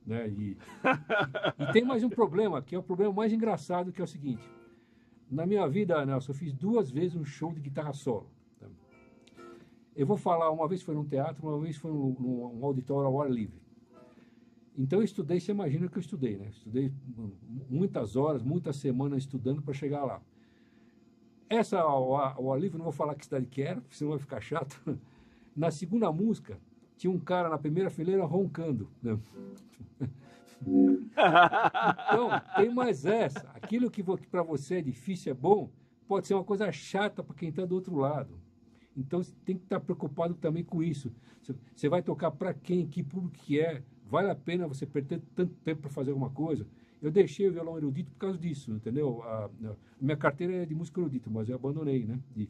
Né? 0.06 0.30
E, 0.30 0.58
e 1.60 1.72
tem 1.72 1.84
mais 1.84 2.04
um 2.04 2.10
problema, 2.10 2.62
que 2.62 2.76
é 2.76 2.80
o 2.80 2.84
problema 2.84 3.14
mais 3.14 3.34
engraçado, 3.34 3.92
que 3.92 4.02
é 4.02 4.04
o 4.04 4.08
seguinte. 4.08 4.48
Na 5.30 5.46
minha 5.46 5.68
vida, 5.68 6.04
Nelson, 6.06 6.32
eu 6.32 6.36
fiz 6.36 6.54
duas 6.54 6.90
vezes 6.90 7.16
um 7.16 7.26
show 7.26 7.54
de 7.54 7.62
guitarra 7.62 7.94
solo. 7.94 8.30
Tá? 8.60 8.68
Eu 9.96 10.08
vou 10.08 10.18
falar, 10.18 10.50
uma 10.50 10.68
vez 10.68 10.82
foi 10.82 10.96
num 10.96 11.06
teatro, 11.06 11.48
uma 11.48 11.60
vez 11.60 11.78
foi 11.78 11.92
num, 11.92 12.16
num 12.20 12.66
auditório 12.66 13.08
ao 13.08 13.22
ar 13.22 13.30
livre. 13.30 13.60
Então 14.78 15.00
eu 15.00 15.04
estudei, 15.04 15.40
você 15.40 15.52
imagina 15.52 15.90
que 15.90 15.98
eu 15.98 16.00
estudei, 16.00 16.38
né? 16.38 16.48
Estudei 16.50 16.92
muitas 17.70 18.16
horas, 18.16 18.42
muitas 18.42 18.78
semanas 18.78 19.20
estudando 19.20 19.62
para 19.62 19.74
chegar 19.74 20.06
lá. 20.06 20.22
Essa, 21.50 21.86
o, 21.86 22.12
o 22.38 22.54
Alívio, 22.54 22.78
não 22.78 22.86
vou 22.86 22.94
falar 22.94 23.16
que 23.16 23.26
cidade 23.26 23.48
que 23.48 23.62
era, 23.62 23.84
senão 23.90 24.12
vai 24.12 24.20
ficar 24.20 24.40
chato. 24.40 24.82
Na 25.54 25.70
segunda 25.70 26.10
música, 26.12 26.58
tinha 27.00 27.10
um 27.10 27.18
cara 27.18 27.50
na 27.50 27.58
primeira 27.58 27.90
fileira 27.90 28.26
roncando. 28.26 28.90
Né? 29.02 29.18
então, 30.62 32.30
tem 32.58 32.70
mais 32.74 33.06
essa. 33.06 33.50
Aquilo 33.56 33.90
que 33.90 34.04
para 34.30 34.44
você 34.44 34.76
é 34.76 34.82
difícil, 34.82 35.32
é 35.32 35.34
bom, 35.34 35.72
pode 36.08 36.28
ser 36.28 36.34
uma 36.34 36.44
coisa 36.44 36.72
chata 36.72 37.24
para 37.24 37.36
quem 37.36 37.50
está 37.50 37.66
do 37.66 37.74
outro 37.74 37.96
lado. 37.96 38.38
Então, 38.98 39.24
você 39.24 39.34
tem 39.46 39.58
que 39.58 39.64
estar 39.64 39.80
tá 39.80 39.86
preocupado 39.86 40.34
também 40.36 40.64
com 40.64 40.84
isso. 40.84 41.12
Você 41.74 41.88
vai 41.88 42.04
tocar 42.04 42.32
para 42.32 42.54
quem, 42.54 42.86
que 42.86 43.02
público 43.02 43.38
que 43.38 43.60
é, 43.60 43.82
Vale 44.10 44.32
a 44.32 44.36
pena 44.36 44.68
você 44.68 44.88
perder 44.88 45.22
tanto 45.36 45.54
tempo 45.64 45.82
para 45.82 45.90
fazer 45.92 46.10
alguma 46.10 46.32
coisa? 46.32 46.66
eu 47.02 47.10
deixei 47.10 47.48
o 47.48 47.54
violão 47.54 47.78
erudito 47.78 48.12
por 48.12 48.18
causa 48.18 48.38
disso, 48.38 48.72
entendeu? 48.74 49.24
A, 49.24 49.46
a 49.46 49.76
minha 50.02 50.18
carteira 50.18 50.54
é 50.54 50.66
de 50.66 50.76
música 50.76 51.00
erudita, 51.00 51.30
mas 51.30 51.48
eu 51.48 51.56
abandonei, 51.56 52.06
né? 52.06 52.20
De, 52.36 52.50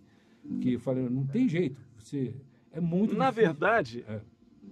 que 0.60 0.74
eu 0.74 0.80
falei, 0.80 1.08
não 1.08 1.26
tem 1.28 1.48
jeito, 1.48 1.80
você 1.98 2.34
é 2.72 2.80
muito 2.80 3.16
Na 3.16 3.30
difícil. 3.30 3.52
verdade, 3.52 4.06
É. 4.08 4.22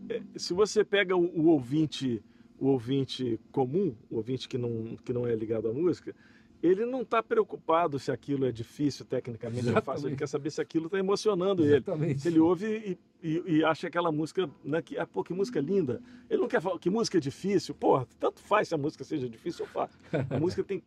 é, 0.09 0.21
se 0.35 0.53
você 0.53 0.83
pega 0.83 1.15
o, 1.15 1.23
o 1.39 1.47
ouvinte, 1.47 2.23
o 2.59 2.67
ouvinte 2.67 3.39
comum, 3.51 3.95
o 4.09 4.17
ouvinte 4.17 4.47
que 4.47 4.57
não, 4.57 4.95
que 5.03 5.13
não 5.13 5.25
é 5.27 5.35
ligado 5.35 5.67
à 5.69 5.73
música, 5.73 6.15
ele 6.63 6.85
não 6.87 7.01
está 7.03 7.21
preocupado 7.21 7.99
se 7.99 8.11
aquilo 8.11 8.43
é 8.45 8.51
difícil 8.51 9.05
tecnicamente 9.05 9.69
ou 9.69 9.79
fácil, 9.81 10.07
ele 10.07 10.15
quer 10.15 10.27
saber 10.27 10.49
se 10.49 10.59
aquilo 10.59 10.87
está 10.87 10.97
emocionando 10.97 11.63
ele. 11.63 11.75
Exatamente. 11.75 12.21
Se 12.21 12.27
ele 12.29 12.39
ouve 12.39 12.97
e, 13.21 13.27
e- 13.27 13.43
e 13.57 13.63
acha 13.63 13.85
aquela 13.87 14.11
música, 14.11 14.49
né, 14.63 14.81
que, 14.81 14.97
ah, 14.97 15.05
pô, 15.05 15.23
que 15.23 15.33
música 15.33 15.59
linda. 15.61 16.01
Ele 16.29 16.41
não 16.41 16.47
quer 16.47 16.59
falar 16.59 16.79
que 16.79 16.89
música 16.89 17.17
é 17.17 17.21
difícil. 17.21 17.75
Pô, 17.75 18.03
tanto 18.19 18.39
faz 18.41 18.69
se 18.69 18.73
a 18.73 18.77
música 18.77 19.03
seja 19.03 19.29
difícil 19.29 19.65
ou 19.65 19.71
fácil. 19.71 19.99
A 20.31 20.39
música 20.39 20.63
tem. 20.63 20.81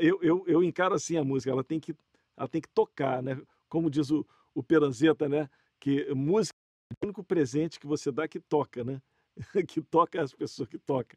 Eu, 0.00 0.18
eu, 0.22 0.44
eu 0.48 0.62
encaro 0.62 0.94
assim 0.94 1.16
a 1.16 1.22
música, 1.24 1.50
ela 1.52 1.62
tem 1.64 1.78
que, 1.78 1.94
ela 2.36 2.48
tem 2.48 2.60
que 2.60 2.68
tocar, 2.68 3.22
né? 3.22 3.40
Como 3.68 3.88
diz 3.88 4.10
o, 4.10 4.26
o 4.54 4.60
Peranzeta, 4.62 5.28
né? 5.28 5.48
Que 5.78 6.12
música 6.14 6.51
é 6.51 6.51
o 7.00 7.04
único 7.06 7.22
presente 7.24 7.78
que 7.80 7.86
você 7.86 8.10
dá 8.10 8.26
que 8.28 8.40
toca, 8.40 8.84
né? 8.84 9.00
que 9.68 9.80
toca 9.80 10.22
as 10.22 10.34
pessoas 10.34 10.68
que 10.68 10.78
toca. 10.78 11.16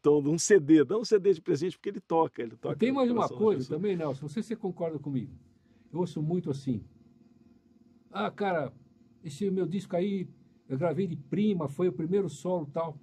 Então, 0.00 0.18
um 0.18 0.38
CD, 0.38 0.84
dá 0.84 0.96
um 0.98 1.04
CD 1.04 1.32
de 1.32 1.40
presente 1.40 1.76
porque 1.76 1.88
ele 1.88 2.00
toca. 2.00 2.42
Ele 2.42 2.56
toca 2.56 2.76
E 2.76 2.78
tem 2.78 2.92
mais 2.92 3.10
uma 3.10 3.28
coisa 3.28 3.68
também, 3.68 3.96
Nelson, 3.96 4.22
não 4.22 4.28
sei 4.28 4.42
se 4.42 4.48
você 4.48 4.56
concorda 4.56 4.98
comigo. 4.98 5.32
Eu 5.92 6.00
ouço 6.00 6.22
muito 6.22 6.50
assim. 6.50 6.84
Ah, 8.10 8.30
cara, 8.30 8.72
esse 9.24 9.50
meu 9.50 9.66
disco 9.66 9.96
aí, 9.96 10.28
eu 10.68 10.78
gravei 10.78 11.06
de 11.06 11.16
prima, 11.16 11.68
foi 11.68 11.88
o 11.88 11.92
primeiro 11.92 12.28
solo 12.28 12.66
e 12.68 12.72
tal. 12.72 12.98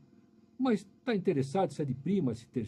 Mas 0.57 0.87
tá 1.03 1.15
interessado 1.15 1.71
se 1.71 1.81
é 1.81 1.85
de 1.85 1.93
prima, 1.93 2.33
se 2.35 2.47
ter 2.47 2.67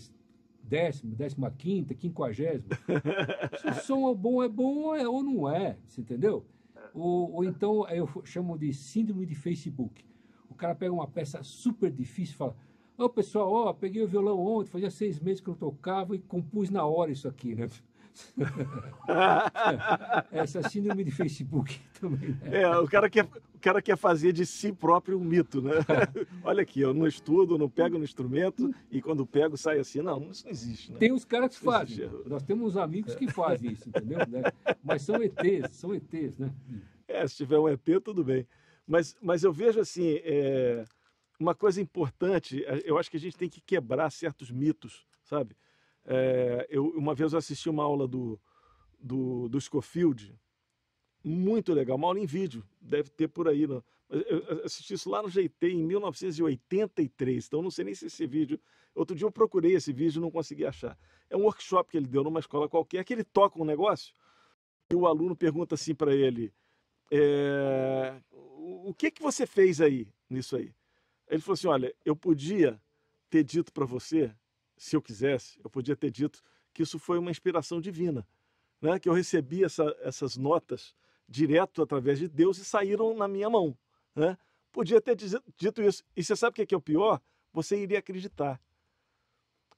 décimo, 0.62 1.16
décima 1.16 1.52
quinta, 1.52 1.94
quinquagésima? 1.94 2.70
se 3.62 3.68
o 3.70 3.74
som 3.76 4.12
é 4.12 4.16
bom, 4.16 4.44
é 4.44 4.50
bom 4.50 4.96
é- 4.96 5.08
ou 5.08 5.24
não 5.24 5.50
é, 5.50 5.78
você 5.88 6.02
entendeu? 6.02 6.46
Ou, 6.96 7.34
ou 7.34 7.44
então 7.44 7.88
eu 7.90 8.10
chamo 8.24 8.58
de 8.58 8.74
síndrome 8.74 9.26
de 9.26 9.36
Facebook. 9.36 10.06
O 10.50 10.56
cara 10.56 10.74
pega 10.74 10.94
uma 10.94 11.08
peça 11.08 11.44
super 11.44 11.92
difícil 11.92 12.34
e 12.34 12.38
fala: 12.38 12.56
Ô 12.98 13.10
pessoal, 13.10 13.52
ó, 13.52 13.74
peguei 13.74 14.02
o 14.02 14.08
violão 14.08 14.40
ontem, 14.40 14.70
fazia 14.70 14.90
seis 14.90 15.20
meses 15.20 15.42
que 15.42 15.50
eu 15.50 15.56
tocava 15.56 16.16
e 16.16 16.20
compus 16.20 16.70
na 16.70 16.86
hora 16.86 17.12
isso 17.12 17.28
aqui, 17.28 17.54
né? 17.54 17.68
Essa 20.32 20.68
síndrome 20.70 21.04
de 21.04 21.12
Facebook 21.12 21.80
também. 22.00 22.30
Né? 22.42 22.62
É, 22.62 22.78
o 22.78 22.88
cara, 22.88 23.10
quer, 23.10 23.26
o 23.26 23.60
cara 23.60 23.82
quer 23.82 23.98
fazer 23.98 24.32
de 24.32 24.46
si 24.46 24.72
próprio 24.72 25.18
um 25.18 25.24
mito, 25.24 25.62
né? 25.62 25.74
Olha 26.44 26.62
aqui, 26.62 26.82
eu 26.82 26.94
não 26.94 27.08
estudo, 27.08 27.58
não 27.58 27.70
pego 27.70 27.98
no 27.98 28.04
instrumento 28.04 28.74
e 28.92 29.02
quando 29.02 29.26
pego 29.26 29.58
sai 29.58 29.80
assim. 29.80 30.02
Não, 30.02 30.30
isso 30.32 30.46
não 30.46 30.52
existe, 30.52 30.92
né? 30.92 30.98
Tem 30.98 31.12
os 31.12 31.26
caras 31.26 31.58
que 31.58 31.64
fazem. 31.64 32.10
Nós 32.26 32.44
temos 32.44 32.76
uns 32.76 32.78
amigos 32.78 33.16
que 33.16 33.32
fazem 33.32 33.72
isso, 33.72 33.90
entendeu? 33.90 34.20
Né? 34.28 34.44
Mas 34.84 35.02
são 35.02 35.22
ETs, 35.22 35.76
são 35.76 35.94
ETs, 35.94 36.38
né? 36.38 36.54
É, 37.08 37.28
se 37.28 37.36
tiver 37.36 37.60
um 37.60 37.68
ET, 37.68 37.86
tudo 38.04 38.24
bem. 38.24 38.48
Mas, 38.88 39.16
mas 39.22 39.44
eu 39.44 39.52
vejo 39.52 39.80
assim, 39.80 40.20
é, 40.24 40.86
uma 41.40 41.56
coisa 41.56 41.82
importante, 41.82 42.64
é, 42.66 42.82
eu 42.86 42.98
acho 42.98 43.10
que 43.10 43.18
a 43.18 43.20
gente 43.20 43.38
tem 43.38 43.50
que 43.50 43.62
quebrar 43.62 44.10
certos 44.12 44.52
mitos, 44.52 45.06
sabe? 45.24 45.56
É, 46.06 46.68
eu, 46.70 46.88
uma 46.90 47.16
vez 47.16 47.34
eu 47.34 47.40
assisti 47.40 47.70
uma 47.70 47.84
aula 47.84 48.08
do, 48.08 48.40
do, 49.00 49.50
do 49.50 49.60
Scofield, 49.60 50.34
muito 51.24 51.74
legal, 51.74 51.98
uma 51.98 52.08
aula 52.08 52.20
em 52.20 52.26
vídeo, 52.26 52.64
deve 52.80 53.10
ter 53.10 53.28
por 53.28 53.48
aí. 53.48 53.64
Eu 53.64 53.84
assisti 54.64 54.94
isso 54.94 55.10
lá 55.10 55.22
no 55.24 55.30
GT 55.30 55.70
em 55.70 55.84
1983, 55.84 57.48
então 57.48 57.62
não 57.62 57.72
sei 57.72 57.86
nem 57.86 57.96
se 57.96 58.06
esse 58.06 58.28
vídeo. 58.28 58.60
Outro 58.94 59.16
dia 59.16 59.26
eu 59.26 59.32
procurei 59.32 59.74
esse 59.74 59.92
vídeo 59.92 60.20
e 60.20 60.22
não 60.22 60.30
consegui 60.30 60.66
achar. 60.66 60.98
É 61.30 61.36
um 61.36 61.42
workshop 61.42 61.90
que 61.90 61.98
ele 61.98 62.08
deu 62.08 62.24
numa 62.24 62.40
escola 62.40 62.70
qualquer, 62.70 63.04
que 63.04 63.14
ele 63.14 63.24
toca 63.24 63.60
um 63.60 63.66
negócio 63.66 64.14
e 64.90 64.96
o 64.96 65.08
aluno 65.08 65.36
pergunta 65.36 65.76
assim 65.76 65.96
para 65.96 66.16
ele: 66.16 66.54
é, 67.12 68.16
o 68.32 68.94
que 68.94 69.12
que 69.12 69.22
você 69.22 69.46
fez 69.46 69.82
aí 69.82 70.08
nisso 70.30 70.56
aí? 70.56 70.74
Ele 71.28 71.42
falou 71.42 71.56
assim: 71.56 71.68
olha, 71.68 71.94
eu 72.06 72.16
podia 72.16 72.80
ter 73.30 73.44
dito 73.44 73.74
para 73.74 73.86
você, 73.86 74.32
se 74.78 74.96
eu 74.96 75.02
quisesse, 75.02 75.60
eu 75.64 75.70
podia 75.70 75.96
ter 75.96 76.12
dito 76.12 76.44
que 76.74 76.84
isso 76.84 77.00
foi 77.00 77.18
uma 77.18 77.32
inspiração 77.32 77.80
divina, 77.80 78.28
né? 78.82 79.00
Que 79.00 79.08
eu 79.08 79.14
recebi 79.14 79.64
essa- 79.64 79.96
essas 80.02 80.36
notas 80.36 80.94
direto 81.28 81.82
através 81.82 82.20
de 82.20 82.28
Deus 82.28 82.58
e 82.58 82.66
saíram 82.66 83.16
na 83.16 83.28
minha 83.28 83.50
mão, 83.50 83.78
né? 84.16 84.38
Podia 84.72 85.00
ter 85.00 85.16
dito 85.16 85.82
isso. 85.82 86.04
E 86.16 86.24
você 86.24 86.36
sabe 86.36 86.52
o 86.52 86.56
que 86.56 86.62
é, 86.64 86.66
que 86.66 86.76
é 86.76 86.78
o 86.78 86.82
pior? 86.82 87.22
Você 87.54 87.82
iria 87.82 88.00
acreditar. 88.00 88.60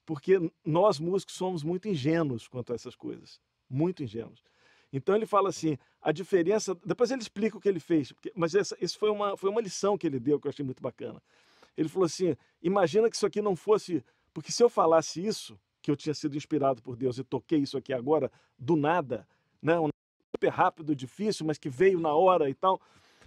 Porque 0.04 0.38
nós 0.64 0.98
músicos 0.98 1.34
somos 1.34 1.62
muito 1.62 1.86
ingênuos 1.86 2.48
quanto 2.48 2.72
a 2.72 2.74
essas 2.74 2.96
coisas, 2.96 3.40
muito 3.68 4.02
ingênuos. 4.02 4.42
Então 4.92 5.14
ele 5.14 5.26
fala 5.26 5.50
assim, 5.50 5.76
a 6.00 6.10
diferença. 6.10 6.74
Depois 6.84 7.10
ele 7.10 7.20
explica 7.20 7.56
o 7.56 7.60
que 7.60 7.68
ele 7.68 7.78
fez, 7.78 8.12
mas 8.34 8.54
essa, 8.54 8.76
isso 8.80 8.98
foi 8.98 9.10
uma, 9.10 9.36
foi 9.36 9.50
uma 9.50 9.60
lição 9.60 9.98
que 9.98 10.06
ele 10.06 10.18
deu 10.18 10.40
que 10.40 10.46
eu 10.46 10.50
achei 10.50 10.64
muito 10.64 10.82
bacana. 10.82 11.22
Ele 11.76 11.88
falou 11.88 12.06
assim: 12.06 12.36
imagina 12.62 13.08
que 13.08 13.16
isso 13.16 13.26
aqui 13.26 13.40
não 13.40 13.54
fosse. 13.54 14.04
Porque 14.38 14.52
se 14.52 14.62
eu 14.62 14.70
falasse 14.70 15.24
isso, 15.24 15.58
que 15.82 15.90
eu 15.90 15.96
tinha 15.96 16.14
sido 16.14 16.36
inspirado 16.36 16.80
por 16.80 16.94
Deus 16.94 17.18
e 17.18 17.24
toquei 17.24 17.58
isso 17.58 17.76
aqui 17.76 17.92
agora, 17.92 18.30
do 18.56 18.76
nada, 18.76 19.26
né? 19.60 19.80
um 19.80 19.88
super 20.32 20.48
rápido, 20.48 20.94
difícil, 20.94 21.44
mas 21.44 21.58
que 21.58 21.68
veio 21.68 21.98
na 21.98 22.14
hora 22.14 22.48
e 22.48 22.54
tal. 22.54 22.80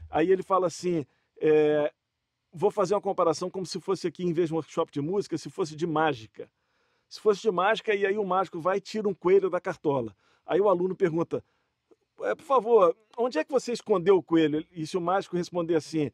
Aí 0.09 0.31
ele 0.31 0.41
fala 0.41 0.67
assim: 0.67 1.05
é, 1.37 1.91
vou 2.53 2.71
fazer 2.71 2.93
uma 2.93 3.01
comparação 3.01 3.49
como 3.49 3.65
se 3.65 3.77
fosse 3.81 4.07
aqui, 4.07 4.23
em 4.23 4.31
vez 4.31 4.47
de 4.47 4.53
um 4.53 4.55
workshop 4.55 4.89
de 4.89 5.01
música, 5.01 5.37
se 5.37 5.49
fosse 5.49 5.75
de 5.75 5.85
mágica. 5.85 6.49
Se 7.09 7.19
fosse 7.19 7.41
de 7.41 7.51
mágica, 7.51 7.93
e 7.93 8.05
aí 8.05 8.17
o 8.17 8.23
mágico 8.23 8.61
vai 8.61 8.77
e 8.77 8.81
tira 8.81 9.09
um 9.09 9.13
coelho 9.13 9.49
da 9.49 9.59
cartola. 9.59 10.15
Aí 10.45 10.61
o 10.61 10.69
aluno 10.69 10.95
pergunta: 10.95 11.43
"É, 12.21 12.33
por 12.35 12.45
favor, 12.45 12.95
onde 13.17 13.37
é 13.37 13.43
que 13.43 13.51
você 13.51 13.73
escondeu 13.73 14.15
o 14.15 14.23
coelho? 14.23 14.65
E 14.71 14.87
se 14.87 14.95
o 14.95 15.01
mágico 15.01 15.35
responder 15.35 15.75
assim: 15.75 16.09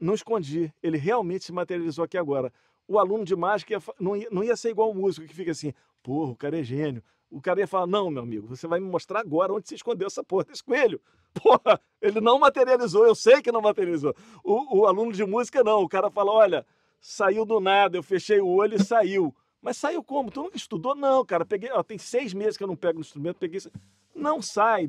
não 0.00 0.14
escondi, 0.14 0.74
ele 0.82 0.98
realmente 0.98 1.44
se 1.44 1.52
materializou 1.52 2.04
aqui 2.04 2.18
agora. 2.18 2.52
O 2.88 2.98
aluno 2.98 3.24
de 3.24 3.34
mágica 3.36 3.72
ia 3.74 3.80
não, 3.98 4.16
ia, 4.16 4.28
não 4.30 4.44
ia 4.44 4.56
ser 4.56 4.70
igual 4.70 4.90
o 4.90 4.94
músico 4.94 5.26
que 5.26 5.34
fica 5.34 5.50
assim: 5.52 5.72
porra, 6.02 6.32
o 6.32 6.36
cara 6.36 6.58
é 6.58 6.62
gênio. 6.62 7.02
O 7.30 7.40
cara 7.40 7.60
ia 7.60 7.66
falar: 7.66 7.86
não, 7.86 8.10
meu 8.10 8.22
amigo, 8.22 8.46
você 8.46 8.66
vai 8.66 8.78
me 8.80 8.86
mostrar 8.88 9.20
agora 9.20 9.52
onde 9.52 9.68
você 9.68 9.74
escondeu 9.74 10.06
essa 10.06 10.22
porra 10.22 10.44
desse 10.44 10.62
coelho. 10.62 11.00
Porra, 11.42 11.80
ele 12.02 12.20
não 12.20 12.38
materializou, 12.38 13.06
eu 13.06 13.14
sei 13.14 13.40
que 13.40 13.50
não 13.50 13.62
materializou. 13.62 14.14
O, 14.44 14.80
o 14.80 14.86
aluno 14.86 15.12
de 15.12 15.24
música 15.24 15.64
não, 15.64 15.82
o 15.82 15.88
cara 15.88 16.10
fala: 16.10 16.30
olha, 16.30 16.66
saiu 17.00 17.46
do 17.46 17.58
nada, 17.58 17.96
eu 17.96 18.02
fechei 18.02 18.38
o 18.38 18.46
olho 18.48 18.76
e 18.76 18.84
saiu. 18.84 19.34
Mas 19.62 19.78
saiu 19.78 20.02
como? 20.04 20.30
Tu 20.30 20.42
nunca 20.42 20.56
estudou? 20.58 20.94
Não, 20.94 21.24
cara. 21.24 21.46
Peguei, 21.46 21.70
ó, 21.72 21.82
tem 21.82 21.96
seis 21.96 22.34
meses 22.34 22.56
que 22.58 22.64
eu 22.64 22.68
não 22.68 22.76
pego 22.76 22.94
no 22.94 23.00
instrumento, 23.00 23.36
peguei. 23.38 23.56
isso- 23.58 23.70
Não 24.14 24.42
sai. 24.42 24.88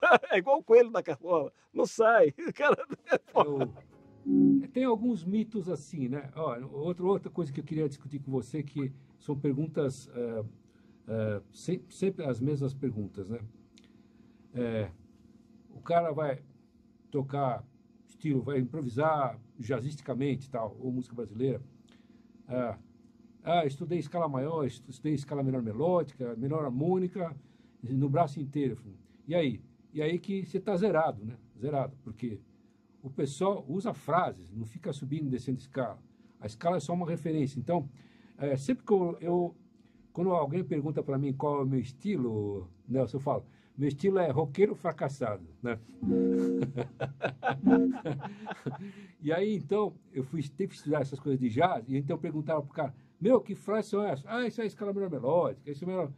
É 0.32 0.38
igual 0.38 0.58
o 0.58 0.64
coelho 0.64 0.90
da 0.90 1.02
cartola. 1.02 1.52
Não 1.72 1.84
sai. 1.86 2.32
Cara, 2.54 2.76
Eu- 3.34 3.72
Tem 4.72 4.84
alguns 4.84 5.24
mitos 5.24 5.68
assim, 5.68 6.08
né? 6.08 6.30
Outra, 6.72 7.04
outra 7.04 7.30
coisa 7.30 7.52
que 7.52 7.60
eu 7.60 7.64
queria 7.64 7.88
discutir 7.88 8.18
com 8.20 8.30
você, 8.30 8.62
que 8.62 8.92
são 9.18 9.38
perguntas, 9.38 10.08
é, 10.14 10.44
é, 11.08 11.42
sem- 11.52 11.82
sempre 11.88 12.24
as 12.24 12.40
mesmas 12.40 12.74
perguntas, 12.74 13.28
né? 13.28 13.40
É, 14.54 14.90
o 15.70 15.80
cara 15.80 16.12
vai 16.12 16.42
tocar 17.10 17.64
estilo, 18.06 18.42
vai 18.42 18.58
improvisar 18.58 19.40
jazzisticamente 19.58 20.50
tal, 20.50 20.76
ou 20.80 20.92
música 20.92 21.14
brasileira. 21.14 21.62
Ah, 22.48 22.78
ah, 23.44 23.66
estudei 23.66 23.98
escala 23.98 24.28
maior, 24.28 24.66
estu- 24.66 24.90
estudei 24.90 25.14
escala 25.14 25.42
menor 25.42 25.62
melódica, 25.62 26.36
menor 26.36 26.64
harmônica, 26.64 27.36
no 27.82 28.08
braço 28.08 28.40
inteiro. 28.40 28.78
E 29.26 29.34
aí? 29.34 29.62
E 29.92 30.02
aí 30.02 30.18
que 30.18 30.44
você 30.46 30.58
está 30.58 30.76
zerado, 30.76 31.24
né? 31.24 31.36
Zerado, 31.60 31.96
porque 32.04 32.40
o 33.02 33.10
pessoal 33.10 33.64
usa 33.68 33.92
frases, 33.94 34.50
não 34.52 34.66
fica 34.66 34.92
subindo 34.92 35.26
e 35.26 35.30
descendo 35.30 35.58
escala. 35.58 35.98
A 36.40 36.46
escala 36.46 36.76
é 36.76 36.80
só 36.80 36.92
uma 36.92 37.08
referência. 37.08 37.58
Então, 37.58 37.88
é, 38.36 38.56
sempre 38.56 38.84
que 38.84 38.92
eu, 38.92 39.16
eu- 39.20 39.54
quando 40.12 40.30
alguém 40.30 40.64
pergunta 40.64 41.02
para 41.02 41.16
mim 41.18 41.32
qual 41.32 41.60
é 41.60 41.62
o 41.62 41.66
meu 41.66 41.78
estilo, 41.80 42.68
Nelson, 42.88 43.16
eu 43.18 43.20
falo, 43.20 43.44
meu 43.76 43.88
estilo 43.88 44.18
é 44.18 44.30
roqueiro 44.30 44.74
fracassado, 44.74 45.44
né? 45.62 45.78
e 49.22 49.32
aí, 49.32 49.56
então, 49.56 49.94
eu 50.12 50.22
fui 50.24 50.42
ter 50.42 50.66
que 50.68 50.74
estudar 50.74 51.00
essas 51.02 51.18
coisas 51.20 51.38
de 51.40 51.48
jazz, 51.48 51.84
e 51.88 51.96
então 51.96 52.18
perguntava 52.18 52.62
pro 52.62 52.72
cara, 52.72 52.94
meu, 53.20 53.40
que 53.40 53.54
frases 53.54 53.90
são 53.90 54.02
essas? 54.04 54.24
Ah, 54.26 54.46
isso 54.46 54.60
é 54.60 54.66
escala 54.66 54.92
menor 54.92 55.10
melódica, 55.10 55.70
isso 55.70 55.84
é 55.84 55.86
menor... 55.86 56.10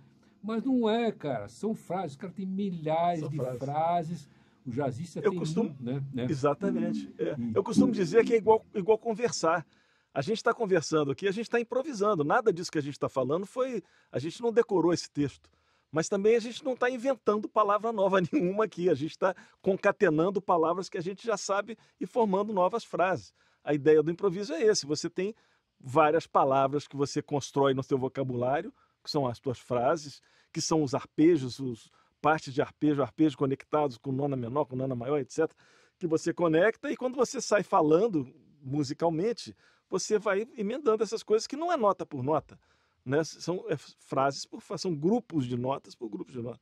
Mas 0.43 0.65
não 0.65 0.89
é, 0.89 1.13
cara, 1.13 1.49
são 1.49 1.75
frases, 1.75 2.17
o 2.17 2.19
cara 2.19 2.33
tem 2.33 2.47
milhares 2.47 3.21
São 3.21 3.29
de 3.29 3.37
frases. 3.37 3.59
frases, 3.59 4.29
o 4.71 4.73
jazzista 4.73 5.19
Eu 5.21 5.31
tem 5.31 5.39
costumo- 5.39 5.77
um, 5.81 5.85
né? 5.85 6.03
né? 6.13 6.27
Exatamente. 6.29 7.13
É. 7.19 7.35
Eu 7.55 7.63
costumo 7.63 7.93
dizer 7.93 8.25
que 8.25 8.35
é 8.35 8.37
igual, 8.37 8.65
igual 8.75 8.97
conversar. 8.99 9.67
A 10.13 10.23
gente 10.23 10.39
está 10.39 10.53
conversando 10.53 11.11
aqui, 11.13 11.29
a 11.29 11.33
gente 11.33 11.47
está 11.47 11.61
improvisando. 11.61 12.25
Nada 12.25 12.53
disso 12.53 12.71
que 12.71 12.79
a 12.79 12.83
gente 12.83 12.95
está 12.95 13.09
falando 13.09 13.47
foi. 13.47 13.83
A 14.11 14.19
gente 14.19 14.41
não 14.43 14.53
decorou 14.53 14.93
esse 14.93 15.11
texto. 15.11 15.49
Mas 15.93 16.09
também 16.09 16.37
a 16.37 16.41
gente 16.41 16.65
não 16.65 16.75
está 16.75 16.89
inventando 16.89 17.49
palavra 17.49 17.93
nova 17.93 18.21
nenhuma 18.33 18.65
aqui. 18.65 18.89
A 18.89 18.95
gente 18.95 19.11
está 19.13 19.35
concatenando 19.61 20.41
palavras 20.41 20.89
que 20.89 20.99
a 20.99 21.01
gente 21.03 21.27
já 21.27 21.37
sabe 21.37 21.77
e 22.01 22.07
formando 22.07 22.53
novas 22.53 22.85
frases. 22.85 23.33
A 23.63 23.75
ideia 23.75 24.03
do 24.03 24.11
improviso 24.11 24.53
é 24.53 24.63
esse. 24.63 24.87
Você 24.87 25.09
tem 25.11 25.35
várias 25.79 26.27
palavras 26.27 26.87
que 26.89 26.97
você 26.97 27.23
constrói 27.23 27.73
no 27.75 27.83
seu 27.83 27.99
vocabulário, 27.99 28.73
que 29.03 29.11
são 29.11 29.27
as 29.27 29.39
tuas 29.39 29.59
frases, 29.59 30.21
que 30.53 30.61
são 30.61 30.83
os 30.83 30.95
arpejos, 30.95 31.59
os 31.61 31.91
partes 32.21 32.53
de 32.53 32.61
arpejo, 32.63 33.03
arpejo 33.03 33.37
conectados 33.37 33.97
com 33.97 34.13
nona 34.13 34.37
menor, 34.37 34.65
com 34.65 34.77
nona 34.77 34.95
maior, 34.95 35.19
etc., 35.19 35.51
que 35.99 36.07
você 36.07 36.33
conecta 36.33 36.91
e 36.91 36.97
quando 36.97 37.17
você 37.17 37.41
sai 37.41 37.63
falando 37.63 38.27
musicalmente, 38.63 39.55
você 39.89 40.19
vai 40.19 40.47
emendando 40.57 41.03
essas 41.03 41.23
coisas 41.23 41.47
que 41.47 41.57
não 41.57 41.73
é 41.73 41.77
nota 41.77 42.07
por 42.07 42.23
nota, 42.23 42.59
né? 43.05 43.23
São 43.25 43.65
é, 43.69 43.77
frases 43.77 44.47
por 44.47 44.63
são 44.79 44.95
grupos 44.95 45.47
de 45.47 45.57
notas 45.57 45.95
por 45.95 46.09
grupos 46.09 46.33
de 46.33 46.41
notas. 46.41 46.61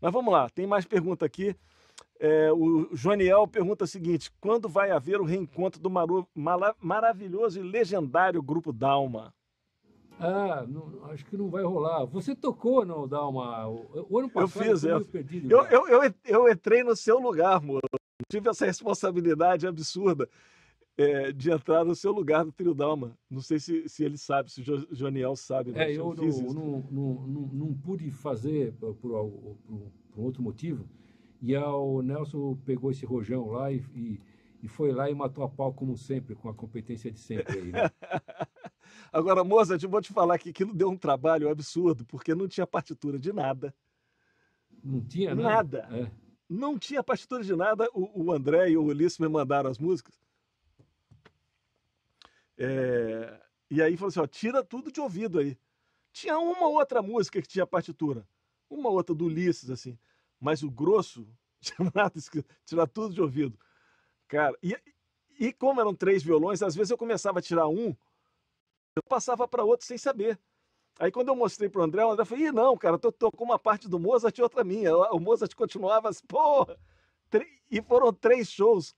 Mas 0.00 0.12
vamos 0.12 0.32
lá, 0.32 0.48
tem 0.48 0.66
mais 0.66 0.84
pergunta 0.86 1.26
aqui. 1.26 1.54
É, 2.20 2.52
o 2.52 2.88
Joaniel 2.94 3.46
pergunta 3.46 3.84
o 3.84 3.88
seguinte: 3.88 4.30
quando 4.40 4.68
vai 4.68 4.90
haver 4.90 5.20
o 5.20 5.24
reencontro 5.24 5.80
do 5.80 5.90
maru, 5.90 6.26
maravilhoso 6.80 7.60
e 7.60 7.62
legendário 7.62 8.42
grupo 8.42 8.72
Dalma? 8.72 9.34
Ah, 10.20 10.64
não, 10.68 11.04
acho 11.10 11.24
que 11.24 11.36
não 11.36 11.48
vai 11.48 11.62
rolar. 11.62 12.04
Você 12.06 12.34
tocou 12.34 12.84
no 12.84 13.06
Dalma 13.06 13.68
o, 13.68 14.18
ano 14.18 14.28
passado? 14.28 14.64
Eu 14.66 14.76
fiz, 14.76 14.84
eu, 14.84 15.04
perdido, 15.04 15.50
eu, 15.50 15.64
eu, 15.66 15.88
eu, 15.88 16.14
eu, 16.24 16.48
entrei 16.50 16.82
no 16.82 16.96
seu 16.96 17.18
lugar, 17.18 17.56
amor. 17.56 17.80
Tive 18.28 18.50
essa 18.50 18.66
responsabilidade 18.66 19.66
absurda 19.66 20.28
é, 20.98 21.30
de 21.30 21.52
entrar 21.52 21.84
no 21.84 21.94
seu 21.94 22.10
lugar 22.10 22.44
no 22.44 22.50
Trio 22.50 22.74
Dalma. 22.74 23.16
Não 23.30 23.40
sei 23.40 23.60
se, 23.60 23.88
se 23.88 24.04
ele 24.04 24.18
sabe, 24.18 24.50
se 24.50 24.60
o 24.60 24.94
Joniel 24.94 25.36
sabe. 25.36 25.72
É, 25.76 25.92
eu, 25.92 26.12
não, 26.14 26.84
não, 26.90 27.14
não, 27.26 27.50
não, 27.52 27.74
pude 27.74 28.10
fazer 28.10 28.72
por, 28.72 28.94
por, 28.96 29.56
por, 30.12 30.20
outro 30.24 30.42
motivo. 30.42 30.84
E 31.40 31.56
o 31.56 32.02
Nelson 32.02 32.58
pegou 32.66 32.90
esse 32.90 33.06
rojão 33.06 33.46
lá 33.52 33.70
e, 33.70 33.80
e, 33.94 34.20
e, 34.64 34.66
foi 34.66 34.90
lá 34.90 35.08
e 35.08 35.14
matou 35.14 35.44
a 35.44 35.48
pau, 35.48 35.72
como 35.72 35.96
sempre, 35.96 36.34
com 36.34 36.48
a 36.48 36.54
competência 36.54 37.12
de 37.12 37.20
sempre 37.20 37.60
aí, 37.60 37.70
né? 37.70 37.88
Agora, 39.12 39.42
Mozart, 39.42 39.82
eu 39.82 39.88
vou 39.88 40.00
te 40.00 40.12
falar 40.12 40.38
que 40.38 40.50
aquilo 40.50 40.74
deu 40.74 40.90
um 40.90 40.96
trabalho 40.96 41.48
absurdo, 41.48 42.04
porque 42.04 42.34
não 42.34 42.46
tinha 42.46 42.66
partitura 42.66 43.18
de 43.18 43.32
nada. 43.32 43.74
Não 44.82 45.00
tinha 45.00 45.34
nada? 45.34 45.82
Nada. 45.82 45.96
É. 45.96 46.10
Não 46.48 46.78
tinha 46.78 47.02
partitura 47.02 47.42
de 47.42 47.54
nada. 47.54 47.88
O, 47.92 48.24
o 48.26 48.32
André 48.32 48.70
e 48.70 48.76
o 48.76 48.84
Ulisses 48.84 49.18
me 49.18 49.28
mandaram 49.28 49.70
as 49.70 49.78
músicas. 49.78 50.18
É, 52.56 53.40
e 53.70 53.82
aí 53.82 53.96
falou 53.96 54.08
assim: 54.08 54.20
ó, 54.20 54.26
tira 54.26 54.64
tudo 54.64 54.90
de 54.90 55.00
ouvido 55.00 55.38
aí. 55.38 55.58
Tinha 56.12 56.38
uma 56.38 56.66
outra 56.68 57.00
música 57.02 57.40
que 57.40 57.48
tinha 57.48 57.66
partitura, 57.66 58.26
uma 58.68 58.88
outra 58.88 59.14
do 59.14 59.26
Ulisses, 59.26 59.70
assim, 59.70 59.96
mas 60.40 60.62
o 60.62 60.70
grosso 60.70 61.28
tinha 61.60 61.90
nada 61.94 62.18
escrito, 62.18 62.48
tirar 62.64 62.86
tudo 62.86 63.14
de 63.14 63.20
ouvido. 63.20 63.58
Cara, 64.26 64.56
e, 64.62 64.76
e 65.38 65.52
como 65.52 65.80
eram 65.80 65.94
três 65.94 66.22
violões, 66.22 66.62
às 66.62 66.74
vezes 66.74 66.90
eu 66.90 66.98
começava 66.98 67.38
a 67.38 67.42
tirar 67.42 67.68
um, 67.68 67.94
eu 68.98 69.02
passava 69.02 69.46
para 69.46 69.64
outro 69.64 69.86
sem 69.86 69.96
saber. 69.96 70.38
Aí 70.98 71.10
quando 71.12 71.28
eu 71.28 71.36
mostrei 71.36 71.68
para 71.68 71.80
o 71.80 71.84
André, 71.84 72.04
o 72.04 72.10
André 72.10 72.24
falou: 72.24 72.44
Ih, 72.44 72.52
não, 72.52 72.76
cara, 72.76 72.98
tu 72.98 73.12
tocou 73.12 73.46
uma 73.46 73.58
parte 73.58 73.88
do 73.88 73.98
Mozart 73.98 74.36
e 74.36 74.42
outra 74.42 74.64
minha. 74.64 74.94
O 75.12 75.20
Mozart 75.20 75.54
continuava 75.54 76.08
assim, 76.08 76.26
porra. 76.26 76.76
E 77.70 77.82
foram 77.82 78.12
três 78.12 78.50
shows, 78.50 78.94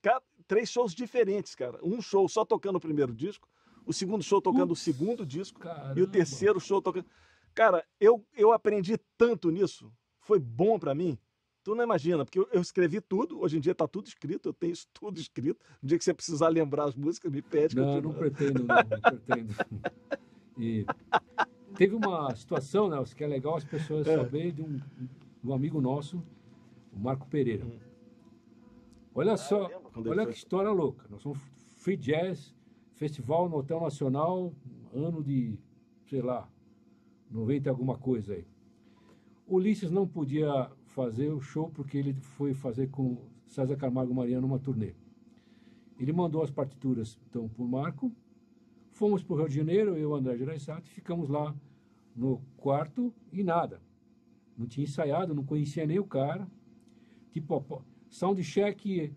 três 0.46 0.70
shows 0.70 0.94
diferentes, 0.94 1.54
cara. 1.54 1.78
Um 1.82 2.00
show 2.00 2.28
só 2.28 2.44
tocando 2.44 2.76
o 2.76 2.80
primeiro 2.80 3.12
disco, 3.12 3.48
o 3.84 3.92
segundo 3.92 4.22
show 4.22 4.40
tocando 4.40 4.72
Ups, 4.72 4.80
o 4.80 4.84
segundo 4.84 5.26
disco 5.26 5.60
caramba. 5.60 5.98
e 5.98 6.02
o 6.02 6.06
terceiro 6.06 6.60
show 6.60 6.80
tocando. 6.80 7.06
Cara, 7.54 7.84
eu, 7.98 8.24
eu 8.34 8.52
aprendi 8.52 8.96
tanto 9.18 9.50
nisso. 9.50 9.92
Foi 10.20 10.38
bom 10.38 10.78
para 10.78 10.94
mim. 10.94 11.18
Tu 11.62 11.74
não 11.74 11.84
imagina, 11.84 12.24
porque 12.24 12.38
eu, 12.38 12.48
eu, 12.52 12.60
escrevi 12.60 13.00
tudo, 13.00 13.40
hoje 13.40 13.58
em 13.58 13.60
dia 13.60 13.72
está 13.72 13.86
tudo 13.86 14.06
escrito, 14.06 14.48
eu 14.48 14.52
tenho 14.52 14.72
isso 14.72 14.86
tudo 14.94 15.20
escrito. 15.20 15.62
No 15.82 15.88
dia 15.88 15.98
que 15.98 16.04
você 16.04 16.14
precisar 16.14 16.48
lembrar 16.48 16.84
as 16.84 16.94
músicas, 16.94 17.30
me 17.30 17.42
pede. 17.42 17.76
Não, 17.76 18.00
não 18.00 18.14
pretendo, 18.14 18.64
não, 18.64 18.76
não 18.76 19.18
pretendo. 19.18 19.54
E 20.58 20.84
teve 21.74 21.94
uma 21.94 22.34
situação, 22.34 22.88
né, 22.88 23.02
que 23.14 23.24
é 23.24 23.26
legal 23.26 23.56
as 23.56 23.64
pessoas 23.64 24.06
é. 24.06 24.16
saberem 24.16 24.52
de 24.52 24.62
um, 24.62 24.80
um 25.44 25.54
amigo 25.54 25.80
nosso, 25.80 26.22
o 26.92 26.98
Marco 26.98 27.26
Pereira. 27.26 27.64
Hum. 27.64 27.78
Olha 29.14 29.32
ah, 29.32 29.36
só, 29.36 29.70
olha 29.94 30.26
que 30.26 30.36
história 30.36 30.70
louca. 30.70 31.06
Nós 31.10 31.22
somos 31.22 31.38
Free 31.74 31.96
Jazz, 31.96 32.54
festival 32.94 33.48
no 33.48 33.56
Hotel 33.56 33.80
Nacional, 33.80 34.54
ano 34.94 35.22
de, 35.22 35.58
sei 36.08 36.22
lá, 36.22 36.48
90 37.30 37.68
alguma 37.70 37.96
coisa 37.96 38.34
aí. 38.34 38.46
Ulisses 39.46 39.90
não 39.90 40.06
podia 40.06 40.70
fazer 40.90 41.30
o 41.30 41.40
show 41.40 41.70
porque 41.70 41.96
ele 41.96 42.14
foi 42.14 42.54
fazer 42.54 42.88
com 42.88 43.16
César 43.46 43.76
Camargo 43.76 44.14
Mariano 44.14 44.46
uma 44.46 44.58
turnê. 44.58 44.94
Ele 45.98 46.12
mandou 46.12 46.42
as 46.42 46.50
partituras 46.50 47.18
então 47.28 47.48
por 47.48 47.66
Marco. 47.66 48.12
Fomos 48.90 49.22
para 49.22 49.34
o 49.34 49.36
Rio 49.38 49.48
de 49.48 49.54
Janeiro, 49.54 49.96
eu 49.96 50.10
o 50.10 50.14
André 50.14 50.36
Gereissati, 50.36 50.90
ficamos 50.90 51.28
lá 51.28 51.54
no 52.14 52.40
quarto 52.56 53.14
e 53.32 53.42
nada. 53.42 53.80
Não 54.56 54.66
tinha 54.66 54.84
ensaiado, 54.84 55.34
não 55.34 55.44
conhecia 55.44 55.86
nem 55.86 55.98
o 55.98 56.04
cara. 56.04 56.46
Tipo, 57.32 57.84
Soundcheck, 58.08 59.14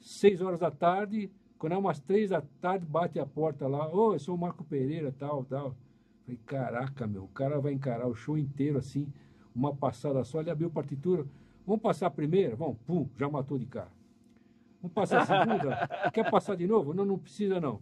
seis 0.00 0.40
horas 0.40 0.60
da 0.60 0.70
tarde, 0.70 1.30
quando 1.58 1.72
é 1.72 1.78
umas 1.78 2.00
três 2.00 2.30
da 2.30 2.42
tarde, 2.60 2.84
bate 2.84 3.18
a 3.18 3.26
porta 3.26 3.66
lá, 3.66 3.88
ô, 3.88 4.08
oh, 4.08 4.12
eu 4.12 4.18
sou 4.18 4.34
o 4.34 4.38
Marco 4.38 4.62
Pereira, 4.64 5.10
tal, 5.10 5.44
tal. 5.44 5.74
Falei, 6.24 6.38
caraca, 6.44 7.06
meu, 7.06 7.24
o 7.24 7.28
cara 7.28 7.58
vai 7.58 7.72
encarar 7.72 8.06
o 8.06 8.14
show 8.14 8.36
inteiro 8.36 8.78
assim, 8.78 9.10
uma 9.54 9.74
passada 9.74 10.24
só, 10.24 10.40
ele 10.40 10.50
abriu 10.50 10.68
a 10.68 10.70
partitura. 10.70 11.26
Vamos 11.66 11.82
passar 11.82 12.06
a 12.06 12.10
primeira? 12.10 12.56
Vamos, 12.56 12.76
pum, 12.86 13.08
já 13.18 13.28
matou 13.28 13.58
de 13.58 13.66
cara. 13.66 13.90
Vamos 14.82 14.94
passar 14.94 15.22
a 15.22 15.26
segunda? 15.26 15.88
Quer 16.12 16.30
passar 16.30 16.56
de 16.56 16.66
novo? 16.66 16.92
Não, 16.92 17.04
não 17.04 17.18
precisa 17.18 17.60
não. 17.60 17.80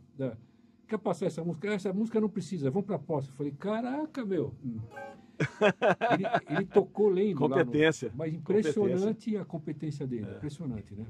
Quer 0.86 0.98
passar 0.98 1.26
essa 1.26 1.42
música? 1.42 1.72
Essa 1.72 1.92
música 1.92 2.20
não 2.20 2.28
precisa, 2.28 2.70
vamos 2.70 2.86
para 2.86 2.96
a 2.96 2.98
próxima. 2.98 3.34
Falei, 3.34 3.52
caraca, 3.52 4.24
meu. 4.24 4.54
Ele, 6.12 6.24
ele 6.48 6.66
tocou 6.66 7.08
lendo. 7.08 7.38
Competência. 7.38 8.10
No, 8.10 8.18
mas 8.18 8.34
impressionante 8.34 9.00
competência. 9.00 9.40
a 9.40 9.44
competência 9.44 10.06
dele. 10.06 10.26
É. 10.28 10.36
Impressionante, 10.36 10.94
né? 10.94 11.06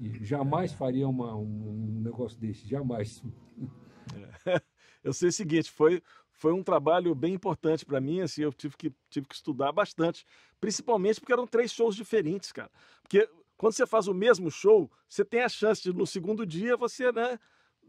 E 0.00 0.24
jamais 0.24 0.72
faria 0.72 1.08
uma, 1.08 1.36
um 1.36 2.00
negócio 2.02 2.38
desse, 2.38 2.66
jamais. 2.66 3.22
É. 4.44 4.60
Eu 5.04 5.12
sei 5.12 5.28
o 5.28 5.32
seguinte, 5.32 5.70
foi, 5.70 6.02
foi 6.40 6.54
um 6.54 6.62
trabalho 6.62 7.14
bem 7.14 7.34
importante 7.34 7.84
para 7.84 8.00
mim, 8.00 8.22
assim, 8.22 8.42
eu 8.42 8.50
tive 8.50 8.74
que, 8.74 8.90
tive 9.10 9.28
que 9.28 9.34
estudar 9.34 9.72
bastante, 9.72 10.24
principalmente 10.58 11.20
porque 11.20 11.34
eram 11.34 11.46
três 11.46 11.70
shows 11.70 11.94
diferentes, 11.94 12.50
cara. 12.50 12.70
Porque 13.02 13.28
quando 13.58 13.74
você 13.74 13.86
faz 13.86 14.08
o 14.08 14.14
mesmo 14.14 14.50
show, 14.50 14.90
você 15.06 15.22
tem 15.22 15.42
a 15.42 15.50
chance 15.50 15.82
de 15.82 15.92
no 15.92 16.06
segundo 16.06 16.46
dia 16.46 16.78
você, 16.78 17.12
né, 17.12 17.38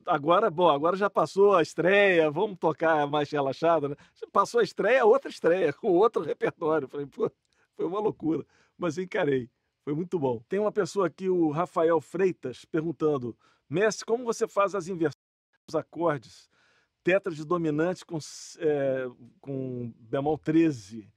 agora, 0.05 0.51
bom, 0.51 0.67
agora 0.69 0.97
já 0.97 1.09
passou 1.09 1.55
a 1.55 1.61
estreia, 1.61 2.29
vamos 2.29 2.59
tocar 2.59 3.07
mais 3.07 3.31
relaxado, 3.31 3.87
né? 3.87 3.95
Passou 4.33 4.59
a 4.59 4.63
estreia, 4.63 5.05
outra 5.05 5.31
estreia, 5.31 5.71
com 5.79 5.87
outro 5.87 6.21
repertório. 6.21 6.89
Falei, 6.89 7.05
pô, 7.05 7.31
foi 7.73 7.85
uma 7.85 8.01
loucura, 8.01 8.45
mas 8.77 8.97
encarei. 8.97 9.49
Foi 9.85 9.95
muito 9.95 10.19
bom. 10.19 10.43
Tem 10.49 10.59
uma 10.59 10.73
pessoa 10.73 11.07
aqui, 11.07 11.29
o 11.29 11.51
Rafael 11.51 12.01
Freitas, 12.01 12.65
perguntando: 12.65 13.33
Mestre, 13.69 14.05
como 14.05 14.25
você 14.25 14.45
faz 14.45 14.75
as 14.75 14.89
inversões 14.89 15.23
dos 15.65 15.75
acordes? 15.75 16.50
Tétrade 17.03 17.43
dominante 17.43 18.05
com, 18.05 18.19
é, 18.59 19.09
com 19.39 19.91
bemol 19.99 20.37
13. 20.37 21.07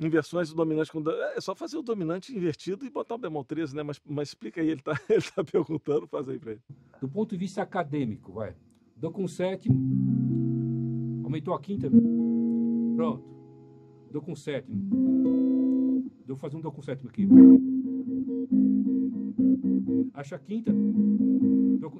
Inversões 0.00 0.50
do 0.50 0.56
dominante 0.56 0.92
com. 0.92 1.02
É 1.34 1.40
só 1.40 1.54
fazer 1.54 1.78
o 1.78 1.82
dominante 1.82 2.36
invertido 2.36 2.84
e 2.84 2.90
botar 2.90 3.14
o 3.14 3.18
bemol 3.18 3.44
13, 3.44 3.74
né? 3.74 3.82
Mas, 3.82 4.00
mas 4.04 4.28
explica 4.28 4.60
aí, 4.60 4.68
ele 4.68 4.80
está 4.80 4.92
ele 5.08 5.22
tá 5.22 5.44
perguntando, 5.44 6.06
faz 6.06 6.28
aí 6.28 6.38
para 6.38 6.52
ele. 6.52 6.60
Do 7.00 7.08
ponto 7.08 7.30
de 7.30 7.36
vista 7.36 7.62
acadêmico, 7.62 8.32
vai. 8.32 8.54
Dou 8.96 9.10
com 9.10 9.28
sétimo, 9.28 9.76
aumentou 11.24 11.54
a 11.54 11.60
quinta, 11.60 11.88
pronto. 12.96 13.36
Dou 14.10 14.22
com 14.22 14.34
sétimo. 14.34 16.02
Dou 16.26 16.36
fazer 16.36 16.56
um 16.56 16.60
dou 16.60 16.72
com 16.72 16.82
sétimo 16.82 17.08
aqui. 17.08 17.26
Acha 20.14 20.38
quinta. 20.38 20.72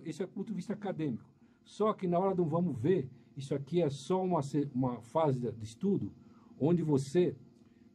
Isso 0.04 0.22
é 0.22 0.26
do 0.26 0.32
ponto 0.32 0.48
de 0.48 0.54
vista 0.54 0.72
acadêmico. 0.72 1.24
Só 1.64 1.92
que 1.92 2.06
na 2.06 2.18
hora 2.18 2.34
do 2.34 2.44
vamos 2.44 2.78
ver, 2.78 3.08
isso 3.36 3.54
aqui 3.54 3.82
é 3.82 3.90
só 3.90 4.22
uma, 4.24 4.40
uma 4.74 5.00
fase 5.00 5.38
de 5.38 5.64
estudo 5.64 6.12
onde 6.58 6.82
você 6.82 7.36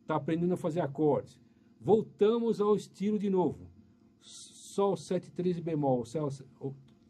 está 0.01 0.15
aprendendo 0.15 0.53
a 0.53 0.57
fazer 0.57 0.81
acordes. 0.81 1.39
Voltamos 1.79 2.61
ao 2.61 2.75
estilo 2.75 3.17
de 3.17 3.29
novo. 3.29 3.67
Sol 4.21 4.95
7, 4.95 5.31
13 5.31 5.61
bemol, 5.61 6.03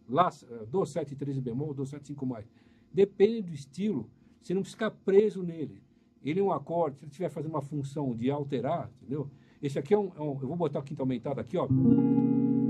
Lá, 0.07 0.29
Dó 0.69 0.85
7, 0.85 1.15
13 1.15 1.41
bemol, 1.41 1.73
Dó 1.73 1.85
7, 1.85 2.07
5 2.07 2.25
mais. 2.25 2.45
Depende 2.93 3.41
do 3.43 3.53
estilo, 3.53 4.09
você 4.41 4.53
não 4.53 4.63
ficar 4.63 4.91
preso 4.91 5.43
nele. 5.43 5.81
Ele 6.23 6.39
é 6.39 6.43
um 6.43 6.51
acorde, 6.51 6.97
se 6.97 7.03
ele 7.03 7.11
estiver 7.11 7.29
fazendo 7.29 7.51
uma 7.51 7.61
função 7.61 8.15
de 8.15 8.29
alterar, 8.29 8.91
entendeu? 9.01 9.29
Esse 9.61 9.77
aqui 9.77 9.93
é 9.93 9.97
um, 9.97 10.09
é 10.17 10.21
um 10.21 10.39
eu 10.41 10.47
vou 10.47 10.55
botar 10.55 10.79
a 10.79 10.81
quinta 10.81 11.03
aumentada 11.03 11.39
aqui, 11.39 11.55
ó. 11.55 11.67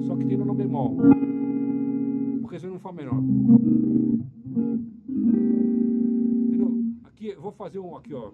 Só 0.06 0.16
que 0.18 0.26
tem 0.26 0.38
no 0.38 0.54
bemol. 0.54 0.98
Porque 2.42 2.60
você 2.60 2.68
não 2.68 2.80
Fá 2.80 2.92
menor. 2.92 3.24
Entendeu? 6.48 6.84
Aqui, 7.06 7.28
eu 7.28 7.42
vou 7.42 7.54
fazer 7.54 7.80
um 7.80 7.96
aqui, 7.96 8.14
ó. 8.14 8.32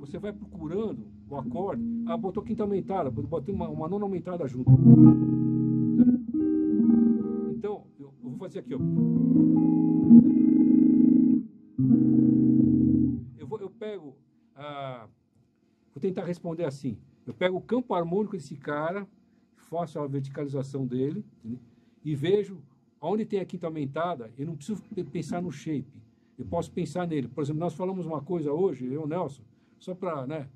Você 0.00 0.18
vai 0.20 0.32
procurando 0.32 1.04
o 1.28 1.36
acorde. 1.36 1.82
Ah, 2.06 2.16
botou 2.16 2.44
quinta 2.44 2.62
aumentada, 2.62 3.10
botei 3.10 3.52
uma, 3.52 3.68
uma 3.68 3.88
nona 3.88 4.04
aumentada 4.04 4.46
junto. 4.46 4.70
Então, 7.50 7.82
eu, 7.98 8.12
vou 8.22 8.36
fazer 8.38 8.60
aqui, 8.60 8.74
ó. 8.74 8.78
Tentar 16.02 16.24
responder 16.24 16.64
assim. 16.64 16.98
Eu 17.24 17.32
pego 17.32 17.56
o 17.56 17.60
campo 17.60 17.94
harmônico 17.94 18.36
desse 18.36 18.56
cara, 18.56 19.06
faço 19.54 20.00
a 20.00 20.06
verticalização 20.06 20.84
dele 20.84 21.24
e 22.04 22.14
vejo 22.16 22.58
onde 23.00 23.24
tem 23.24 23.38
a 23.38 23.44
quinta 23.44 23.66
aumentada. 23.68 24.30
Eu 24.36 24.46
não 24.46 24.56
preciso 24.56 24.82
pensar 25.10 25.40
no 25.40 25.52
shape. 25.52 25.86
Eu 26.36 26.44
posso 26.44 26.72
pensar 26.72 27.06
nele. 27.06 27.28
Por 27.28 27.42
exemplo, 27.42 27.60
nós 27.60 27.74
falamos 27.74 28.04
uma 28.04 28.20
coisa 28.20 28.52
hoje, 28.52 28.92
eu, 28.92 29.06
Nelson, 29.06 29.42
só 29.78 29.94
para, 29.94 30.26
né? 30.26 30.48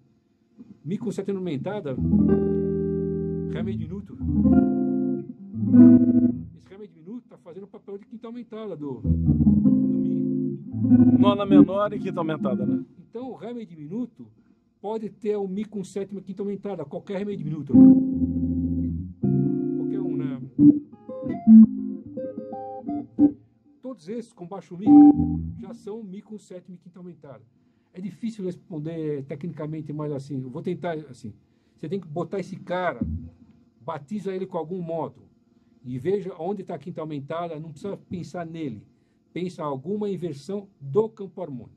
Mi 0.84 0.98
com 0.98 1.12
sétima 1.12 1.38
aumentada, 1.38 1.94
Ré 3.52 3.62
meio 3.62 3.78
diminuto. 3.78 4.18
Esse 6.56 6.68
Ré 6.68 6.76
meio 6.78 6.90
diminuto 6.90 7.24
está 7.24 7.36
fazendo 7.38 7.64
o 7.64 7.68
papel 7.68 7.98
de 7.98 8.06
quinta 8.06 8.26
aumentada 8.26 8.76
do, 8.76 9.00
do 9.00 9.08
Mi. 9.08 10.58
Nona 11.18 11.46
menor 11.46 11.92
e 11.92 11.98
quinta 12.00 12.20
aumentada, 12.20 12.66
né? 12.66 12.84
Então, 13.08 13.30
o 13.30 13.34
Ré 13.34 13.52
meio 13.52 13.66
diminuto 13.66 14.26
pode 14.80 15.10
ter 15.10 15.36
o 15.36 15.48
Mi 15.48 15.64
com 15.64 15.82
sétima 15.82 16.20
quinta 16.20 16.42
aumentada, 16.42 16.84
qualquer 16.84 17.18
Ré 17.18 17.24
meio 17.24 17.38
diminuto. 17.38 17.72
Qualquer 19.76 20.00
um, 20.00 20.16
né? 20.16 20.40
Todos 23.82 24.08
esses 24.08 24.32
com 24.32 24.46
baixo 24.46 24.76
Mi 24.76 24.86
já 25.60 25.72
são 25.74 26.02
Mi 26.02 26.20
com 26.20 26.38
sétima 26.38 26.74
e 26.74 26.78
quinta 26.78 26.98
aumentada. 26.98 27.42
É 27.92 28.00
difícil 28.00 28.44
responder 28.44 29.24
tecnicamente, 29.24 29.92
mas 29.92 30.12
assim, 30.12 30.42
eu 30.42 30.50
vou 30.50 30.62
tentar 30.62 30.92
assim. 31.10 31.32
Você 31.76 31.88
tem 31.88 32.00
que 32.00 32.06
botar 32.06 32.38
esse 32.38 32.56
cara, 32.56 33.00
batiza 33.80 34.34
ele 34.34 34.46
com 34.46 34.58
algum 34.58 34.80
modo 34.80 35.22
e 35.84 35.98
veja 35.98 36.34
onde 36.38 36.62
está 36.62 36.74
a 36.74 36.78
quinta 36.78 37.00
aumentada. 37.00 37.58
Não 37.58 37.70
precisa 37.70 37.96
pensar 37.96 38.44
nele. 38.44 38.82
Pensa 39.32 39.62
alguma 39.62 40.10
inversão 40.10 40.68
do 40.80 41.08
campo 41.08 41.40
harmônico. 41.40 41.76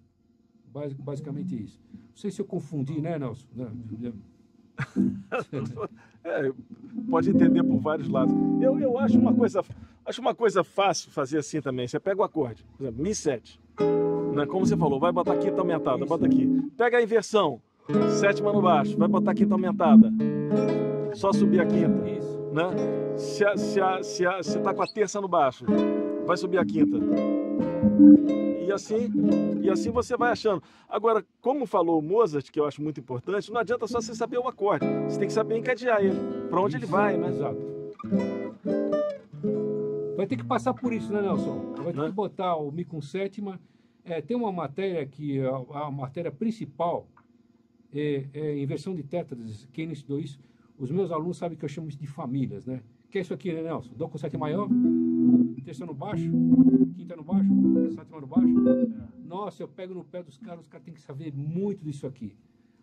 Basicamente 0.99 1.61
isso. 1.63 1.81
Não 2.19 2.21
sei 2.21 2.31
se 2.31 2.41
eu 2.41 2.45
confundi, 2.45 2.99
né, 2.99 3.17
Nelson? 3.17 3.47
é, 6.21 6.51
pode 7.09 7.29
entender 7.29 7.63
por 7.63 7.79
vários 7.79 8.09
lados. 8.09 8.35
Eu, 8.61 8.77
eu 8.77 8.99
acho 8.99 9.17
uma 9.17 9.33
coisa 9.33 9.63
acho 10.05 10.19
uma 10.19 10.35
coisa 10.35 10.61
fácil 10.61 11.09
fazer 11.11 11.37
assim 11.37 11.61
também. 11.61 11.87
Você 11.87 11.97
pega 11.97 12.19
o 12.19 12.23
acorde, 12.25 12.65
por 12.75 12.83
exemplo, 12.83 13.01
Mi 13.01 13.15
7 13.15 13.57
né? 14.33 14.45
Como 14.45 14.65
você 14.65 14.75
falou, 14.75 14.99
vai 14.99 15.13
botar 15.13 15.37
quinta 15.37 15.61
aumentada, 15.61 16.05
bota 16.05 16.25
aqui. 16.25 16.45
Pega 16.77 16.97
a 16.97 17.01
inversão, 17.01 17.61
sétima 18.19 18.51
no 18.51 18.61
baixo, 18.61 18.97
vai 18.97 19.07
botar 19.07 19.33
quinta 19.33 19.53
aumentada. 19.53 20.11
Só 21.13 21.31
subir 21.31 21.61
a 21.61 21.65
quinta. 21.65 22.05
Isso. 22.09 22.37
Né? 22.51 23.15
Se, 23.15 23.45
a, 23.45 23.55
se, 23.55 23.79
a, 23.79 24.03
se, 24.03 24.25
a, 24.25 24.43
se 24.43 24.59
tá 24.59 24.73
com 24.73 24.81
a 24.81 24.87
terça 24.87 25.21
no 25.21 25.29
baixo, 25.29 25.63
vai 26.25 26.35
subir 26.35 26.57
a 26.57 26.65
quinta. 26.65 26.97
E 28.69 28.71
assim, 28.71 29.09
e 29.63 29.69
assim 29.69 29.89
você 29.89 30.15
vai 30.15 30.31
achando. 30.31 30.61
Agora, 30.87 31.25
como 31.41 31.65
falou 31.65 31.97
o 31.97 32.03
Mozart, 32.03 32.51
que 32.51 32.59
eu 32.59 32.67
acho 32.67 32.83
muito 32.83 32.99
importante, 32.99 33.51
não 33.51 33.59
adianta 33.59 33.87
só 33.87 33.99
você 33.99 34.13
saber 34.13 34.37
o 34.37 34.47
acorde. 34.47 34.85
Você 35.05 35.17
tem 35.17 35.27
que 35.27 35.33
saber 35.33 35.57
encadear 35.57 35.99
ele. 35.99 36.15
Para 36.51 36.61
onde 36.61 36.77
isso, 36.77 36.85
ele 36.85 36.91
vai, 36.91 37.17
né? 37.17 37.29
Exato. 37.29 37.57
Vai 40.15 40.27
ter 40.27 40.37
que 40.37 40.43
passar 40.43 40.75
por 40.75 40.93
isso, 40.93 41.11
né, 41.11 41.19
Nelson? 41.19 41.73
Vai 41.77 41.93
ter 41.93 41.99
né? 41.99 42.05
que 42.09 42.11
botar 42.11 42.57
o 42.57 42.71
Mi 42.71 42.85
com 42.85 43.01
sétima 43.01 43.59
é, 44.05 44.21
tem 44.21 44.37
uma 44.37 44.51
matéria 44.51 45.03
que 45.03 45.39
a, 45.41 45.85
a 45.85 45.91
matéria 45.91 46.31
principal 46.31 47.07
é, 47.91 48.27
é, 48.31 48.59
inversão 48.59 48.93
de 48.95 49.01
tétras. 49.01 49.67
Quem 49.73 49.87
não 49.87 49.93
estudou 49.93 50.19
isso, 50.19 50.39
os 50.77 50.91
meus 50.91 51.11
alunos 51.11 51.37
sabem 51.37 51.57
que 51.57 51.65
eu 51.65 51.69
chamo 51.69 51.89
isso 51.89 51.97
de 51.97 52.05
famílias, 52.05 52.67
né? 52.67 52.81
Que 53.09 53.17
é 53.17 53.21
isso 53.21 53.33
aqui, 53.33 53.51
né, 53.51 53.63
Nelson? 53.63 53.93
Dó 53.95 54.07
com 54.07 54.19
sétima 54.19 54.41
maior, 54.41 54.69
terça 55.65 55.87
no 55.87 55.93
baixo, 55.95 56.31
quinta 56.99 57.15
no 57.15 57.23
baixo, 57.23 57.49
sétima 57.95 58.19
no 58.19 58.27
baixo. 58.27 58.47
Nossa, 59.25 59.63
eu 59.63 59.67
pego 59.67 59.93
no 59.93 60.03
pé 60.03 60.21
dos 60.21 60.37
caras, 60.37 60.61
os 60.61 60.67
caras 60.67 60.83
têm 60.83 60.93
que 60.93 61.01
saber 61.01 61.33
muito 61.33 61.83
disso 61.83 62.05
aqui. 62.05 62.35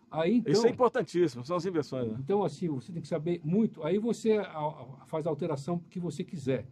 Aí, 0.09 0.37
então, 0.37 0.53
Isso 0.53 0.65
é 0.65 0.69
importantíssimo, 0.69 1.45
são 1.45 1.57
as 1.57 1.65
inversões. 1.65 2.11
Né? 2.11 2.17
Então, 2.19 2.43
assim, 2.43 2.67
você 2.69 2.91
tem 2.91 3.01
que 3.01 3.07
saber 3.07 3.41
muito. 3.43 3.83
Aí 3.83 3.99
você 3.99 4.37
faz 5.05 5.27
a 5.27 5.29
alteração 5.29 5.79
que 5.89 5.99
você 5.99 6.23
quiser. 6.23 6.65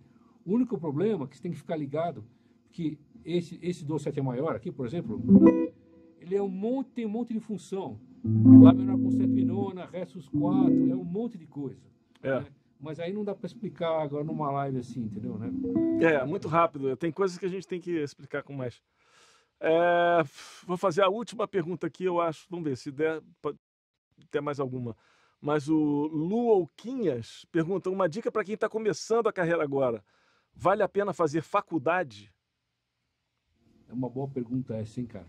O 0.46 0.54
único 0.54 0.78
problema 0.78 1.26
é 1.26 1.28
que 1.28 1.36
você 1.36 1.44
tem 1.44 1.52
que 1.52 1.58
ficar 1.58 1.76
ligado 1.76 2.24
que 2.72 2.98
esse, 3.24 3.60
esse 3.62 3.84
do 3.84 4.00
sétima 4.00 4.32
maior 4.32 4.56
aqui, 4.56 4.72
por 4.72 4.86
exemplo, 4.86 5.22
ele 6.20 6.36
é 6.36 6.42
um 6.42 6.50
monte, 6.50 6.92
tem 6.92 7.06
um 7.06 7.10
monte 7.10 7.34
de 7.34 7.40
função. 7.40 8.00
Lá 8.24 8.74
menor 8.74 8.98
com 8.98 9.12
sétima 9.12 9.40
e 9.40 9.46
nona, 9.46 9.86
restos 9.86 10.28
quatro, 10.30 10.90
é 10.90 10.96
um 10.96 11.04
monte 11.04 11.38
de 11.38 11.46
coisa. 11.46 11.82
É. 12.24 12.40
Né? 12.40 12.46
Mas 12.86 13.00
aí 13.00 13.12
não 13.12 13.24
dá 13.24 13.34
para 13.34 13.48
explicar 13.48 14.00
agora 14.00 14.24
numa 14.24 14.52
live 14.52 14.78
assim, 14.78 15.06
entendeu, 15.06 15.40
né? 15.40 15.50
É, 16.04 16.24
muito 16.24 16.48
rápido. 16.48 16.96
Tem 16.96 17.12
coisas 17.12 17.36
que 17.36 17.46
a 17.48 17.50
gente 17.50 17.68
tem 17.68 17.82
que 17.82 17.90
explicar 17.90 18.44
com 18.44 18.54
mais. 18.54 18.80
É, 19.60 20.22
vou 20.68 20.78
fazer 20.78 21.02
a 21.02 21.10
última 21.10 21.48
pergunta 21.48 21.88
aqui, 21.88 22.04
eu 22.04 22.22
acho. 22.22 22.46
Vamos 22.48 22.64
ver 22.64 22.78
se 22.78 22.92
der, 22.92 23.24
pode 23.42 23.58
ter 24.30 24.40
mais 24.40 24.60
alguma. 24.60 24.96
Mas 25.42 25.68
o 25.68 25.76
Lu 25.76 26.52
Alquinhas 26.52 27.44
pergunta: 27.52 27.90
uma 27.90 28.08
dica 28.08 28.32
para 28.32 28.44
quem 28.44 28.54
está 28.54 28.70
começando 28.70 29.26
a 29.26 29.34
carreira 29.34 29.64
agora. 29.64 30.04
Vale 30.54 30.84
a 30.84 30.88
pena 30.88 31.12
fazer 31.12 31.42
faculdade? 31.42 32.32
É 33.90 33.94
uma 33.94 34.12
boa 34.12 34.28
pergunta 34.28 34.76
essa, 34.76 35.00
hein, 35.00 35.08
cara? 35.08 35.28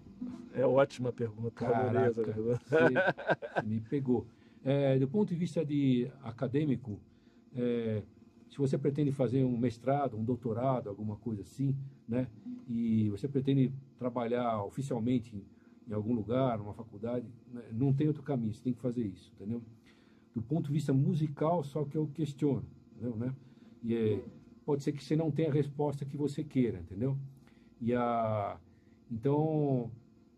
É 0.53 0.67
ótima 0.67 1.11
pergunta. 1.11 1.53
Caraca, 1.53 2.33
você, 2.33 3.65
me 3.65 3.81
pegou. 3.81 4.27
É, 4.63 4.99
do 4.99 5.09
ponto 5.09 5.31
de 5.31 5.37
vista 5.37 5.65
de 5.65 6.13
acadêmico, 6.23 7.01
é, 7.57 8.03
se 8.51 8.59
você 8.59 8.79
pretende 8.79 9.13
fazer 9.13 9.45
um 9.45 9.57
mestrado, 9.57 10.17
um 10.17 10.25
doutorado, 10.25 10.89
alguma 10.89 11.17
coisa 11.17 11.43
assim, 11.43 11.75
né? 12.09 12.29
E 12.69 13.09
você 13.11 13.27
pretende 13.27 13.73
trabalhar 13.99 14.63
oficialmente 14.65 15.45
em, 15.89 15.93
algum 15.93 16.15
lugar, 16.15 16.59
numa 16.59 16.75
faculdade, 16.75 17.27
né, 17.53 17.63
não 17.73 17.93
tem 17.93 18.09
outro 18.09 18.23
caminho, 18.23 18.53
você 18.53 18.63
tem 18.63 18.73
que 18.73 18.81
fazer 18.81 19.05
isso, 19.07 19.33
entendeu? 19.35 19.63
Do 20.35 20.43
ponto 20.43 20.67
de 20.67 20.73
vista 20.73 20.93
musical, 20.93 21.63
só 21.63 21.85
que 21.85 21.97
eu 21.97 22.07
questiono, 22.09 22.65
entendeu, 22.93 23.17
né? 23.17 23.35
E 23.83 23.95
é, 23.95 24.25
pode 24.65 24.83
ser 24.83 24.93
que 24.93 25.03
você 25.03 25.15
não 25.15 25.31
tenha 25.31 25.49
a 25.49 25.53
resposta 25.53 26.05
que 26.05 26.17
você 26.17 26.43
queira, 26.43 26.81
entendeu? 26.81 27.17
E 27.81 27.95
a, 27.95 28.59
então, 29.11 29.91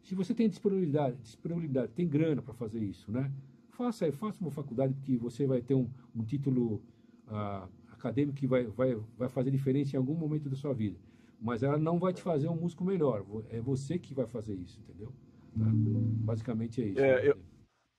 se 0.03 0.15
você 0.15 0.35
tem 0.35 0.49
disponibilidade, 0.49 1.17
disponibilidade 1.23 1.93
tem 1.93 2.07
grana 2.07 2.43
para 2.43 2.55
fazer 2.55 2.83
isso, 2.83 3.11
né? 3.11 3.33
Faça, 3.71 4.11
faça 4.13 4.41
uma 4.41 4.51
faculdade 4.51 4.95
que 5.03 5.17
você 5.17 5.47
vai 5.47 5.63
ter 5.63 5.75
um, 5.75 5.89
um 6.15 6.25
título 6.25 6.83
uh, 7.29 7.69
acadêmico 7.93 8.39
que 8.39 8.47
vai, 8.47 8.65
vai, 8.65 8.95
vai 9.17 9.29
fazer 9.29 9.51
diferença 9.51 9.97
em 9.97 9.99
algum 9.99 10.15
momento 10.15 10.49
da 10.49 10.57
sua 10.57 10.73
vida. 10.73 10.99
Mas 11.41 11.63
ela 11.63 11.79
não 11.79 11.99
vai 11.99 12.13
te 12.13 12.23
fazer 12.23 12.49
um 12.49 12.57
músico 12.57 12.85
melhor. 12.85 13.25
É 13.51 13.61
você 13.61 13.99
que 13.99 14.15
vai 14.15 14.27
fazer 14.27 14.55
isso, 14.55 14.81
entendeu? 14.81 15.13
Tá? 15.57 15.65
Basicamente 15.65 16.83
é 16.83 16.87
isso. 16.87 17.01
É, 17.01 17.29
eu, 17.29 17.39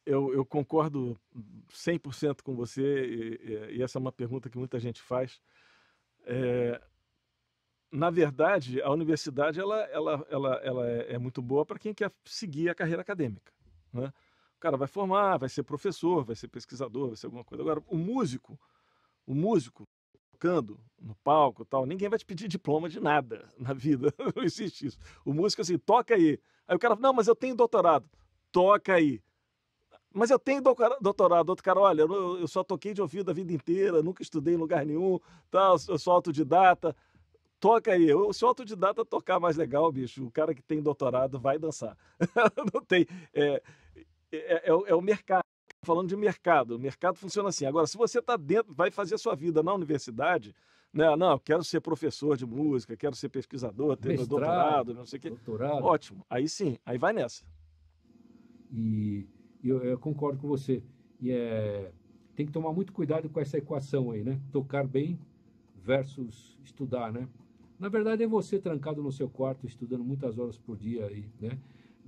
eu, 0.06 0.34
eu, 0.34 0.46
concordo 0.46 1.18
100% 1.72 2.42
com 2.42 2.56
você, 2.56 3.38
e, 3.42 3.78
e, 3.78 3.82
essa 3.82 3.98
é 3.98 4.02
uma 4.02 4.12
pergunta 4.12 4.50
que 4.50 4.58
muita 4.58 4.80
gente 4.80 5.02
faz. 5.02 5.42
É, 6.26 6.82
na 7.92 8.10
verdade, 8.10 8.82
a 8.82 8.92
universidade 8.92 9.60
ela, 9.60 9.80
ela, 9.86 10.26
ela, 10.30 10.56
ela 10.64 10.88
é, 10.90 11.14
é 11.14 11.18
muito 11.18 11.42
boa 11.42 11.66
para 11.66 11.80
quem 11.80 11.94
quer 11.94 12.12
seguir 12.26 12.70
a 12.70 12.76
carreira 12.76 13.02
acadêmica. 13.02 13.52
Né? 13.92 14.12
O 14.56 14.60
cara 14.60 14.78
vai 14.78 14.88
formar, 14.88 15.38
vai 15.38 15.50
ser 15.50 15.64
professor, 15.64 16.24
vai 16.24 16.36
ser 16.36 16.48
pesquisador, 16.48 17.08
vai 17.08 17.16
ser 17.16 17.28
alguma 17.28 17.44
coisa. 17.44 17.64
Agora, 17.64 17.82
o 17.88 17.98
músico, 17.98 18.60
o 19.30 19.36
músico 19.36 19.88
tocando 20.32 20.80
no 21.00 21.16
palco 21.24 21.64
tal, 21.64 21.86
ninguém 21.86 22.10
vai 22.10 22.18
te 22.18 22.26
pedir 22.26 22.48
diploma 22.50 22.90
de 22.90 23.00
nada 23.00 23.48
na 23.58 23.74
vida. 23.74 24.12
Não 24.36 24.44
existe 24.44 24.88
isso. 24.88 24.98
O 25.24 25.32
músico 25.32 25.62
assim, 25.62 25.78
toca 25.78 26.16
aí. 26.16 26.40
Aí 26.68 26.76
o 26.76 26.80
cara, 26.80 26.96
não, 26.96 27.14
mas 27.14 27.28
eu 27.28 27.36
tenho 27.36 27.56
doutorado. 27.56 28.10
Toca 28.52 28.94
aí. 28.94 29.22
Mas 30.12 30.32
eu 30.32 30.40
tenho 30.40 30.62
doutorado. 30.62 31.50
Outro 31.50 31.64
cara, 31.64 31.80
olha, 31.80 32.02
eu 32.02 32.48
só 32.48 32.64
toquei 32.64 32.94
de 32.94 33.02
ouvido 33.02 33.30
a 33.30 33.34
vida 33.34 33.54
inteira, 33.54 34.02
nunca 34.02 34.24
estudei 34.24 34.56
em 34.56 34.58
lugar 34.58 34.86
nenhum, 34.86 35.20
tal, 35.52 35.78
eu 35.88 36.00
sou 36.00 36.14
autodidata 36.14 36.96
toca 37.60 37.92
aí. 37.92 38.08
Se 38.34 38.44
o 38.44 38.48
autodidata 38.48 39.06
tocar 39.06 39.40
mais 39.40 39.58
legal, 39.58 39.92
bicho, 39.92 40.26
o 40.26 40.32
cara 40.32 40.56
que 40.56 40.62
tem 40.62 40.82
doutorado 40.82 41.40
vai 41.40 41.60
dançar. 41.60 41.98
Não 42.74 42.82
tem. 42.82 43.06
É, 43.34 43.62
é, 44.32 44.38
é, 44.38 44.70
é, 44.70 44.96
o 44.96 45.02
mercado. 45.02 45.44
Falando 45.82 46.10
de 46.10 46.18
mercado, 46.18 46.76
o 46.76 46.80
mercado 46.80 47.18
funciona 47.18 47.50
assim. 47.50 47.66
Agora, 47.66 47.88
se 47.88 47.98
você 47.98 48.20
está 48.20 48.36
dentro, 48.36 48.74
vai 48.74 48.92
fazer 48.92 49.16
a 49.16 49.18
sua 49.18 49.34
vida 49.34 49.64
na 49.64 49.74
universidade, 49.74 50.54
né? 50.94 51.16
Não, 51.16 51.40
quero 51.40 51.64
ser 51.64 51.80
professor 51.80 52.36
de 52.36 52.46
música, 52.46 52.98
quero 52.98 53.16
ser 53.16 53.30
pesquisador, 53.30 53.96
ter 53.96 54.10
Mestrado, 54.10 54.30
meu 54.30 54.40
doutorado, 54.40 54.94
não 54.94 55.06
sei 55.06 55.20
o 55.20 55.22
quê. 55.22 55.30
Doutorado. 55.30 55.86
Ótimo. 55.86 56.26
Aí 56.30 56.50
sim, 56.50 56.78
aí 56.86 56.98
vai 56.98 57.14
nessa. 57.14 57.46
E 58.72 59.26
eu, 59.64 59.82
eu 59.82 59.98
concordo 59.98 60.38
com 60.40 60.48
você. 60.48 60.84
E 61.22 61.32
é, 61.32 61.92
tem 62.36 62.46
que 62.46 62.52
tomar 62.52 62.74
muito 62.74 62.92
cuidado 62.92 63.30
com 63.30 63.40
essa 63.40 63.58
equação 63.58 64.12
aí, 64.12 64.22
né? 64.22 64.40
Tocar 64.52 64.86
bem 64.86 65.18
versus 65.76 66.58
estudar, 66.64 67.12
né? 67.14 67.28
Na 67.80 67.88
verdade, 67.88 68.22
é 68.22 68.28
você 68.28 68.60
trancado 68.60 69.02
no 69.02 69.14
seu 69.14 69.30
quarto, 69.30 69.66
estudando 69.66 70.04
muitas 70.04 70.38
horas 70.38 70.58
por 70.58 70.78
dia, 70.78 71.06
aí, 71.06 71.32
né? 71.40 71.58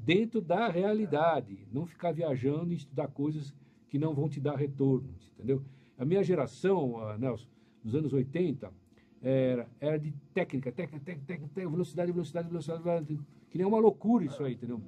dentro 0.03 0.41
da 0.41 0.67
realidade. 0.67 1.67
Não 1.71 1.85
ficar 1.85 2.11
viajando 2.11 2.73
e 2.73 2.75
estudar 2.75 3.07
coisas 3.07 3.53
que 3.91 3.99
não 3.99 4.15
vão 4.15 4.29
te 4.29 4.39
dar 4.39 4.55
retorno, 4.55 5.13
entendeu? 5.33 5.61
A 5.97 6.05
minha 6.05 6.23
geração, 6.23 6.95
Nelson, 7.19 7.45
nos 7.83 7.93
anos 7.93 8.13
80, 8.13 8.71
era, 9.21 9.67
era 9.81 9.99
de 9.99 10.13
técnica, 10.33 10.71
técnica, 10.71 11.03
técnica, 11.03 11.27
técnica, 11.27 11.69
velocidade, 11.69 12.11
velocidade, 12.13 12.47
velocidade, 12.47 13.19
que 13.49 13.57
nem 13.57 13.67
uma 13.67 13.79
loucura 13.79 14.23
isso 14.23 14.41
aí, 14.45 14.53
entendeu? 14.53 14.81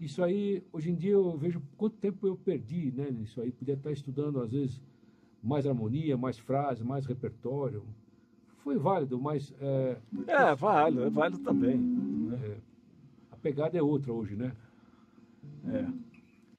Isso 0.00 0.24
aí, 0.24 0.64
hoje 0.72 0.90
em 0.90 0.94
dia 0.94 1.12
eu 1.12 1.36
vejo 1.36 1.62
quanto 1.76 1.96
tempo 1.98 2.26
eu 2.26 2.34
perdi, 2.34 2.90
né, 2.90 3.10
nisso 3.10 3.38
aí, 3.38 3.52
podia 3.52 3.74
estar 3.74 3.92
estudando 3.92 4.40
às 4.40 4.50
vezes 4.50 4.80
mais 5.42 5.66
harmonia, 5.66 6.16
mais 6.16 6.38
frase, 6.38 6.82
mais 6.82 7.04
repertório. 7.04 7.84
Foi 8.64 8.78
válido, 8.78 9.20
mas... 9.20 9.52
É, 9.60 9.98
é 10.26 10.54
válido, 10.54 11.04
é 11.04 11.10
válido 11.10 11.42
também. 11.42 11.76
Né? 11.76 12.40
É, 12.44 12.56
a 13.30 13.36
pegada 13.36 13.76
é 13.76 13.82
outra 13.82 14.10
hoje, 14.10 14.36
né? 14.36 14.56
É. 15.66 16.11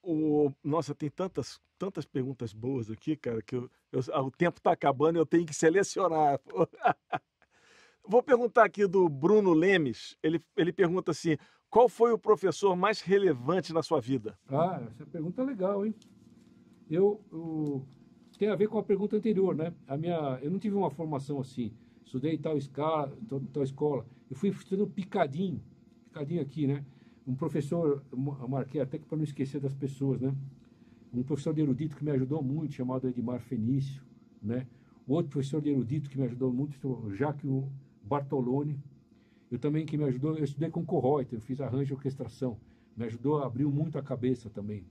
O, 0.06 0.52
nossa, 0.62 0.94
tem 0.94 1.08
tantas, 1.08 1.60
tantas 1.78 2.04
perguntas 2.04 2.52
boas 2.52 2.90
aqui, 2.90 3.16
cara, 3.16 3.40
que 3.42 3.56
eu, 3.56 3.70
eu, 3.90 4.00
o 4.24 4.30
tempo 4.30 4.58
está 4.58 4.72
acabando 4.72 5.16
e 5.16 5.20
eu 5.20 5.26
tenho 5.26 5.46
que 5.46 5.54
selecionar. 5.54 6.38
Vou 8.06 8.22
perguntar 8.22 8.64
aqui 8.64 8.86
do 8.86 9.08
Bruno 9.08 9.54
Lemes. 9.54 10.16
Ele, 10.22 10.38
ele 10.56 10.72
pergunta 10.72 11.10
assim: 11.10 11.38
qual 11.70 11.88
foi 11.88 12.12
o 12.12 12.18
professor 12.18 12.76
mais 12.76 13.00
relevante 13.00 13.72
na 13.72 13.82
sua 13.82 14.00
vida? 14.00 14.38
Ah, 14.48 14.82
essa 14.90 15.06
pergunta 15.06 15.40
é 15.40 15.44
legal, 15.44 15.86
hein? 15.86 15.94
Eu, 16.90 17.24
eu 17.32 17.86
tem 18.38 18.48
a 18.48 18.56
ver 18.56 18.68
com 18.68 18.78
a 18.78 18.82
pergunta 18.82 19.16
anterior, 19.16 19.54
né? 19.54 19.72
A 19.86 19.96
minha, 19.96 20.38
eu 20.42 20.50
não 20.50 20.58
tive 20.58 20.76
uma 20.76 20.90
formação 20.90 21.40
assim. 21.40 21.72
Estudei 22.04 22.36
tal 22.36 22.58
escala, 22.58 23.16
tal, 23.28 23.40
tal 23.40 23.62
escola. 23.62 24.06
Eu 24.30 24.36
fui 24.36 24.50
estudando 24.50 24.86
picadinho, 24.86 25.62
picadinho 26.04 26.42
aqui, 26.42 26.66
né? 26.66 26.84
Um 27.26 27.34
professor, 27.34 28.04
marquei 28.48 28.80
até 28.80 28.98
que 28.98 29.06
para 29.06 29.16
não 29.16 29.24
esquecer 29.24 29.60
das 29.60 29.74
pessoas, 29.74 30.20
né? 30.20 30.34
Um 31.12 31.22
professor 31.22 31.54
de 31.54 31.60
erudito 31.62 31.96
que 31.96 32.04
me 32.04 32.10
ajudou 32.10 32.42
muito, 32.42 32.74
chamado 32.74 33.08
Edmar 33.08 33.40
Fenício, 33.40 34.02
né? 34.42 34.66
Outro 35.06 35.30
professor 35.30 35.60
de 35.60 35.70
erudito 35.70 36.10
que 36.10 36.18
me 36.18 36.24
ajudou 36.24 36.52
muito, 36.52 37.10
Jacques 37.14 37.48
Bartoloni. 38.02 38.78
Eu 39.50 39.58
também 39.58 39.86
que 39.86 39.96
me 39.96 40.04
ajudou, 40.04 40.36
eu 40.36 40.44
estudei 40.44 40.70
com 40.70 40.84
Corroiter, 40.84 41.38
eu 41.38 41.42
fiz 41.42 41.60
arranjo 41.60 41.92
e 41.92 41.94
orquestração. 41.94 42.58
Me 42.96 43.04
ajudou, 43.04 43.42
abriu 43.42 43.70
muito 43.70 43.98
a 43.98 44.02
cabeça 44.02 44.50
também. 44.50 44.84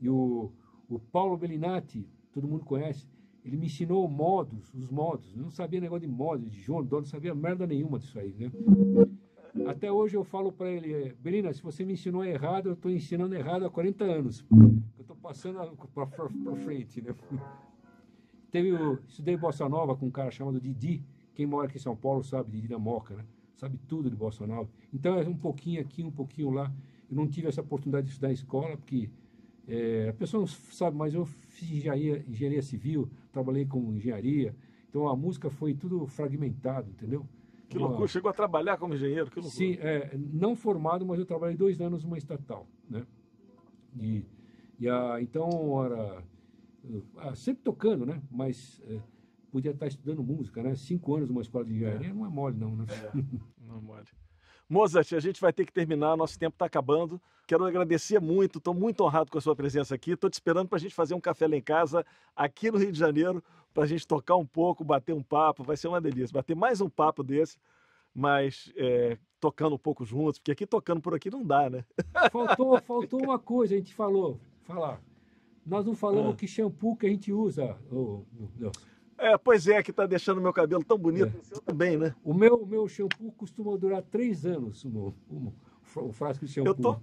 E 0.00 0.08
o, 0.08 0.52
o 0.88 0.98
Paulo 0.98 1.36
Bellinati, 1.36 2.06
todo 2.32 2.48
mundo 2.48 2.64
conhece, 2.64 3.06
ele 3.44 3.56
me 3.56 3.66
ensinou 3.66 4.08
modos, 4.08 4.72
os 4.74 4.90
modos. 4.90 5.32
Eu 5.36 5.42
não 5.42 5.50
sabia 5.50 5.80
negócio 5.80 6.06
de 6.06 6.12
modos, 6.12 6.50
de 6.50 6.60
João, 6.60 6.82
não 6.84 7.04
sabia 7.04 7.34
merda 7.34 7.66
nenhuma 7.66 7.98
disso 7.98 8.18
aí, 8.18 8.34
né? 8.34 8.50
Até 9.66 9.90
hoje 9.90 10.16
eu 10.16 10.24
falo 10.24 10.52
para 10.52 10.70
ele, 10.70 11.14
Belina, 11.20 11.52
se 11.52 11.62
você 11.62 11.84
me 11.84 11.94
ensinou 11.94 12.24
errado, 12.24 12.68
eu 12.68 12.72
estou 12.74 12.90
ensinando 12.90 13.34
errado 13.34 13.64
há 13.64 13.70
40 13.70 14.04
anos. 14.04 14.44
Eu 14.50 15.00
estou 15.00 15.16
passando 15.16 15.58
para 15.94 16.06
frente, 16.56 17.00
né? 17.00 17.14
Teve 18.50 18.72
o, 18.72 18.98
estudei 19.08 19.36
bossa 19.36 19.68
nova 19.68 19.96
com 19.96 20.06
um 20.06 20.10
cara 20.10 20.30
chamado 20.30 20.60
Didi, 20.60 21.04
quem 21.34 21.46
mora 21.46 21.66
aqui 21.66 21.76
em 21.76 21.80
São 21.80 21.96
Paulo 21.96 22.22
sabe, 22.22 22.50
Didi 22.50 22.68
da 22.68 22.78
Moca, 22.78 23.14
né? 23.14 23.24
Sabe 23.56 23.78
tudo 23.88 24.10
de 24.10 24.16
bossa 24.16 24.46
nova. 24.46 24.68
Então 24.92 25.18
é 25.18 25.26
um 25.26 25.36
pouquinho 25.36 25.80
aqui, 25.80 26.02
um 26.02 26.10
pouquinho 26.10 26.50
lá. 26.50 26.72
Eu 27.10 27.16
não 27.16 27.26
tive 27.26 27.48
essa 27.48 27.60
oportunidade 27.60 28.06
de 28.06 28.12
estudar 28.12 28.30
em 28.30 28.34
escola, 28.34 28.76
porque 28.76 29.10
é, 29.66 30.08
a 30.10 30.12
pessoa 30.12 30.40
não 30.40 30.46
sabe, 30.46 30.96
mas 30.96 31.14
eu 31.14 31.24
fiz 31.24 31.70
engenharia, 31.70 32.24
engenharia 32.28 32.62
civil, 32.62 33.08
trabalhei 33.32 33.66
com 33.66 33.92
engenharia, 33.92 34.54
então 34.88 35.08
a 35.08 35.16
música 35.16 35.50
foi 35.50 35.74
tudo 35.74 36.06
fragmentado, 36.06 36.90
entendeu? 36.90 37.26
Que 37.68 37.78
loucura, 37.78 38.06
chegou 38.06 38.30
a 38.30 38.34
trabalhar 38.34 38.76
como 38.76 38.94
engenheiro, 38.94 39.30
que 39.30 39.40
loucura. 39.40 39.56
Sim, 39.56 39.76
é, 39.80 40.16
não 40.16 40.54
formado, 40.54 41.04
mas 41.04 41.18
eu 41.18 41.26
trabalhei 41.26 41.56
dois 41.56 41.80
anos 41.80 42.04
numa 42.04 42.16
estatal, 42.16 42.66
né? 42.88 43.04
E, 43.98 44.24
e 44.78 44.88
a, 44.88 45.20
então, 45.20 45.84
era, 45.84 46.22
ah, 47.18 47.34
sempre 47.34 47.62
tocando, 47.62 48.06
né? 48.06 48.22
Mas 48.30 48.80
é, 48.86 49.00
podia 49.50 49.72
estar 49.72 49.86
estudando 49.86 50.22
música, 50.22 50.62
né? 50.62 50.74
Cinco 50.74 51.16
anos 51.16 51.28
numa 51.28 51.42
escola 51.42 51.64
de 51.64 51.74
engenharia 51.74 52.10
é. 52.10 52.12
não 52.12 52.26
é 52.26 52.28
mole, 52.28 52.56
não, 52.56 52.76
né? 52.76 52.86
É, 52.88 53.10
não 53.66 53.78
é 53.78 53.80
mole. 53.80 54.06
Mozart, 54.68 55.12
a 55.12 55.20
gente 55.20 55.40
vai 55.40 55.52
ter 55.52 55.64
que 55.64 55.72
terminar, 55.72 56.16
nosso 56.16 56.38
tempo 56.38 56.54
está 56.54 56.66
acabando. 56.66 57.20
Quero 57.46 57.64
agradecer 57.64 58.20
muito, 58.20 58.58
estou 58.58 58.74
muito 58.74 59.04
honrado 59.04 59.30
com 59.30 59.38
a 59.38 59.40
sua 59.40 59.54
presença 59.54 59.94
aqui. 59.94 60.12
Estou 60.12 60.28
te 60.28 60.34
esperando 60.34 60.68
para 60.68 60.76
a 60.76 60.80
gente 60.80 60.94
fazer 60.94 61.14
um 61.14 61.20
café 61.20 61.46
lá 61.46 61.56
em 61.56 61.62
casa, 61.62 62.04
aqui 62.34 62.70
no 62.70 62.78
Rio 62.78 62.90
de 62.90 62.98
Janeiro, 62.98 63.42
para 63.72 63.84
a 63.84 63.86
gente 63.86 64.06
tocar 64.06 64.34
um 64.34 64.44
pouco, 64.44 64.82
bater 64.82 65.12
um 65.12 65.22
papo. 65.22 65.62
Vai 65.62 65.76
ser 65.76 65.86
uma 65.86 66.00
delícia. 66.00 66.34
Bater 66.34 66.56
mais 66.56 66.80
um 66.80 66.88
papo 66.88 67.22
desse, 67.22 67.56
mas 68.12 68.72
é, 68.76 69.16
tocando 69.38 69.76
um 69.76 69.78
pouco 69.78 70.04
juntos, 70.04 70.38
porque 70.38 70.50
aqui 70.50 70.66
tocando 70.66 71.00
por 71.00 71.14
aqui 71.14 71.30
não 71.30 71.44
dá, 71.44 71.70
né? 71.70 71.84
Faltou, 72.32 72.80
faltou 72.82 73.22
uma 73.22 73.38
coisa, 73.38 73.74
a 73.74 73.78
gente 73.78 73.94
falou, 73.94 74.40
falar. 74.64 75.00
Nós 75.64 75.84
não 75.84 75.94
falamos 75.94 76.34
ah. 76.34 76.36
que 76.36 76.46
shampoo 76.46 76.96
que 76.96 77.06
a 77.06 77.10
gente 77.10 77.32
usa, 77.32 77.76
oh, 77.90 78.22
é, 79.18 79.36
pois 79.38 79.66
é, 79.66 79.82
que 79.82 79.90
está 79.90 80.06
deixando 80.06 80.40
meu 80.40 80.52
cabelo 80.52 80.84
tão 80.84 80.98
bonito. 80.98 81.32
É. 81.34 81.40
O 81.40 81.44
seu 81.44 81.60
também, 81.60 81.96
né? 81.96 82.14
O 82.22 82.34
meu, 82.34 82.56
o 82.56 82.66
meu 82.66 82.86
shampoo 82.86 83.32
costuma 83.32 83.76
durar 83.76 84.02
três 84.02 84.44
anos, 84.44 84.84
o, 84.84 85.14
o, 85.30 85.52
o 85.96 86.12
frasco 86.12 86.44
de 86.44 86.52
shampoo. 86.52 86.70
Eu 86.70 86.74
tô... 86.74 86.96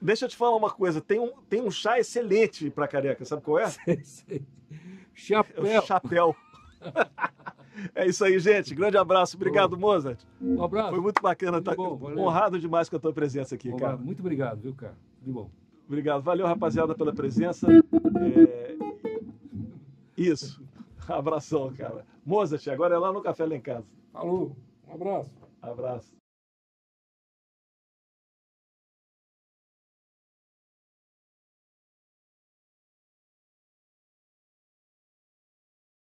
Deixa 0.00 0.24
eu 0.24 0.28
te 0.28 0.36
falar 0.36 0.56
uma 0.56 0.70
coisa, 0.70 1.00
tem 1.00 1.20
um, 1.20 1.32
tem 1.48 1.62
um 1.62 1.70
chá 1.70 1.98
excelente 2.00 2.68
para 2.70 2.88
careca, 2.88 3.24
sabe 3.24 3.42
qual 3.42 3.58
é? 3.58 3.66
Sei, 3.70 4.00
sei. 4.02 4.46
Chapéu. 5.14 5.66
É 5.66 5.80
chapéu. 5.82 6.36
é 7.94 8.06
isso 8.06 8.24
aí, 8.24 8.38
gente. 8.38 8.74
Grande 8.74 8.96
abraço. 8.96 9.36
Obrigado, 9.36 9.78
Mozart. 9.78 10.20
Um 10.40 10.62
abraço. 10.62 10.90
Foi 10.90 11.00
muito 11.00 11.22
bacana. 11.22 11.52
Muito 11.58 11.64
tá 11.64 11.74
bom, 11.74 12.00
honrado 12.18 12.58
demais 12.58 12.88
com 12.88 12.96
a 12.96 12.98
tua 12.98 13.12
presença 13.12 13.54
aqui, 13.54 13.70
bom, 13.70 13.76
cara. 13.76 13.96
Muito 13.96 14.20
obrigado, 14.20 14.60
viu, 14.60 14.74
cara? 14.74 14.96
De 15.20 15.30
bom. 15.30 15.50
Obrigado. 15.86 16.22
Valeu, 16.22 16.46
rapaziada, 16.46 16.94
pela 16.94 17.12
presença. 17.12 17.68
É... 18.24 18.76
Isso. 20.16 20.62
Abração, 21.08 21.72
cara. 21.74 22.06
Mozart, 22.24 22.66
agora 22.68 22.94
é 22.94 22.98
lá 22.98 23.12
no 23.12 23.22
Café 23.22 23.46
lá 23.46 23.54
em 23.54 23.60
casa. 23.60 23.86
Falou. 24.12 24.56
Um 24.86 24.94
abraço. 24.94 25.32
Abraço. 25.60 26.21